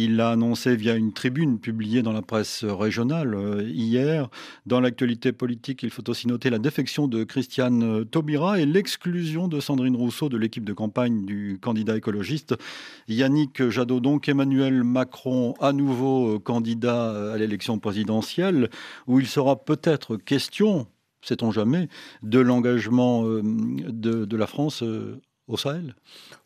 Il 0.03 0.15
l'a 0.15 0.29
annoncé 0.29 0.75
via 0.75 0.93
une 0.93 1.11
tribune 1.11 1.59
publiée 1.59 2.03
dans 2.03 2.11
la 2.11 2.21
presse 2.21 2.63
régionale 2.63 3.33
euh, 3.33 3.63
hier. 3.63 4.29
Dans 4.67 4.79
l'actualité 4.79 5.31
politique, 5.31 5.81
il 5.81 5.89
faut 5.89 6.07
aussi 6.07 6.27
noter 6.27 6.51
la 6.51 6.59
défection 6.59 7.07
de 7.07 7.23
Christiane 7.23 7.81
euh, 7.81 8.05
Taubira 8.05 8.59
et 8.59 8.67
l'exclusion 8.67 9.47
de 9.47 9.59
Sandrine 9.59 9.95
Rousseau 9.95 10.29
de 10.29 10.37
l'équipe 10.37 10.63
de 10.63 10.73
campagne 10.73 11.25
du 11.25 11.57
candidat 11.59 11.97
écologiste. 11.97 12.53
Yannick 13.07 13.69
Jadot, 13.69 13.99
donc 13.99 14.29
Emmanuel 14.29 14.83
Macron, 14.83 15.55
à 15.59 15.73
nouveau 15.73 16.35
euh, 16.35 16.39
candidat 16.39 17.33
à 17.33 17.37
l'élection 17.37 17.79
présidentielle, 17.79 18.69
où 19.07 19.19
il 19.19 19.25
sera 19.25 19.55
peut-être 19.55 20.15
question, 20.15 20.85
sait-on 21.23 21.49
jamais, 21.49 21.89
de 22.21 22.37
l'engagement 22.39 23.23
de, 23.23 24.35
la 24.37 24.45
France 24.45 24.83
au 25.47 25.57
Sahel 25.57 25.95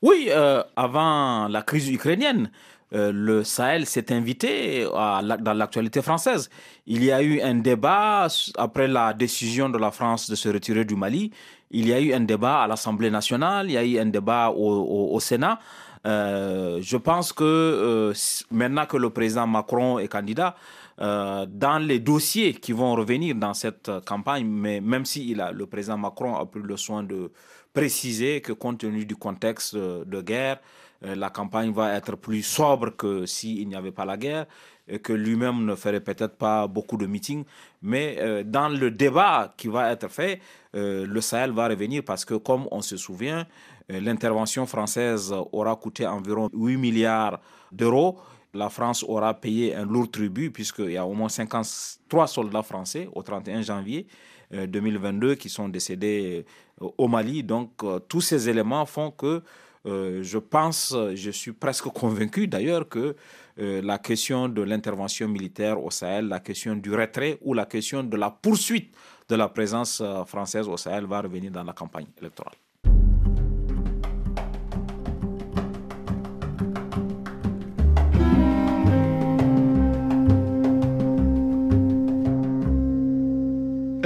Oui, 0.02 0.30
avant 0.76 1.50
la 1.50 1.62
crise 1.62 1.90
ukrainienne, 1.90 2.50
euh, 2.94 3.12
le 3.14 3.44
Sahel 3.44 3.86
s'est 3.86 4.12
invité 4.12 4.84
dans 4.84 5.54
l'actualité 5.54 6.02
française. 6.02 6.50
Il 6.86 7.04
y 7.04 7.12
a 7.12 7.22
eu 7.22 7.40
un 7.42 7.56
débat 7.56 8.28
après 8.58 8.88
la 8.88 9.14
décision 9.14 9.70
de 9.70 9.78
la 9.78 9.92
France 9.92 10.30
de 10.30 10.36
se 10.36 10.50
retirer 10.50 10.84
du 10.84 10.96
Mali. 10.96 11.32
Il 11.72 11.88
y 11.88 11.94
a 11.94 12.02
eu 12.02 12.14
un 12.14 12.20
débat 12.20 12.64
à 12.64 12.68
l'Assemblée 12.68 13.10
nationale, 13.10 13.70
il 13.70 13.74
y 13.74 13.78
a 13.78 13.86
eu 13.86 13.98
un 13.98 14.08
débat 14.08 14.50
au, 14.52 15.20
Sénat. 15.22 15.60
Euh, 16.06 16.80
je 16.82 16.98
pense 16.98 17.32
que 17.32 17.44
euh, 17.44 18.14
maintenant 18.50 18.86
que 18.86 18.98
le 18.98 19.10
président 19.10 19.48
Macron 19.48 20.00
est 20.00 20.08
candidat, 20.08 20.56
dans 21.00 21.84
les 21.84 21.98
dossiers 21.98 22.54
qui 22.54 22.74
vont 22.74 22.94
revenir 22.94 23.34
dans 23.34 23.56
cette 23.56 23.90
campagne, 24.06 24.46
mais 24.46 24.82
même 24.82 25.04
si 25.04 25.34
le 25.34 25.66
président 25.66 25.98
Macron 25.98 26.36
a 26.36 26.46
pris 26.46 26.62
le 26.62 26.78
soin 26.78 27.02
de 27.02 27.32
préciser 27.74 28.42
que 28.42 28.54
compte 28.54 28.80
tenu 28.80 29.06
du 29.06 29.16
contexte 29.16 29.76
de 29.76 30.22
guerre, 30.22 30.60
la 31.02 31.30
campagne 31.30 31.72
va 31.72 31.96
être 31.96 32.16
plus 32.16 32.44
sobre 32.44 32.96
que 32.96 33.26
s'il 33.26 33.68
n'y 33.68 33.76
avait 33.76 33.92
pas 33.92 34.06
la 34.06 34.18
guerre, 34.18 34.46
et 34.88 35.00
que 35.00 35.14
lui-même 35.14 35.66
ne 35.66 35.76
ferait 35.76 36.02
peut-être 36.02 36.36
pas 36.36 36.68
beaucoup 36.68 36.98
de 36.98 37.06
meetings. 37.06 37.46
Mais 37.82 38.18
euh, 38.20 38.44
dans 38.44 38.70
le 38.70 38.92
débat 38.92 39.54
qui 39.58 39.68
va 39.68 39.92
être 39.92 40.10
fait, 40.10 40.42
euh, 40.76 41.06
le 41.08 41.22
Sahel 41.22 41.52
va 41.52 41.68
revenir 41.68 42.04
parce 42.04 42.26
que, 42.26 42.34
comme 42.36 42.68
on 42.72 42.82
se 42.82 42.98
souvient, 42.98 43.48
l'intervention 43.90 44.66
française 44.66 45.34
aura 45.52 45.76
coûté 45.76 46.08
environ 46.08 46.50
8 46.54 46.78
milliards 46.78 47.42
d'euros. 47.72 48.20
La 48.54 48.70
France 48.70 49.04
aura 49.04 49.34
payé 49.34 49.76
un 49.76 49.86
lourd 49.86 50.10
tribut 50.10 50.50
puisqu'il 50.52 50.92
y 50.92 50.98
a 50.98 51.06
au 51.06 51.14
moins 51.14 51.28
53 51.30 52.28
soldats 52.28 52.64
français 52.64 53.10
au 53.14 53.22
31 53.22 53.62
janvier 53.62 54.08
2022 54.52 55.36
qui 55.36 55.50
sont 55.50 55.68
décédés 55.68 56.46
au 56.80 57.08
Mali. 57.10 57.44
Donc 57.44 57.84
tous 58.08 58.22
ces 58.22 58.48
éléments 58.48 58.86
font 58.86 59.12
que 59.12 59.42
euh, 59.86 60.22
je 60.22 60.38
pense, 60.38 60.96
je 61.16 61.32
suis 61.32 61.54
presque 61.54 61.86
convaincu 61.86 62.48
d'ailleurs 62.48 62.88
que 62.88 63.16
euh, 63.60 63.82
la 63.82 63.98
question 63.98 64.48
de 64.48 64.62
l'intervention 64.62 65.28
militaire 65.28 65.84
au 65.84 65.90
Sahel, 65.92 66.28
la 66.28 66.40
question 66.40 66.76
du 66.76 66.94
retrait 66.94 67.40
ou 67.42 67.54
la 67.54 67.66
question 67.66 68.04
de 68.04 68.16
la 68.16 68.30
poursuite 68.30 68.96
de 69.28 69.36
la 69.36 69.48
présence 69.50 70.02
euh, 70.02 70.24
française 70.26 70.68
au 70.68 70.78
Sahel 70.78 71.06
va 71.06 71.22
revenir 71.22 71.52
dans 71.52 71.64
la 71.64 71.74
campagne 71.74 72.08
électorale. 72.20 72.56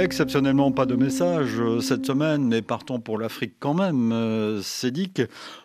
Exceptionnellement, 0.06 0.70
pas 0.70 0.86
de 0.86 0.94
message 0.94 1.58
euh, 1.58 1.80
cette 1.80 2.06
semaine, 2.06 2.46
mais 2.46 2.62
partons 2.62 3.00
pour 3.00 3.18
l'Afrique 3.18 3.54
quand 3.58 3.74
même. 3.74 4.12
Euh, 4.12 4.62
dit 4.84 5.12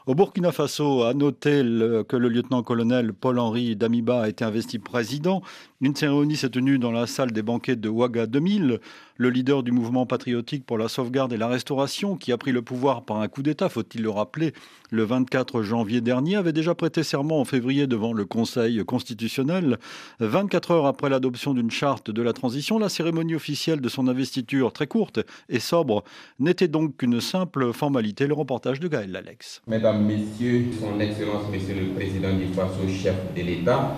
au 0.08 0.16
Burkina 0.16 0.52
Faso, 0.52 1.04
a 1.04 1.14
noté 1.14 1.62
que 1.62 2.16
le 2.18 2.28
lieutenant-colonel 2.28 3.14
Paul-Henri 3.14 3.76
Damiba 3.76 4.24
a 4.24 4.30
été 4.30 4.44
investi 4.44 4.80
président. 4.80 5.44
Une 5.84 5.96
cérémonie 5.96 6.38
s'est 6.38 6.52
tenue 6.52 6.78
dans 6.78 6.92
la 6.92 7.08
salle 7.08 7.32
des 7.32 7.42
banquets 7.42 7.76
de 7.76 7.90
Ouaga 7.90 8.28
2000. 8.28 8.80
Le 9.18 9.30
leader 9.32 9.64
du 9.64 9.72
mouvement 9.72 10.06
patriotique 10.06 10.64
pour 10.64 10.78
la 10.78 10.88
sauvegarde 10.88 11.34
et 11.34 11.38
la 11.38 11.48
restauration, 11.48 12.16
qui 12.16 12.32
a 12.32 12.38
pris 12.38 12.52
le 12.52 12.62
pouvoir 12.62 13.04
par 13.04 13.20
un 13.20 13.28
coup 13.28 13.42
d'État, 13.42 13.68
faut-il 13.68 14.04
le 14.04 14.12
rappeler, 14.12 14.54
le 14.92 15.02
24 15.04 15.64
janvier 15.64 16.00
dernier, 16.00 16.36
avait 16.36 16.54
déjà 16.54 16.76
prêté 16.76 17.02
serment 17.02 17.40
en 17.40 17.46
février 17.46 17.88
devant 17.88 18.14
le 18.14 18.26
Conseil 18.26 18.86
constitutionnel. 18.86 19.80
24 20.20 20.70
heures 20.70 20.86
après 20.86 21.10
l'adoption 21.10 21.56
d'une 21.56 21.72
charte 21.72 22.12
de 22.12 22.22
la 22.22 22.34
transition, 22.34 22.78
la 22.78 22.90
cérémonie 22.90 23.34
officielle 23.34 23.82
de 23.82 23.90
son 23.90 24.08
investiture, 24.08 24.74
très 24.74 24.86
courte 24.86 25.20
et 25.50 25.60
sobre, 25.60 26.04
n'était 26.38 26.68
donc 26.68 26.98
qu'une 26.98 27.22
simple 27.22 27.74
formalité. 27.74 28.28
Le 28.28 28.36
reportage 28.36 28.80
de 28.80 28.88
Gaël 28.88 29.12
Lalex. 29.12 29.64
Mesdames, 29.66 30.06
Messieurs, 30.06 30.68
Son 30.80 31.00
Excellence, 31.00 31.50
Monsieur 31.52 31.74
le 31.74 31.88
Président 31.96 32.38
du 32.38 32.46
Faso, 32.54 32.88
chef 32.88 33.16
de 33.36 33.42
l'État. 33.42 33.98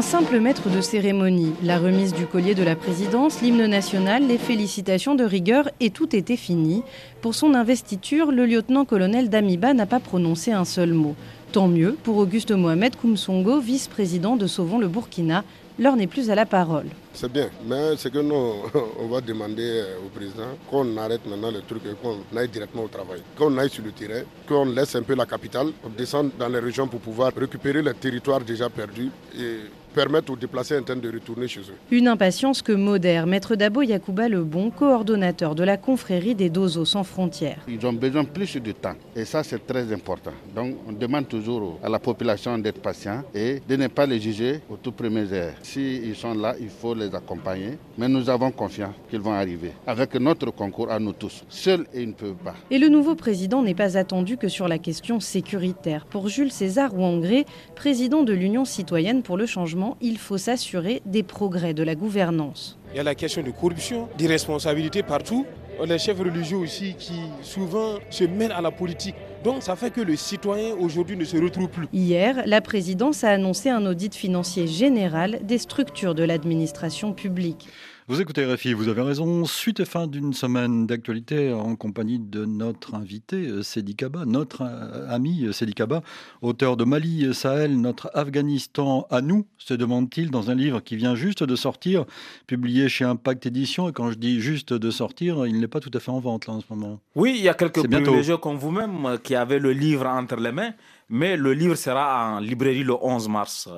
Un 0.00 0.02
simple 0.02 0.40
maître 0.40 0.70
de 0.70 0.80
cérémonie, 0.80 1.52
la 1.62 1.78
remise 1.78 2.14
du 2.14 2.24
collier 2.24 2.54
de 2.54 2.62
la 2.62 2.74
présidence, 2.74 3.42
l'hymne 3.42 3.66
national, 3.66 4.26
les 4.26 4.38
félicitations 4.38 5.14
de 5.14 5.24
rigueur 5.24 5.68
et 5.78 5.90
tout 5.90 6.16
était 6.16 6.38
fini. 6.38 6.82
Pour 7.20 7.34
son 7.34 7.52
investiture, 7.52 8.32
le 8.32 8.46
lieutenant-colonel 8.46 9.28
Damiba 9.28 9.74
n'a 9.74 9.84
pas 9.84 10.00
prononcé 10.00 10.52
un 10.52 10.64
seul 10.64 10.94
mot. 10.94 11.16
Tant 11.52 11.68
mieux 11.68 11.98
pour 12.02 12.16
Auguste 12.16 12.52
Mohamed 12.52 12.96
Koumsongo, 12.96 13.60
vice-président 13.60 14.36
de 14.36 14.46
Sauvons 14.46 14.78
le 14.78 14.88
Burkina. 14.88 15.44
L'heure 15.78 15.96
n'est 15.96 16.06
plus 16.06 16.30
à 16.30 16.34
la 16.34 16.46
parole. 16.46 16.86
C'est 17.12 17.30
bien, 17.30 17.50
mais 17.66 17.96
c'est 17.98 18.10
que 18.10 18.20
nous, 18.20 18.54
on 19.00 19.06
va 19.08 19.20
demander 19.20 19.82
au 20.02 20.08
président 20.08 20.48
qu'on 20.70 20.96
arrête 20.96 21.26
maintenant 21.26 21.50
le 21.50 21.60
truc 21.60 21.82
et 21.84 21.94
qu'on 22.02 22.20
aille 22.38 22.48
directement 22.48 22.84
au 22.84 22.88
travail. 22.88 23.20
Qu'on 23.36 23.56
aille 23.58 23.68
sur 23.68 23.84
le 23.84 23.92
terrain, 23.92 24.22
qu'on 24.48 24.64
laisse 24.64 24.94
un 24.96 25.02
peu 25.02 25.14
la 25.14 25.26
capitale, 25.26 25.72
on 25.84 25.90
descend 25.90 26.30
dans 26.38 26.48
les 26.48 26.58
régions 26.58 26.88
pour 26.88 27.00
pouvoir 27.00 27.32
récupérer 27.36 27.82
les 27.82 27.92
territoires 27.94 28.40
déjà 28.40 28.70
perdus 28.70 29.10
et 29.38 29.58
permettre 29.94 30.32
aux 30.32 30.36
déplacés 30.36 30.76
internes 30.76 31.00
de 31.00 31.10
retourner 31.12 31.48
chez 31.48 31.60
eux. 31.60 31.76
Une 31.90 32.08
impatience 32.08 32.62
que 32.62 32.72
modère 32.72 33.26
Maître 33.26 33.54
Dabo 33.56 33.82
Yacouba 33.82 34.28
Lebon, 34.28 34.70
coordonnateur 34.70 35.54
de 35.54 35.64
la 35.64 35.76
confrérie 35.76 36.34
des 36.34 36.50
Dozos 36.50 36.84
sans 36.84 37.04
frontières. 37.04 37.58
Ils 37.68 37.84
ont 37.86 37.92
besoin 37.92 38.24
plus 38.24 38.56
de 38.56 38.72
temps 38.72 38.94
et 39.16 39.24
ça 39.24 39.42
c'est 39.42 39.66
très 39.66 39.92
important. 39.92 40.32
Donc 40.54 40.76
on 40.88 40.92
demande 40.92 41.28
toujours 41.28 41.78
à 41.82 41.88
la 41.88 41.98
population 41.98 42.56
d'être 42.58 42.80
patient 42.80 43.22
et 43.34 43.60
de 43.68 43.76
ne 43.76 43.88
pas 43.88 44.06
les 44.06 44.20
juger 44.20 44.60
au 44.68 44.76
tout 44.76 44.92
premier 44.92 45.32
heure. 45.32 45.54
S'ils 45.62 46.14
sont 46.16 46.34
là, 46.34 46.54
il 46.60 46.68
faut 46.68 46.94
les 46.94 47.14
accompagner, 47.14 47.78
mais 47.98 48.08
nous 48.08 48.28
avons 48.30 48.50
confiance 48.50 48.94
qu'ils 49.08 49.20
vont 49.20 49.32
arriver 49.32 49.72
avec 49.86 50.14
notre 50.14 50.50
concours 50.50 50.90
à 50.90 50.98
nous 50.98 51.12
tous. 51.12 51.44
Seuls, 51.48 51.86
ils 51.94 52.08
ne 52.08 52.12
peuvent 52.12 52.34
pas. 52.44 52.54
Et 52.70 52.78
le 52.78 52.88
nouveau 52.88 53.14
président 53.14 53.62
n'est 53.62 53.74
pas 53.74 53.96
attendu 53.96 54.36
que 54.36 54.48
sur 54.48 54.68
la 54.68 54.78
question 54.78 55.20
sécuritaire. 55.20 56.06
Pour 56.06 56.28
Jules 56.28 56.52
César 56.52 56.94
Ouangré, 56.96 57.46
président 57.74 58.22
de 58.22 58.32
l'Union 58.32 58.64
citoyenne 58.64 59.22
pour 59.22 59.36
le 59.36 59.46
changement, 59.46 59.79
il 60.00 60.18
faut 60.18 60.38
s'assurer 60.38 61.02
des 61.06 61.22
progrès 61.22 61.74
de 61.74 61.82
la 61.82 61.94
gouvernance. 61.94 62.78
Il 62.92 62.96
y 62.96 63.00
a 63.00 63.04
la 63.04 63.14
question 63.14 63.42
de 63.42 63.50
corruption, 63.50 64.08
d'irresponsabilité 64.18 65.02
partout. 65.02 65.46
Les 65.86 65.98
chefs 65.98 66.18
religieux 66.18 66.58
aussi 66.58 66.94
qui 66.98 67.20
souvent 67.42 67.94
se 68.10 68.24
mêlent 68.24 68.52
à 68.52 68.60
la 68.60 68.70
politique. 68.70 69.14
Donc 69.42 69.62
ça 69.62 69.76
fait 69.76 69.90
que 69.90 70.02
le 70.02 70.14
citoyen 70.16 70.74
aujourd'hui 70.74 71.16
ne 71.16 71.24
se 71.24 71.38
retrouve 71.38 71.68
plus. 71.68 71.86
Hier, 71.92 72.42
la 72.44 72.60
présidence 72.60 73.24
a 73.24 73.30
annoncé 73.30 73.70
un 73.70 73.86
audit 73.86 74.14
financier 74.14 74.66
général 74.66 75.40
des 75.42 75.56
structures 75.56 76.14
de 76.14 76.22
l'administration 76.22 77.14
publique. 77.14 77.68
Vous 78.10 78.20
écoutez 78.20 78.44
RFI, 78.44 78.72
vous 78.72 78.88
avez 78.88 79.02
raison. 79.02 79.44
Suite 79.44 79.78
et 79.78 79.84
fin 79.84 80.08
d'une 80.08 80.32
semaine 80.32 80.84
d'actualité 80.84 81.52
en 81.52 81.76
compagnie 81.76 82.18
de 82.18 82.44
notre 82.44 82.96
invité 82.96 83.36
euh, 83.46 83.62
Sedi 83.62 83.94
Kaba, 83.94 84.24
notre 84.24 84.62
euh, 84.62 85.08
ami 85.08 85.44
euh, 85.44 85.52
Sedi 85.52 85.74
Kaba, 85.74 86.02
auteur 86.42 86.76
de 86.76 86.82
Mali 86.82 87.32
Sahel, 87.32 87.80
notre 87.80 88.10
Afghanistan 88.12 89.06
à 89.10 89.20
nous, 89.20 89.46
se 89.58 89.74
demande-t-il 89.74 90.32
dans 90.32 90.50
un 90.50 90.56
livre 90.56 90.80
qui 90.80 90.96
vient 90.96 91.14
juste 91.14 91.44
de 91.44 91.54
sortir, 91.54 92.04
publié 92.48 92.88
chez 92.88 93.04
Impact 93.04 93.46
Édition. 93.46 93.88
Et 93.88 93.92
quand 93.92 94.10
je 94.10 94.16
dis 94.16 94.40
juste 94.40 94.72
de 94.72 94.90
sortir, 94.90 95.46
il 95.46 95.60
n'est 95.60 95.68
pas 95.68 95.78
tout 95.78 95.92
à 95.94 96.00
fait 96.00 96.10
en 96.10 96.18
vente 96.18 96.48
là 96.48 96.54
en 96.54 96.60
ce 96.60 96.66
moment. 96.68 96.98
Oui, 97.14 97.36
il 97.38 97.44
y 97.44 97.48
a 97.48 97.54
quelques 97.54 97.88
privilégiés 97.88 98.38
comme 98.42 98.56
vous-même 98.56 99.18
qui 99.22 99.36
avaient 99.36 99.60
le 99.60 99.70
livre 99.70 100.06
entre 100.06 100.34
les 100.34 100.50
mains, 100.50 100.72
mais 101.10 101.36
le 101.36 101.52
livre 101.52 101.76
sera 101.76 102.34
en 102.34 102.40
librairie 102.40 102.82
le 102.82 102.94
11 103.00 103.28
mars. 103.28 103.68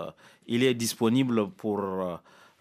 Il 0.46 0.62
est 0.62 0.72
disponible 0.72 1.50
pour 1.50 1.82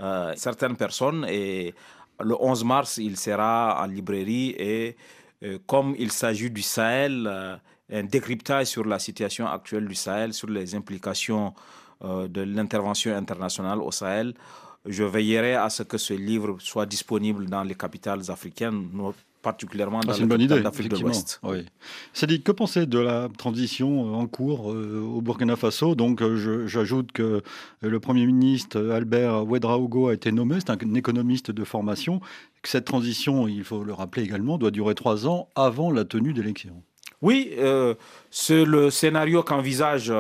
euh, 0.01 0.33
certaines 0.35 0.75
personnes. 0.75 1.25
Et 1.29 1.73
le 2.19 2.35
11 2.39 2.63
mars, 2.63 2.97
il 2.97 3.17
sera 3.17 3.81
en 3.83 3.85
librairie 3.85 4.55
et 4.57 4.95
euh, 5.43 5.59
comme 5.65 5.95
il 5.97 6.11
s'agit 6.11 6.49
du 6.49 6.61
Sahel, 6.61 7.27
euh, 7.27 7.55
un 7.91 8.03
décryptage 8.03 8.67
sur 8.67 8.85
la 8.85 8.99
situation 8.99 9.47
actuelle 9.47 9.87
du 9.87 9.95
Sahel, 9.95 10.33
sur 10.33 10.49
les 10.49 10.75
implications 10.75 11.53
de 12.03 12.41
l'intervention 12.41 13.15
internationale 13.15 13.79
au 13.79 13.91
Sahel, 13.91 14.33
je 14.86 15.03
veillerai 15.03 15.55
à 15.55 15.69
ce 15.69 15.84
que 15.84 15.97
ce 15.97 16.13
livre 16.13 16.57
soit 16.59 16.86
disponible 16.86 17.45
dans 17.45 17.63
les 17.63 17.75
capitales 17.75 18.29
africaines, 18.29 18.89
particulièrement 19.41 19.99
ah, 20.03 20.07
dans 20.07 20.32
ah, 20.32 20.38
les 20.38 20.47
d'Afrique 20.47 20.89
de 20.89 20.97
l'Ouest. 20.97 21.39
Oui. 21.43 21.65
dit 22.27 22.41
que 22.41 22.51
penser 22.51 22.86
de 22.86 22.99
la 22.99 23.27
transition 23.38 24.07
euh, 24.07 24.17
en 24.17 24.27
cours 24.27 24.71
euh, 24.71 25.01
au 25.01 25.21
Burkina 25.21 25.55
Faso? 25.55 25.95
Donc, 25.95 26.21
euh, 26.21 26.67
j'ajoute 26.67 27.11
que 27.11 27.41
le 27.82 27.99
Premier 27.99 28.25
ministre 28.25 28.89
Albert 28.91 29.47
Ouedraogo 29.47 30.09
a 30.09 30.13
été 30.13 30.32
nommé, 30.32 30.57
c'est 30.59 30.71
un 30.71 30.93
économiste 30.95 31.51
de 31.51 31.63
formation, 31.63 32.21
cette 32.63 32.86
transition, 32.86 33.47
il 33.47 33.63
faut 33.63 33.84
le 33.84 33.93
rappeler 33.93 34.23
également, 34.23 34.57
doit 34.57 34.71
durer 34.71 34.95
trois 34.95 35.27
ans 35.27 35.49
avant 35.55 35.91
la 35.91 36.05
tenue 36.05 36.34
d'élections. 36.34 36.84
Oui, 37.23 37.51
c'est 38.32 38.65
le 38.65 38.89
scénario 38.89 39.43
qu'envisage 39.43 40.11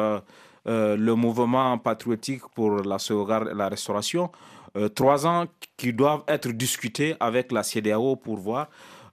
le 0.65 1.13
mouvement 1.13 1.77
patriotique 1.77 2.43
pour 2.53 2.83
la 2.83 2.99
sauvegarde 2.99 3.49
et 3.51 3.55
la 3.55 3.69
restauration. 3.69 4.31
trois 4.95 5.25
ans 5.25 5.45
qui 5.75 5.91
doivent 5.91 6.23
être 6.27 6.49
discutés 6.49 7.15
avec 7.19 7.51
la 7.51 7.63
CDAO 7.63 8.15
pour 8.15 8.37
voir 8.37 8.69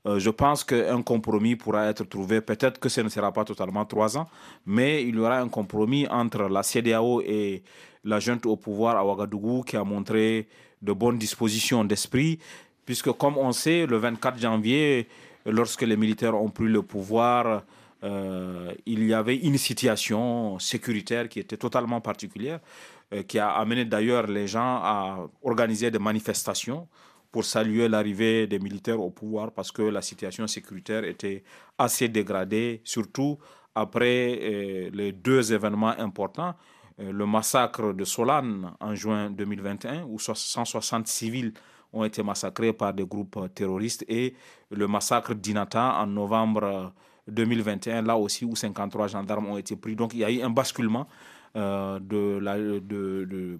euh, 0.06 0.18
je 0.18 0.30
pense 0.30 0.64
qu'un 0.64 1.02
compromis 1.02 1.56
pourra 1.56 1.86
être 1.86 2.04
trouvé. 2.04 2.40
Peut-être 2.40 2.78
que 2.78 2.88
ce 2.88 3.00
ne 3.00 3.08
sera 3.08 3.32
pas 3.32 3.44
totalement 3.44 3.84
trois 3.84 4.16
ans, 4.16 4.28
mais 4.64 5.02
il 5.02 5.16
y 5.16 5.18
aura 5.18 5.38
un 5.38 5.48
compromis 5.48 6.06
entre 6.08 6.48
la 6.48 6.62
CDAO 6.62 7.20
et 7.22 7.62
la 8.04 8.20
junte 8.20 8.46
au 8.46 8.56
pouvoir 8.56 8.96
à 8.96 9.04
Ouagadougou 9.04 9.62
qui 9.62 9.76
a 9.76 9.84
montré 9.84 10.48
de 10.80 10.92
bonnes 10.92 11.18
dispositions 11.18 11.84
d'esprit, 11.84 12.38
puisque 12.86 13.10
comme 13.12 13.36
on 13.36 13.52
sait, 13.52 13.86
le 13.86 13.98
24 13.98 14.38
janvier, 14.38 15.08
lorsque 15.44 15.82
les 15.82 15.96
militaires 15.96 16.40
ont 16.40 16.50
pris 16.50 16.68
le 16.68 16.82
pouvoir, 16.82 17.62
euh, 18.04 18.72
il 18.86 19.04
y 19.04 19.12
avait 19.12 19.36
une 19.36 19.58
situation 19.58 20.58
sécuritaire 20.58 21.28
qui 21.28 21.40
était 21.40 21.56
totalement 21.56 22.00
particulière, 22.00 22.60
euh, 23.12 23.22
qui 23.24 23.38
a 23.38 23.50
amené 23.50 23.84
d'ailleurs 23.84 24.26
les 24.26 24.46
gens 24.46 24.80
à 24.82 25.28
organiser 25.42 25.90
des 25.90 25.98
manifestations 25.98 26.88
pour 27.32 27.44
saluer 27.44 27.88
l'arrivée 27.88 28.46
des 28.46 28.58
militaires 28.58 29.00
au 29.00 29.10
pouvoir 29.10 29.52
parce 29.52 29.72
que 29.72 29.82
la 29.82 30.00
situation 30.00 30.46
sécuritaire 30.46 31.04
était 31.04 31.42
assez 31.76 32.08
dégradée, 32.08 32.80
surtout 32.84 33.38
après 33.74 34.38
euh, 34.42 34.90
les 34.92 35.12
deux 35.12 35.52
événements 35.52 35.94
importants. 35.98 36.54
Le 37.00 37.26
massacre 37.26 37.92
de 37.92 38.04
Solane 38.04 38.72
en 38.80 38.92
juin 38.96 39.30
2021, 39.30 40.02
où 40.08 40.18
160 40.18 41.06
civils 41.06 41.52
ont 41.92 42.02
été 42.02 42.24
massacrés 42.24 42.72
par 42.72 42.92
des 42.92 43.06
groupes 43.06 43.38
terroristes, 43.54 44.04
et 44.08 44.34
le 44.72 44.88
massacre 44.88 45.32
d'Inata 45.32 45.94
en 46.00 46.08
novembre 46.08 46.92
2021, 47.28 48.02
là 48.02 48.16
aussi 48.16 48.44
où 48.44 48.56
53 48.56 49.08
gendarmes 49.08 49.46
ont 49.46 49.58
été 49.58 49.76
pris. 49.76 49.96
Donc 49.96 50.14
il 50.14 50.20
y 50.20 50.24
a 50.24 50.30
eu 50.30 50.42
un 50.42 50.50
basculement 50.50 51.06
euh, 51.56 51.98
de, 52.00 53.58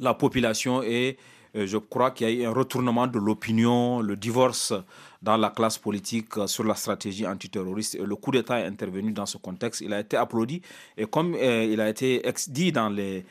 la, 0.00 0.14
population 0.14 0.82
et 0.82 1.16
euh, 1.56 1.66
je 1.66 1.76
crois 1.76 2.10
qu'il 2.10 2.28
y 2.28 2.30
a 2.30 2.32
eu 2.32 2.46
un 2.46 2.52
retournement 2.52 3.06
de 3.06 3.18
l'opinion, 3.18 4.00
le 4.00 4.16
divorce 4.16 4.72
dans 5.22 5.36
la 5.36 5.50
classe 5.50 5.78
politique 5.78 6.32
sur 6.46 6.64
la 6.64 6.74
stratégie 6.74 7.26
antiterroriste. 7.26 7.98
Le 7.98 8.16
coup 8.16 8.30
d'État 8.30 8.60
est 8.60 8.66
intervenu 8.66 9.12
dans 9.12 9.26
ce 9.26 9.38
contexte. 9.38 9.80
Il 9.80 9.92
a 9.92 10.00
été 10.00 10.16
applaudi. 10.16 10.62
Et 10.96 11.06
comme 11.06 11.34
euh, 11.34 11.64
il 11.64 11.80
a 11.80 11.88
été 11.88 12.22
dit 12.48 12.72
dans 12.72 12.88
les 12.88 13.24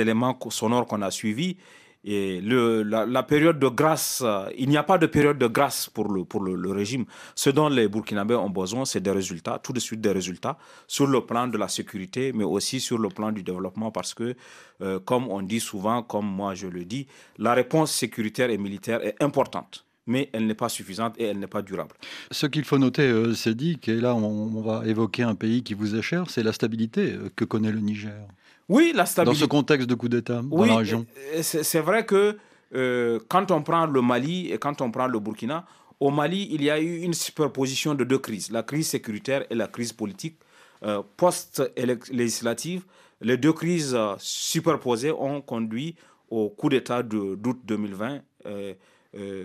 éléments 0.00 0.38
sonores 0.50 0.86
qu'on 0.86 1.02
a 1.02 1.10
suivis, 1.10 1.56
et 2.04 2.40
la, 2.40 3.22
période 3.22 3.58
de 3.58 3.68
grâce, 3.68 4.24
il 4.56 4.68
n'y 4.68 4.76
a 4.78 4.82
pas 4.82 4.96
de 4.96 5.06
période 5.06 5.38
de 5.38 5.46
grâce 5.46 5.88
pour 5.90 6.10
le, 6.10 6.24
pour 6.24 6.42
le, 6.42 6.70
régime. 6.70 7.04
Ce 7.34 7.50
dont 7.50 7.68
les 7.68 7.88
Burkinabés 7.88 8.36
ont 8.36 8.48
besoin, 8.48 8.84
c'est 8.84 9.00
des 9.00 9.10
résultats, 9.10 9.58
tout 9.62 9.72
de 9.72 9.80
suite 9.80 10.00
des 10.00 10.12
résultats, 10.12 10.56
sur 10.86 11.06
le 11.06 11.20
plan 11.26 11.46
de 11.46 11.58
la 11.58 11.68
sécurité, 11.68 12.32
mais 12.32 12.44
aussi 12.44 12.80
sur 12.80 12.98
le 12.98 13.08
plan 13.10 13.32
du 13.32 13.42
développement, 13.42 13.90
parce 13.90 14.14
que, 14.14 14.34
euh, 14.80 14.98
comme 15.00 15.28
on 15.28 15.42
dit 15.42 15.60
souvent, 15.60 16.02
comme 16.02 16.26
moi 16.26 16.54
je 16.54 16.68
le 16.68 16.84
dis, 16.84 17.06
la 17.38 17.52
réponse 17.52 17.92
sécuritaire 17.92 18.50
et 18.50 18.58
militaire 18.58 19.04
est 19.04 19.22
importante 19.22 19.84
mais 20.06 20.28
elle 20.32 20.46
n'est 20.46 20.54
pas 20.54 20.68
suffisante 20.68 21.14
et 21.18 21.24
elle 21.24 21.38
n'est 21.38 21.46
pas 21.46 21.62
durable. 21.62 21.94
Ce 22.32 22.46
qu'il 22.46 22.64
faut 22.64 22.78
noter, 22.78 23.02
euh, 23.02 23.32
c'est 23.34 23.54
dit, 23.54 23.78
et 23.86 23.92
là 23.94 24.14
on, 24.14 24.60
va 24.60 24.84
évoquer 24.84 25.22
un 25.22 25.36
pays 25.36 25.62
qui 25.62 25.74
vous 25.74 25.94
est 25.94 26.02
cher, 26.02 26.24
c'est 26.28 26.42
la 26.42 26.52
stabilité 26.52 27.12
euh, 27.12 27.30
que 27.36 27.44
connaît 27.44 27.70
le 27.70 27.78
Niger. 27.78 28.26
Oui, 28.70 28.92
la 28.94 29.04
stabilité. 29.04 29.40
Dans 29.40 29.44
ce 29.46 29.48
contexte 29.50 29.88
de 29.88 29.94
coup 29.96 30.08
d'État 30.08 30.42
dans 30.42 30.64
la 30.64 30.76
région. 30.76 31.04
C'est 31.42 31.80
vrai 31.80 32.06
que 32.06 32.38
euh, 32.72 33.18
quand 33.28 33.50
on 33.50 33.62
prend 33.62 33.86
le 33.86 34.00
Mali 34.00 34.52
et 34.52 34.58
quand 34.58 34.80
on 34.80 34.92
prend 34.92 35.08
le 35.08 35.18
Burkina, 35.18 35.66
au 35.98 36.10
Mali, 36.10 36.48
il 36.52 36.62
y 36.62 36.70
a 36.70 36.78
eu 36.80 37.00
une 37.00 37.12
superposition 37.12 37.96
de 37.96 38.04
deux 38.04 38.18
crises, 38.18 38.52
la 38.52 38.62
crise 38.62 38.86
sécuritaire 38.86 39.44
et 39.50 39.56
la 39.56 39.66
crise 39.66 39.92
politique. 39.92 40.36
Euh, 40.84 41.02
Post-législative, 41.16 42.84
les 43.20 43.36
deux 43.36 43.52
crises 43.52 43.94
euh, 43.94 44.14
superposées 44.18 45.10
ont 45.10 45.40
conduit 45.40 45.96
au 46.30 46.48
coup 46.48 46.68
d'État 46.68 47.02
d'août 47.02 47.58
2020 47.64 48.20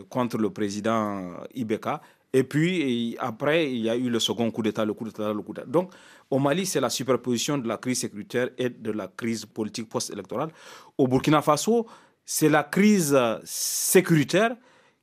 contre 0.09 0.38
le 0.38 0.51
président 0.51 1.32
Ibeka. 1.55 1.99
Et 2.38 2.43
puis 2.43 3.15
après, 3.19 3.71
il 3.71 3.77
y 3.77 3.89
a 3.89 3.95
eu 3.95 4.09
le 4.09 4.19
second 4.19 4.51
coup 4.51 4.61
d'État, 4.61 4.83
le 4.83 4.93
coup 4.93 5.05
d'État, 5.05 5.31
le 5.31 5.41
coup 5.41 5.53
d'État. 5.53 5.65
Donc, 5.65 5.91
au 6.29 6.38
Mali, 6.38 6.65
c'est 6.65 6.81
la 6.81 6.89
superposition 6.89 7.57
de 7.57 7.65
la 7.65 7.77
crise 7.77 7.99
sécuritaire 7.99 8.49
et 8.57 8.67
de 8.67 8.91
la 8.91 9.07
crise 9.07 9.45
politique 9.45 9.88
post-électorale. 9.88 10.49
Au 10.97 11.07
Burkina 11.07 11.41
Faso, 11.41 11.88
c'est 12.25 12.49
la 12.49 12.63
crise 12.63 13.17
sécuritaire 13.45 14.57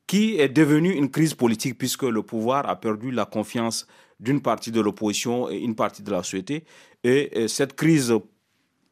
qui 0.06 0.38
est 0.38 0.50
devenue 0.50 0.92
une 0.92 1.10
crise 1.10 1.32
politique 1.32 1.78
puisque 1.78 2.02
le 2.02 2.22
pouvoir 2.22 2.68
a 2.68 2.76
perdu 2.76 3.10
la 3.10 3.24
confiance 3.24 3.86
d'une 4.20 4.42
partie 4.42 4.70
de 4.70 4.82
l'opposition 4.82 5.48
et 5.48 5.56
une 5.56 5.74
partie 5.74 6.02
de 6.02 6.10
la 6.10 6.22
société. 6.22 6.64
Et 7.02 7.48
cette 7.48 7.74
crise 7.74 8.12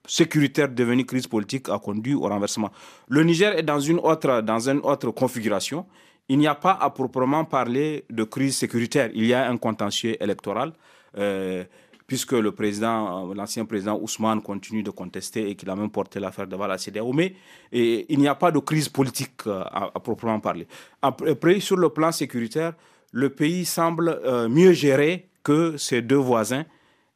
sécuritaire 0.06 0.70
devenue 0.70 1.04
crise 1.04 1.26
politique 1.26 1.68
a 1.68 1.78
conduit 1.78 2.14
au 2.14 2.22
renversement. 2.22 2.70
Le 3.06 3.22
Niger 3.22 3.58
est 3.58 3.62
dans 3.64 3.80
une 3.80 3.98
autre, 3.98 4.40
dans 4.40 4.70
une 4.70 4.78
autre 4.78 5.10
configuration. 5.10 5.84
Il 6.32 6.38
n'y 6.38 6.46
a 6.46 6.54
pas 6.54 6.78
à 6.80 6.90
proprement 6.90 7.44
parler 7.44 8.04
de 8.08 8.22
crise 8.22 8.56
sécuritaire. 8.56 9.10
Il 9.14 9.26
y 9.26 9.34
a 9.34 9.50
un 9.50 9.56
contentieux 9.56 10.16
électoral. 10.22 10.72
Euh, 11.18 11.64
puisque 12.06 12.34
euh, 12.34 13.34
l'ancien 13.34 13.64
président 13.64 13.98
Ousmane 14.00 14.40
continue 14.40 14.84
de 14.84 14.90
contester 14.90 15.50
et 15.50 15.56
qu'il 15.56 15.68
a 15.70 15.74
même 15.74 15.90
porté 15.90 16.20
l'affaire 16.20 16.46
devant 16.46 16.68
la 16.68 16.78
CDAO. 16.78 17.12
Mais 17.12 17.34
il 17.72 18.16
n'y 18.18 18.28
a 18.28 18.36
pas 18.36 18.52
de 18.52 18.60
crise 18.60 18.88
politique 18.88 19.42
euh, 19.48 19.64
à, 19.72 19.98
proprement 19.98 20.38
parler. 20.38 20.68
Après, 21.02 21.58
sur 21.58 21.76
le 21.76 21.88
plan 21.88 22.12
sécuritaire, 22.12 22.74
le 23.10 23.30
pays 23.30 23.64
semble 23.64 24.20
mieux 24.48 24.72
géré 24.72 25.28
que 25.42 25.76
ses 25.76 26.00
deux 26.00 26.14
voisins. 26.14 26.64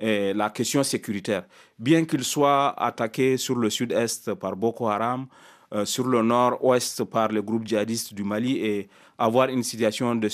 la 0.01 0.51
question 0.51 0.83
sécuritaire. 0.83 1.45
Bien 1.79 2.05
qu'il 2.05 2.25
soit 2.25 2.71
attaqué 2.77 3.37
sur 3.37 3.55
le 3.57 3.71
sud-est 3.71 4.35
par 4.35 4.57
Boko 4.57 4.89
Haram, 4.89 5.27
sur 5.85 6.07
le 6.09 6.21
nord-ouest 6.23 7.05
par 7.05 7.29
le 7.29 7.43
groupe 7.43 7.67
djihadiste 7.67 8.12
du 8.12 8.25
Mali 8.25 8.59
et 8.59 8.89
avoir 9.19 9.49
une 9.49 9.62
situation 9.62 10.15
de 10.15 10.29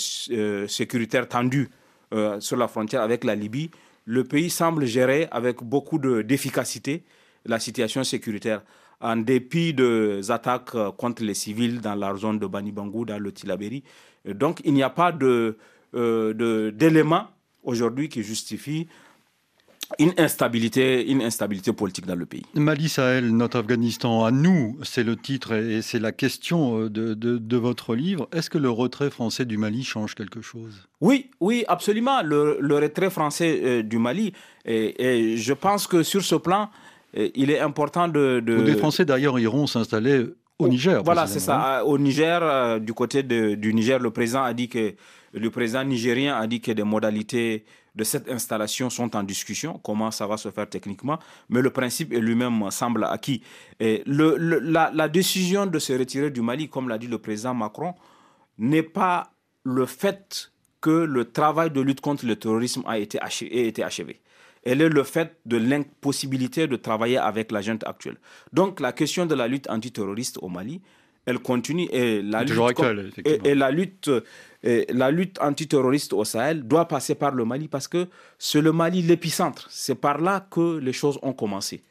sécuritaire 0.67 1.29
tendue 1.29 1.69
sur 2.41 2.57
la 2.57 2.69
frontière 2.69 3.03
avec 3.03 3.25
la 3.25 3.35
Libye, 3.35 3.71
le 4.05 4.25
pays 4.25 4.51
semble 4.51 4.87
gérer 4.87 5.29
avec 5.31 5.63
beaucoup 5.63 5.99
d'efficacité 5.99 7.05
la 7.47 7.59
situation 7.59 8.05
sécuritaire, 8.05 8.63
en 9.01 9.17
dépit 9.17 9.73
des 9.73 10.31
attaques 10.31 10.73
contre 10.99 11.23
les 11.23 11.35
civils 11.35 11.81
dans 11.81 11.95
la 11.95 12.15
zone 12.17 12.39
de 12.39 12.47
Banibangou, 12.47 13.05
dans 13.05 13.19
le 13.19 13.33
Tilaberi. 13.33 13.83
Donc 14.27 14.61
il 14.65 14.75
n'y 14.75 14.83
a 14.83 14.91
pas 14.91 15.13
euh, 15.23 16.73
d'éléments 16.73 17.29
aujourd'hui 17.63 18.09
qui 18.09 18.23
justifient 18.23 18.89
une 19.99 20.13
instabilité, 20.19 21.11
une 21.11 21.23
instabilité 21.23 21.73
politique 21.73 22.07
dans 22.07 22.15
le 22.15 22.27
pays. 22.27 22.45
Mali 22.55 22.89
Sahel, 22.89 23.31
notre 23.35 23.59
Afghanistan 23.59 24.25
à 24.25 24.31
nous, 24.31 24.79
c'est 24.83 25.03
le 25.03 25.17
titre 25.17 25.53
et 25.55 25.83
c'est 25.83 25.99
la 25.99 26.13
question 26.13 26.83
euh, 26.85 26.89
de, 26.91 27.57
votre 27.57 27.95
livre. 27.95 28.29
Est-ce 28.33 28.49
que 28.51 28.59
le 28.59 28.71
retrait 28.71 29.11
français 29.11 29.45
du 29.45 29.59
Mali 29.59 29.83
change 29.85 30.15
quelque 30.15 30.41
chose? 30.41 30.89
Oui, 31.01 31.31
oui, 31.41 31.65
absolument. 31.69 32.23
Le, 32.23 32.59
retrait 32.75 33.11
français 33.11 33.61
euh, 33.63 33.83
du 33.83 33.99
Mali, 33.99 34.33
et, 34.65 35.37
je 35.37 35.53
pense 35.53 35.87
que 35.87 36.03
sur 36.03 36.23
ce 36.23 36.37
plan, 36.37 36.71
euh, 37.17 37.29
il 37.35 37.51
est 37.51 37.59
important 37.61 38.09
de... 38.09 38.41
Des 38.41 38.77
Français 38.77 39.05
d'ailleurs 39.05 39.39
iront 39.39 39.67
s'installer 39.67 40.25
au 40.59 40.69
Niger. 40.69 41.03
Voilà, 41.03 41.27
c'est 41.27 41.41
ça. 41.41 41.85
Au 41.85 41.99
Niger, 41.99 42.81
du 42.81 42.93
côté 42.93 43.23
du 43.23 43.75
Niger, 43.75 43.99
le 43.99 44.11
président 44.11 44.43
a 44.43 44.53
dit 44.55 44.69
que 44.69 44.95
le 45.33 45.51
président 45.51 45.85
nigérien 45.85 46.37
a 46.37 46.47
dit 46.47 46.61
que 46.61 46.73
des 46.73 46.83
modalités 46.83 47.65
de 47.95 48.05
cette 48.05 48.29
installation 48.29 48.91
sont 48.91 49.17
en 49.17 49.23
discussion, 49.23 49.79
comment 49.83 50.11
ça 50.11 50.27
va 50.27 50.37
se 50.37 50.51
faire 50.51 50.69
techniquement, 50.69 51.19
mais 51.49 51.61
le 51.61 51.71
principe 51.71 52.13
lui-même 52.13 52.71
semble 52.71 53.05
acquis. 53.05 53.43
Et 53.79 54.03
le, 54.07 54.37
la, 54.37 55.09
décision 55.09 55.67
de 55.67 55.79
se 55.79 55.93
retirer 55.93 56.31
du 56.31 56.41
Mali, 56.43 56.69
comme 56.69 56.89
l'a 56.89 56.99
dit 56.99 57.09
le 57.09 57.19
président 57.19 57.55
Macron, 57.55 57.95
n'est 58.59 58.83
pas 58.83 59.33
le 59.65 59.87
fait 59.87 60.53
que 60.81 60.91
le 60.91 61.31
travail 61.31 61.71
de 61.71 61.81
lutte 61.81 62.01
contre 62.01 62.27
le 62.27 62.37
terrorisme 62.37 62.83
a 62.87 62.99
été 62.99 63.21
achevé, 63.21 63.67
été 63.67 63.83
achevé. 63.83 64.21
Elle 64.63 64.83
est 64.83 64.89
le 64.89 65.05
fait 65.05 65.39
de 65.47 65.57
l'impossibilité 65.57 66.67
de 66.67 66.77
travailler 66.77 67.17
avec 67.17 67.51
la 67.51 67.63
junte 67.63 67.85
actuelle. 67.87 68.19
Donc 68.53 68.81
la 68.81 68.93
question 68.93 69.27
de 69.27 69.35
la 69.35 69.49
lutte 69.49 69.69
antiterroriste 69.71 70.39
au 70.43 70.49
Mali, 70.49 70.83
elle 71.31 71.39
continue 71.39 71.89
et 71.91 72.23
la 72.23 72.43
lutte, 72.45 72.81
et, 73.25 73.55
la 73.55 73.71
lutte, 73.71 74.11
et 74.63 74.87
la 74.93 75.11
lutte 75.11 75.41
antiterroriste 75.41 76.13
au 76.13 76.25
Sahel 76.25 76.63
doit 76.67 76.87
passer 76.87 77.15
par 77.15 77.35
le 77.35 77.45
Mali 77.45 77.69
parce 77.69 77.89
que 77.89 78.09
c'est 78.39 78.61
le 78.61 78.73
Mali 78.73 79.03
l'épicentre. 79.03 79.67
C'est 79.71 79.95
par 79.95 80.21
là 80.21 80.47
que 80.51 80.79
les 80.79 80.93
choses 80.93 81.19
ont 81.23 81.33
commencé. 81.33 81.83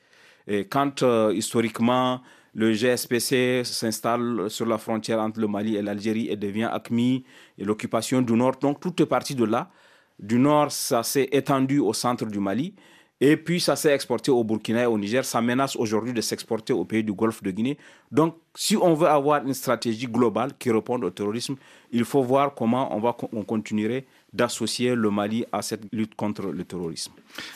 Et 0.47 0.65
quand 0.65 1.03
euh, 1.03 1.31
historiquement 1.33 2.21
le 2.55 2.73
GSPC 2.73 3.63
s'installe 3.63 4.49
sur 4.49 4.65
la 4.65 4.77
frontière 4.77 5.19
entre 5.19 5.39
le 5.39 5.47
Mali 5.47 5.75
et 5.75 5.81
l'Algérie 5.81 6.27
et 6.29 6.35
devient 6.35 6.69
ACMI 6.71 7.23
et 7.57 7.63
l'occupation 7.63 8.21
du 8.21 8.33
Nord, 8.33 8.57
donc 8.59 8.79
tout 8.79 9.01
est 9.01 9.05
parti 9.05 9.35
de 9.35 9.45
là. 9.45 9.69
Du 10.17 10.39
Nord, 10.39 10.71
ça 10.71 11.03
s'est 11.03 11.29
étendu 11.31 11.79
au 11.79 11.93
centre 11.93 12.25
du 12.25 12.39
Mali. 12.39 12.73
Et 13.21 13.35
puis 13.35 13.59
ça 13.59 13.75
s'est 13.75 13.93
exporté 13.93 14.31
au 14.31 14.43
Burkina 14.43 14.83
et 14.83 14.85
au 14.85 14.97
Niger. 14.97 15.25
Ça 15.25 15.41
menace 15.41 15.75
aujourd'hui 15.75 16.13
de 16.13 16.21
s'exporter 16.21 16.71
au 16.73 16.85
pays 16.85 17.03
du 17.03 17.11
Golfe 17.11 17.43
de 17.43 17.51
Guinée. 17.51 17.77
Donc 18.11 18.35
si 18.55 18.77
on 18.77 18.93
veut 18.93 19.07
avoir 19.09 19.45
une 19.45 19.53
stratégie 19.53 20.07
globale 20.07 20.51
qui 20.57 20.71
réponde 20.71 21.03
au 21.03 21.09
terrorisme, 21.09 21.55
il 21.91 22.05
faut 22.05 22.23
voir 22.23 22.53
comment 22.55 22.95
on, 22.95 22.99
va, 22.99 23.15
on 23.33 23.43
continuerait 23.43 24.05
d'associer 24.31 24.95
le 24.95 25.09
Mali 25.09 25.43
à 25.51 25.61
cette 25.61 25.83
lutte 25.91 26.15
contre 26.15 26.47
le 26.47 26.63
terrorisme. 26.63 27.11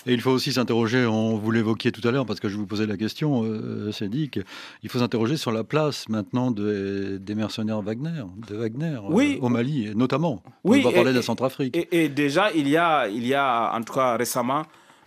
Et 0.05 0.13
il 0.13 0.21
faut 0.21 0.31
aussi 0.31 0.51
s'interroger, 0.51 1.05
on 1.05 1.37
vous 1.37 1.51
l'évoquiez 1.51 1.91
tout 1.91 2.05
à 2.07 2.11
l'heure 2.11 2.25
parce 2.25 2.39
que 2.39 2.49
je 2.49 2.57
vous 2.57 2.65
posais 2.65 2.87
la 2.87 2.97
question, 2.97 3.43
euh, 3.43 3.91
Cédric, 3.91 4.39
il 4.81 4.89
faut 4.89 4.99
s'interroger 4.99 5.37
sur 5.37 5.51
la 5.51 5.63
place 5.63 6.09
maintenant 6.09 6.51
des 6.51 7.35
mercenaires 7.35 7.81
Wagner, 7.81 8.23
de 8.49 8.55
Wagner 8.55 8.97
euh, 8.97 9.37
au 9.39 9.49
Mali, 9.49 9.91
notamment. 9.95 10.41
Oui, 10.63 10.81
on 10.83 10.89
va 10.89 10.95
parler 10.95 11.11
de 11.11 11.17
la 11.17 11.21
Centrafrique. 11.21 11.75
Et, 11.77 12.03
et, 12.03 12.09
déjà, 12.09 12.51
il 12.53 12.67
y, 12.67 12.77
a, 12.77 13.07
il 13.07 13.25
y 13.25 13.35
a, 13.35 13.71
en 13.73 13.81
tout 13.83 13.93
cas 13.93 14.17
récemment, 14.17 14.63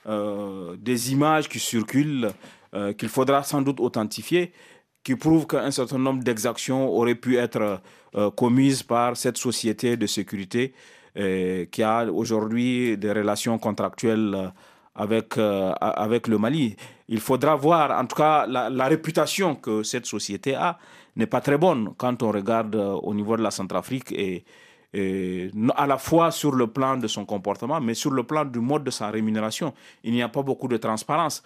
des 0.07 1.13
images 1.13 1.49
qui 1.49 1.59
circulent, 1.59 2.31
euh, 2.75 2.93
qu'il 2.93 3.09
faudra 3.09 3.43
sans 3.43 3.63
doute 3.63 3.81
authentifier, 3.81 4.53
qui 5.03 5.17
prouvent 5.17 5.47
qu'un 5.47 5.71
certain 5.71 5.99
nombre 5.99 6.23
d'exactions 6.23 6.89
auraient 6.89 7.15
pu 7.15 7.37
être 7.37 7.81
commises 8.35 8.83
par 8.83 9.17
cette 9.17 9.37
société 9.37 9.97
de 9.97 10.07
sécurité 10.07 10.73
euh, 11.19 11.65
qui 11.71 11.83
a 11.83 12.05
aujourd'hui 12.05 12.99
des 12.99 13.11
relations 13.11 13.59
contractuelles 13.59 14.35
euh, 14.35 14.49
avec, 14.95 15.39
euh, 15.39 15.73
avec 15.81 16.29
le 16.29 16.37
Mali. 16.37 16.77
Il 17.09 17.21
faudra 17.21 17.57
voir, 17.57 17.99
en 17.99 18.05
tout 18.05 18.17
cas, 18.17 18.47
la, 18.47 18.87
réputation 18.87 19.55
que 19.55 19.83
cette 19.83 20.05
société 20.05 20.55
a 20.55 20.79
n'est 21.15 21.27
pas 21.27 21.41
très 21.41 21.57
bonne 21.57 21.95
quand 21.97 22.23
on 22.23 22.31
regarde 22.31 22.75
au 22.77 23.15
niveau 23.15 23.35
de 23.39 23.43
la 23.43 23.51
Centrafrique 23.51 24.13
et, 24.13 24.45
à 25.77 25.87
la 25.87 25.99
fois 25.99 26.31
sur 26.31 26.53
le 26.55 26.67
plan 26.69 26.97
de 26.97 27.07
son 27.07 27.25
comportement, 27.25 27.81
mais 27.81 27.95
sur 27.95 28.11
le 28.11 28.23
plan 28.23 28.45
du 28.45 28.61
mode 28.61 28.85
de 28.85 28.91
sa 28.91 29.11
rémunération. 29.11 29.75
Il 30.05 30.13
n'y 30.13 30.23
a 30.23 30.29
pas 30.29 30.43
beaucoup 30.43 30.69
de 30.69 30.77
transparence. 30.77 31.43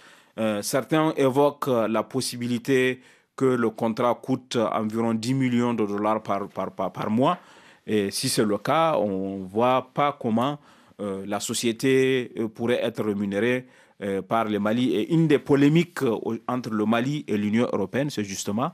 certains 0.63 1.13
évoquent 1.17 1.69
la 1.89 2.03
possibilité 2.03 3.01
que 3.41 3.47
le 3.47 3.71
contrat 3.71 4.15
coûte 4.23 4.57
environ 4.57 5.15
10 5.15 5.33
millions 5.35 5.73
de 5.73 5.87
dollars 5.87 6.23
par, 6.23 7.11
mois. 7.11 7.39
Et 7.87 8.11
si 8.11 8.29
c'est 8.29 8.45
le 8.45 8.59
cas, 8.59 8.97
on 8.99 9.39
ne 9.39 9.45
voit 9.45 9.91
pas 9.95 10.15
comment 10.21 10.59
euh, 11.01 11.25
la 11.27 11.41
société 11.41 12.33
euh, 12.39 12.49
pourrait 12.49 12.81
être 12.83 13.03
rémunérée 13.03 13.67
euh, 14.03 14.21
par 14.21 14.45
le 14.45 14.59
Mali. 14.59 14.93
Et 14.95 15.15
une 15.15 15.27
des 15.27 15.39
polémiques 15.39 16.01
entre 16.47 16.69
le 16.69 16.85
Mali 16.85 17.25
et 17.29 17.39
l'Union 17.39 17.67
européenne, 17.73 18.11
c'est 18.11 18.25
justement 18.25 18.73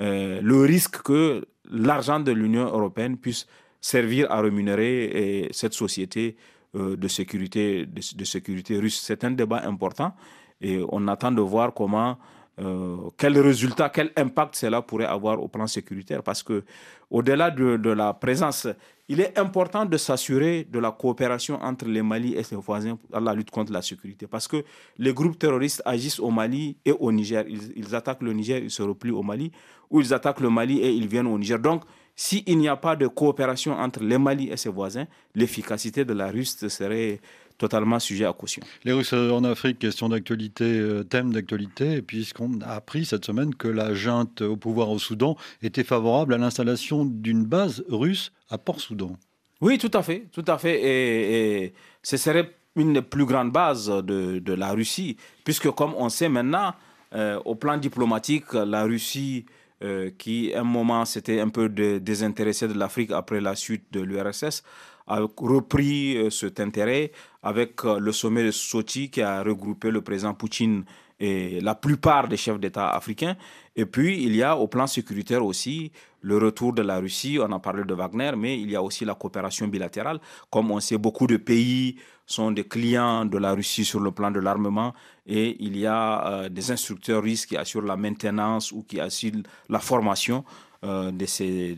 le 0.00 0.60
risque 0.64 1.02
que 1.02 1.44
l'argent 1.70 2.20
de 2.20 2.30
l'Union 2.30 2.66
européenne 2.66 3.16
puisse 3.16 3.48
servir 3.80 4.30
à 4.30 4.40
rémunérer 4.40 5.48
cette 5.52 5.74
société 5.74 6.36
de, 6.74 7.08
sécurité, 7.08 7.86
de, 7.86 8.24
sécurité 8.24 8.78
russe. 8.78 9.00
C'est 9.00 9.24
un 9.24 9.30
débat 9.30 9.62
important 9.64 10.14
et 10.60 10.80
on 10.90 11.06
attend 11.08 11.32
de 11.32 11.40
voir 11.40 11.72
comment 11.74 12.18
euh, 12.60 12.96
quel 13.16 13.38
résultat, 13.38 13.88
quel 13.88 14.10
impact 14.16 14.56
cela 14.56 14.82
pourrait 14.82 15.04
avoir 15.06 15.40
au 15.40 15.46
plan 15.48 15.66
sécuritaire. 15.68 16.22
Parce 16.24 16.42
que, 16.42 16.64
au-delà 17.08 17.50
de, 17.52 17.90
la 17.90 18.12
présence, 18.14 18.66
il 19.08 19.20
est 19.20 19.38
important 19.38 19.84
de 19.84 19.96
s'assurer 19.96 20.64
de 20.68 20.78
la 20.80 20.90
coopération 20.90 21.62
entre 21.62 21.86
les 21.86 22.02
Mali 22.02 22.34
et 22.34 22.42
ses 22.42 22.56
voisins 22.56 22.98
dans 23.10 23.20
la 23.20 23.32
lutte 23.32 23.50
contre 23.52 23.72
la 23.72 23.80
sécurité. 23.80 24.26
Parce 24.26 24.48
que 24.48 24.64
les 24.98 25.12
groupes 25.12 25.38
terroristes 25.38 25.82
agissent 25.84 26.18
au 26.18 26.30
Mali 26.30 26.76
et 26.84 26.90
au 26.92 27.12
Niger. 27.12 27.44
Ils, 27.48 27.94
attaquent 27.94 28.22
le 28.22 28.32
Niger, 28.32 28.58
ils 28.60 28.70
se 28.72 28.82
replient 28.82 29.12
au 29.12 29.22
Mali, 29.22 29.52
ou 29.88 30.00
ils 30.00 30.12
attaquent 30.12 30.40
le 30.40 30.50
Mali 30.50 30.78
et 30.80 30.90
ils 30.90 31.06
viennent 31.06 31.28
au 31.28 31.38
Niger. 31.38 31.60
Donc, 31.60 31.84
s'il 32.20 32.58
n'y 32.58 32.66
a 32.66 32.74
pas 32.74 32.96
de 32.96 33.06
coopération 33.06 33.74
entre 33.74 34.02
les 34.02 34.18
Mali 34.18 34.48
et 34.48 34.56
ses 34.56 34.70
voisins, 34.70 35.06
l'efficacité 35.36 36.04
de 36.04 36.12
la 36.12 36.32
Russie 36.32 36.68
serait 36.68 37.20
totalement 37.56 38.00
sujet 38.00 38.24
à 38.24 38.32
caution. 38.32 38.60
Les 38.82 38.92
Russes 38.92 39.12
en 39.12 39.44
Afrique, 39.44 39.78
question 39.78 40.08
d'actualité, 40.08 40.64
euh, 40.64 41.04
thème 41.04 41.32
d'actualité, 41.32 42.02
puisqu'on 42.02 42.60
a 42.62 42.70
appris 42.70 43.04
cette 43.04 43.24
semaine 43.24 43.54
que 43.54 43.68
la 43.68 43.94
junte 43.94 44.40
au 44.40 44.56
pouvoir 44.56 44.90
au 44.90 44.98
Soudan 44.98 45.36
était 45.62 45.84
favorable 45.84 46.34
à 46.34 46.38
l'installation 46.38 47.04
d'une 47.04 47.44
base 47.44 47.84
russe 47.88 48.32
à 48.50 48.58
Port-Soudan. 48.58 49.12
Oui, 49.60 49.78
tout 49.78 49.90
à 49.94 50.02
fait, 50.02 50.26
tout 50.32 50.44
à 50.48 50.58
fait. 50.58 50.80
Et, 50.82 51.72
ce 52.02 52.16
serait 52.16 52.52
une 52.74 52.94
des 52.94 53.02
plus 53.02 53.26
grandes 53.26 53.52
bases 53.52 53.86
de, 53.86 54.54
la 54.54 54.72
Russie, 54.72 55.16
puisque 55.44 55.70
comme 55.70 55.94
on 55.96 56.08
sait 56.08 56.28
maintenant, 56.28 56.74
euh, 57.14 57.38
au 57.44 57.54
plan 57.54 57.76
diplomatique, 57.76 58.52
la 58.54 58.82
Russie, 58.82 59.46
euh, 59.82 60.10
qui 60.18 60.52
un 60.54 60.64
moment 60.64 61.04
s'était 61.04 61.38
un 61.40 61.50
peu 61.50 61.68
désintéressée 61.68 62.66
de 62.66 62.74
l'Afrique 62.74 63.12
après 63.12 63.40
la 63.40 63.54
suite 63.54 63.84
de 63.92 64.00
l'URSS, 64.00 64.64
a 65.06 65.20
repris 65.36 66.16
euh, 66.16 66.30
cet 66.30 66.60
intérêt 66.60 67.12
avec 67.42 67.84
euh, 67.84 67.98
le 67.98 68.12
sommet 68.12 68.44
de 68.44 68.50
Sochi 68.50 69.08
qui 69.10 69.22
a 69.22 69.42
regroupé 69.42 69.90
le 69.90 70.02
président 70.02 70.34
Poutine 70.34 70.84
et 71.20 71.60
la 71.60 71.74
plupart 71.74 72.28
des 72.28 72.36
chefs 72.36 72.58
d'État 72.60 72.90
africains. 72.90 73.36
Et 73.76 73.86
puis, 73.86 74.22
il 74.22 74.34
y 74.36 74.42
a 74.42 74.56
au 74.56 74.66
plan 74.66 74.86
sécuritaire 74.86 75.44
aussi 75.44 75.92
le 76.20 76.38
retour 76.38 76.72
de 76.72 76.82
la 76.82 76.98
Russie. 76.98 77.38
On 77.40 77.50
a 77.52 77.58
parlé 77.58 77.84
de 77.84 77.94
Wagner, 77.94 78.32
mais 78.36 78.60
il 78.60 78.70
y 78.70 78.76
a 78.76 78.82
aussi 78.82 79.04
la 79.04 79.14
coopération 79.14 79.68
bilatérale. 79.68 80.20
Comme 80.50 80.70
on 80.70 80.80
sait, 80.80 80.98
beaucoup 80.98 81.26
de 81.26 81.36
pays 81.36 81.96
sont 82.26 82.50
des 82.50 82.64
clients 82.64 83.24
de 83.24 83.38
la 83.38 83.52
Russie 83.52 83.84
sur 83.84 84.00
le 84.00 84.10
plan 84.10 84.30
de 84.30 84.40
l'armement 84.40 84.94
et 85.26 85.56
il 85.60 85.76
y 85.78 85.86
a 85.86 86.26
euh, 86.26 86.48
des 86.48 86.70
instructeurs 86.70 87.22
russes 87.22 87.46
qui 87.46 87.56
assurent 87.56 87.82
la 87.82 87.96
maintenance 87.96 88.70
ou 88.70 88.82
qui 88.82 89.00
assurent 89.00 89.42
la 89.68 89.78
formation 89.78 90.44
euh, 90.84 91.10
de, 91.10 91.26
ces, 91.26 91.74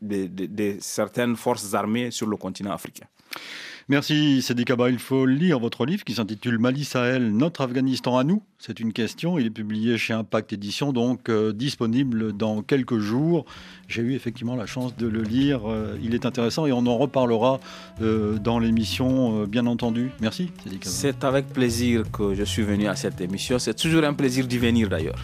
de, 0.00 0.76
certaines 0.80 1.36
forces 1.36 1.74
armées 1.74 2.10
sur 2.10 2.26
le 2.26 2.36
continent 2.36 2.72
africain. 2.72 3.06
Merci 3.88 4.42
Cédric 4.42 4.68
Kaba. 4.68 4.90
Il 4.90 4.98
faut 4.98 5.26
lire 5.26 5.58
votre 5.58 5.86
livre 5.86 6.04
qui 6.04 6.14
s'intitule 6.14 6.58
Mali 6.58 6.84
Sahel, 6.84 7.32
notre 7.32 7.62
Afghanistan 7.62 8.18
à 8.18 8.24
nous. 8.24 8.42
C'est 8.58 8.78
une 8.78 8.92
question. 8.92 9.38
Il 9.38 9.46
est 9.46 9.50
publié 9.50 9.96
chez 9.96 10.12
Impact 10.12 10.52
Édition, 10.52 10.92
donc 10.92 11.30
euh, 11.30 11.52
disponible 11.52 12.36
dans 12.36 12.60
quelques 12.60 12.98
jours. 12.98 13.46
J'ai 13.88 14.02
eu 14.02 14.14
effectivement 14.14 14.54
la 14.54 14.66
chance 14.66 14.94
de 14.96 15.06
le 15.06 15.22
lire. 15.22 15.62
Euh, 15.66 15.96
il 16.02 16.14
est 16.14 16.26
intéressant 16.26 16.66
et 16.66 16.72
on 16.72 16.86
en 16.86 16.98
reparlera 16.98 17.58
euh, 18.02 18.36
dans 18.38 18.58
l'émission, 18.58 19.44
bien 19.44 19.66
entendu. 19.66 20.10
Merci 20.20 20.50
Cédric 20.62 20.82
Kaba. 20.82 20.94
C'est 20.94 21.24
avec 21.24 21.46
plaisir 21.48 22.02
que 22.10 22.34
je 22.34 22.44
suis 22.44 22.62
venu 22.62 22.86
à 22.86 22.96
cette 22.96 23.20
émission. 23.22 23.58
C'est 23.58 23.74
toujours 23.74 24.04
un 24.04 24.12
plaisir 24.12 24.46
d'y 24.46 24.58
venir 24.58 24.90
d'ailleurs. 24.90 25.16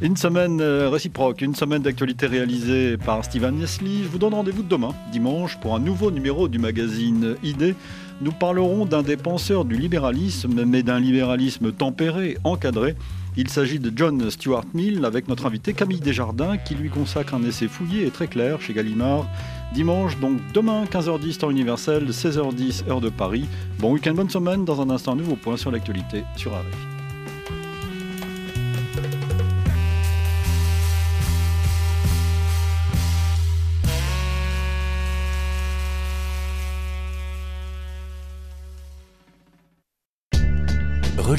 Une 0.00 0.16
semaine 0.16 0.60
réciproque, 0.60 1.42
une 1.42 1.54
semaine 1.54 1.82
d'actualité 1.82 2.26
réalisée 2.26 2.96
par 2.96 3.24
Steven 3.24 3.56
Nesli. 3.56 4.02
Je 4.02 4.08
vous 4.08 4.18
donne 4.18 4.34
rendez-vous 4.34 4.64
demain, 4.64 4.94
dimanche, 5.12 5.58
pour 5.60 5.76
un 5.76 5.80
nouveau 5.80 6.10
numéro 6.10 6.48
du 6.48 6.58
magazine 6.58 7.36
ID 7.44 7.76
nous 8.20 8.32
parlerons 8.32 8.84
d'un 8.84 9.02
des 9.02 9.16
penseurs 9.16 9.64
du 9.64 9.76
libéralisme, 9.76 10.64
mais 10.66 10.82
d'un 10.82 11.00
libéralisme 11.00 11.72
tempéré, 11.72 12.36
encadré. 12.44 12.94
Il 13.36 13.48
s'agit 13.48 13.78
de 13.78 13.92
John 13.94 14.30
Stuart 14.30 14.64
Mill 14.74 15.04
avec 15.04 15.28
notre 15.28 15.46
invité 15.46 15.72
Camille 15.72 16.00
Desjardins 16.00 16.58
qui 16.58 16.74
lui 16.74 16.90
consacre 16.90 17.34
un 17.34 17.42
essai 17.44 17.68
fouillé 17.68 18.06
et 18.06 18.10
très 18.10 18.26
clair 18.26 18.60
chez 18.60 18.74
Gallimard. 18.74 19.26
Dimanche, 19.72 20.18
donc 20.18 20.38
demain, 20.52 20.84
15h10 20.84 21.38
temps 21.38 21.50
universel, 21.50 22.08
16h10 22.10 22.88
heure 22.88 23.00
de 23.00 23.08
Paris. 23.08 23.46
Bon 23.78 23.92
week-end, 23.92 24.14
bonne 24.14 24.30
semaine. 24.30 24.64
Dans 24.64 24.80
un 24.80 24.90
instant, 24.90 25.14
nouveau 25.14 25.36
point 25.36 25.56
sur 25.56 25.70
l'actualité 25.70 26.24
sur 26.36 26.50
RFI. 26.52 26.99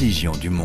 Religion 0.01 0.31
du 0.31 0.49
monde. 0.49 0.51